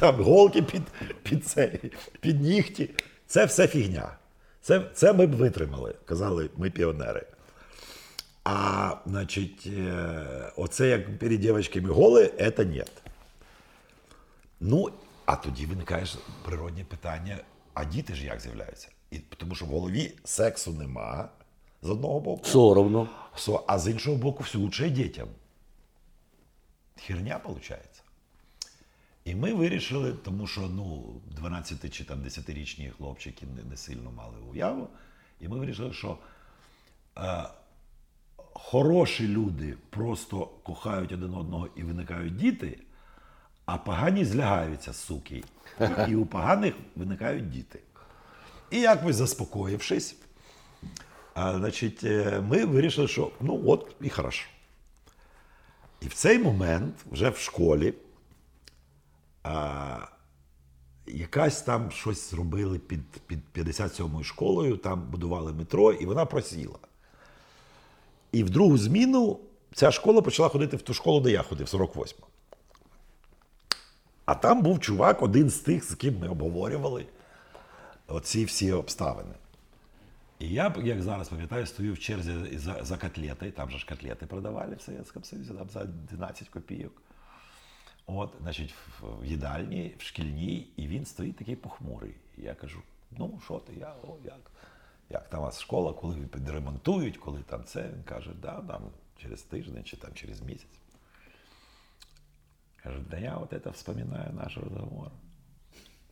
там 0.00 0.22
голки 0.22 0.62
під, 0.62 0.82
під, 1.22 1.46
цей, 1.46 1.92
під 2.20 2.40
нігті. 2.40 2.90
Це 3.26 3.44
все 3.44 3.66
фігня. 3.66 4.16
Це, 4.62 4.90
це 4.94 5.12
ми 5.12 5.26
б 5.26 5.34
витримали, 5.34 5.94
казали 6.04 6.50
ми 6.56 6.70
піонери. 6.70 7.26
А 8.44 8.94
значить, 9.06 9.66
е, 9.66 10.52
оце 10.56 10.88
як 10.88 11.18
перед 11.18 11.40
дівчатками 11.40 11.88
голи, 11.88 12.52
це 12.56 12.64
ні. 12.64 12.84
Ну, 14.60 14.88
а 15.28 15.36
тоді 15.36 15.66
виникає 15.66 16.06
природне 16.44 16.84
питання: 16.84 17.38
а 17.74 17.84
діти 17.84 18.14
ж 18.14 18.24
як 18.24 18.40
з'являються? 18.40 18.88
І, 19.10 19.18
тому 19.18 19.54
що 19.54 19.64
в 19.64 19.68
голові 19.68 20.18
сексу 20.24 20.72
нема 20.72 21.28
з 21.82 21.90
одного 21.90 22.20
боку. 22.20 22.44
Соромно. 22.44 23.08
А 23.66 23.78
з 23.78 23.90
іншого 23.90 24.16
боку, 24.16 24.42
все 24.42 24.58
лучше 24.58 24.90
дітям. 24.90 25.28
Херня 26.96 27.40
виходить. 27.44 28.02
І 29.24 29.34
ми 29.34 29.54
вирішили, 29.54 30.12
тому 30.12 30.46
що 30.46 30.60
ну, 30.60 31.14
12 31.36 31.94
чи 31.94 32.04
там 32.04 32.18
10-річні 32.18 32.90
хлопчики 32.90 33.46
не, 33.56 33.70
не 33.70 33.76
сильно 33.76 34.10
мали 34.10 34.36
уяву. 34.50 34.88
І 35.40 35.48
ми 35.48 35.58
вирішили, 35.58 35.92
що 35.92 36.18
е, 37.18 37.44
хороші 38.36 39.28
люди 39.28 39.76
просто 39.90 40.46
кохають 40.46 41.12
один 41.12 41.34
одного 41.34 41.68
і 41.76 41.82
виникають 41.82 42.36
діти, 42.36 42.78
а 43.68 43.78
погані 43.78 44.24
злягаються, 44.24 44.92
суки. 44.92 45.44
І, 46.08 46.14
у 46.14 46.26
поганих 46.26 46.74
виникають 46.96 47.50
діти. 47.50 47.80
І 48.70 48.80
якось 48.80 49.16
заспокоївшись, 49.16 50.16
а, 51.34 51.58
значить, 51.58 52.04
е, 52.04 52.42
ми 52.48 52.64
вирішили, 52.64 53.08
що 53.08 53.30
ну 53.40 53.62
от 53.66 53.96
і 54.00 54.08
хорошо. 54.08 54.48
І 56.00 56.06
в 56.06 56.14
цей 56.14 56.38
момент, 56.38 56.94
вже 57.10 57.30
в 57.30 57.38
школі, 57.38 57.94
а, 59.42 59.98
якась 61.06 61.62
там 61.62 61.90
щось 61.90 62.30
зробили 62.30 62.78
під, 62.78 63.10
під 63.26 63.40
57-ю 63.54 64.24
школою, 64.24 64.76
там 64.76 65.10
будували 65.10 65.52
метро, 65.52 65.92
і 65.92 66.06
вона 66.06 66.24
просіла. 66.24 66.78
І 68.32 68.44
в 68.44 68.50
другу 68.50 68.78
зміну 68.78 69.40
ця 69.74 69.90
школа 69.90 70.22
почала 70.22 70.48
ходити 70.48 70.76
в 70.76 70.82
ту 70.82 70.94
школу, 70.94 71.20
де 71.20 71.30
я 71.30 71.42
ходив, 71.42 71.66
48-му. 71.66 72.26
А 74.28 74.34
там 74.34 74.62
був 74.62 74.80
чувак, 74.80 75.22
один 75.22 75.50
з 75.50 75.58
тих, 75.58 75.84
з 75.84 75.94
ким 75.94 76.18
ми 76.18 76.28
обговорювали 76.28 77.06
оці 78.06 78.44
всі 78.44 78.72
обставини. 78.72 79.34
І 80.38 80.48
я, 80.48 80.74
як 80.84 81.02
зараз 81.02 81.28
пам'ятаю, 81.28 81.66
стою 81.66 81.94
в 81.94 81.98
черзі 81.98 82.58
за, 82.58 82.84
за 82.84 82.98
котлети, 82.98 83.50
там 83.50 83.70
же 83.70 83.78
ж 83.78 83.86
котлети 83.86 84.26
продавали 84.26 84.74
в 84.74 84.80
Совєтському 84.80 85.24
Союзі, 85.24 85.52
там 85.52 85.70
за 85.70 85.84
12 85.84 86.48
копійок. 86.48 86.92
От, 88.06 88.32
значить, 88.42 88.74
в, 89.00 89.24
їдальні, 89.24 89.94
в 89.98 90.02
шкільній, 90.02 90.66
і 90.76 90.86
він 90.86 91.06
стоїть 91.06 91.36
такий 91.36 91.56
похмурий. 91.56 92.14
Я 92.36 92.54
кажу: 92.54 92.82
ну, 93.10 93.40
що 93.44 93.58
ти, 93.58 93.72
я, 93.80 93.94
о, 94.02 94.16
як? 94.24 94.50
Як 95.10 95.28
там 95.28 95.40
у 95.40 95.42
вас 95.42 95.60
школа, 95.60 95.92
коли 95.92 96.16
підремонтують, 96.16 97.16
коли 97.16 97.40
там 97.42 97.64
це? 97.64 97.82
Він 97.82 98.02
каже, 98.02 98.30
да, 98.42 98.60
там 98.60 98.82
через 99.16 99.42
тиждень 99.42 99.84
чи 99.84 99.96
там 99.96 100.10
через 100.14 100.40
місяць. 100.40 100.80
Каже, 102.88 103.00
да 103.10 103.18
я 103.18 103.36
вот 103.36 103.52
это 103.52 103.70
вспоминаю 103.72 104.32
наш 104.32 104.56
разговор. 104.56 105.12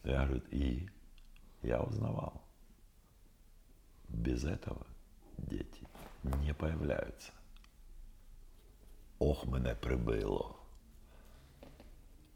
Я 0.04 0.20
говорю, 0.26 0.42
и 0.50 0.86
я 1.62 1.80
узнавал. 1.80 2.42
Без 4.08 4.44
этого 4.44 4.86
дети 5.38 5.88
не 6.22 6.52
появляются. 6.52 7.32
Ох, 9.18 9.46
мене 9.46 9.74
прибило. 9.74 10.56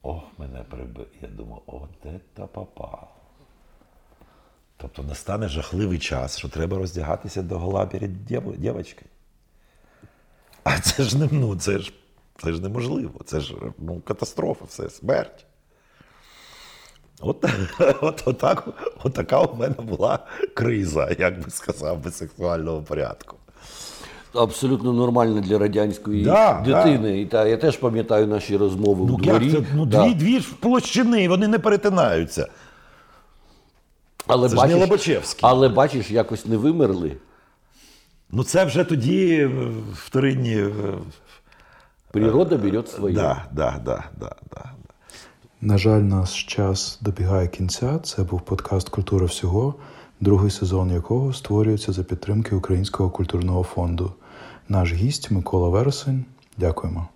Ох, 0.02 0.38
мене 0.38 0.62
прибило. 0.62 1.08
Я 1.20 1.28
думав, 1.28 1.62
от 1.66 1.90
це 2.02 2.46
попав. 2.46 3.16
Тобто 4.76 5.02
настане 5.02 5.48
жахливий 5.48 5.98
час, 5.98 6.38
що 6.38 6.48
треба 6.48 6.78
роздягатися 6.78 7.42
до 7.42 7.58
гола 7.58 7.86
перед 7.86 8.24
дів- 8.26 8.56
дівчинкою. 8.56 9.10
А 10.64 10.80
це 10.80 11.02
ж 11.02 11.18
не 11.18 11.28
ну, 11.32 11.56
це 11.56 11.78
ж, 11.78 11.92
це 12.42 12.52
ж 12.52 12.62
неможливо. 12.62 13.20
Це 13.24 13.40
ж 13.40 13.54
ну, 13.78 14.00
катастрофа, 14.04 14.64
все, 14.68 14.90
смерть. 14.90 15.46
От, 17.20 17.44
от, 18.02 18.22
от 19.04 19.12
така 19.14 19.40
у 19.40 19.56
мене 19.56 19.74
була 19.78 20.18
криза, 20.54 21.16
як 21.18 21.44
би 21.44 21.50
сказав, 21.50 21.98
би 21.98 22.10
сексуального 22.10 22.82
порядку. 22.82 23.36
Абсолютно 24.34 24.92
нормально 24.92 25.40
для 25.40 25.58
радянської 25.58 26.24
Да, 26.24 26.62
дитини. 26.64 27.20
І 27.20 27.26
та, 27.26 27.46
я 27.46 27.56
теж 27.56 27.76
пам'ятаю 27.76 28.26
наші 28.26 28.56
розмови 28.56 29.04
Ну, 29.08 29.14
у 29.14 29.16
дворі. 29.20 29.46
як 29.46 29.54
це? 29.64 29.68
Ну, 29.74 29.86
Да. 29.86 30.04
дві, 30.04 30.14
дві 30.14 30.40
ж 30.40 30.48
площини, 30.60 31.28
вони 31.28 31.48
не 31.48 31.58
перетинаються. 31.58 32.48
але, 34.26 34.48
це 34.48 34.56
ж 34.56 34.66
не 34.66 34.74
Лобачевський. 34.74 35.40
але 35.42 35.68
бачиш, 35.68 36.10
якось 36.10 36.46
не 36.46 36.56
вимерли. 36.56 37.16
Ну, 38.30 38.44
це 38.44 38.64
вже 38.64 38.84
тоді 38.84 39.50
вторинні. 39.94 40.66
Природа 42.10 42.56
берет 42.56 42.88
своє. 42.88 43.14
Да, 43.14 43.44
да, 43.52 43.80
да, 43.84 44.04
да, 44.20 44.36
да. 44.54 44.70
На 45.60 45.78
жаль, 45.78 46.00
наш 46.00 46.44
час 46.44 46.98
добігає 47.00 47.48
кінця. 47.48 47.98
Це 47.98 48.22
був 48.22 48.40
подкаст 48.40 48.88
Культура 48.88 49.26
всього, 49.26 49.74
другий 50.20 50.50
сезон 50.50 50.90
якого 50.90 51.32
створюється 51.32 51.92
за 51.92 52.02
підтримки 52.04 52.54
Українського 52.54 53.10
культурного 53.10 53.62
фонду. 53.62 54.12
Наш 54.68 54.92
гість 54.92 55.30
Микола 55.30 55.68
Вересень. 55.68 56.24
Дякуємо. 56.56 57.08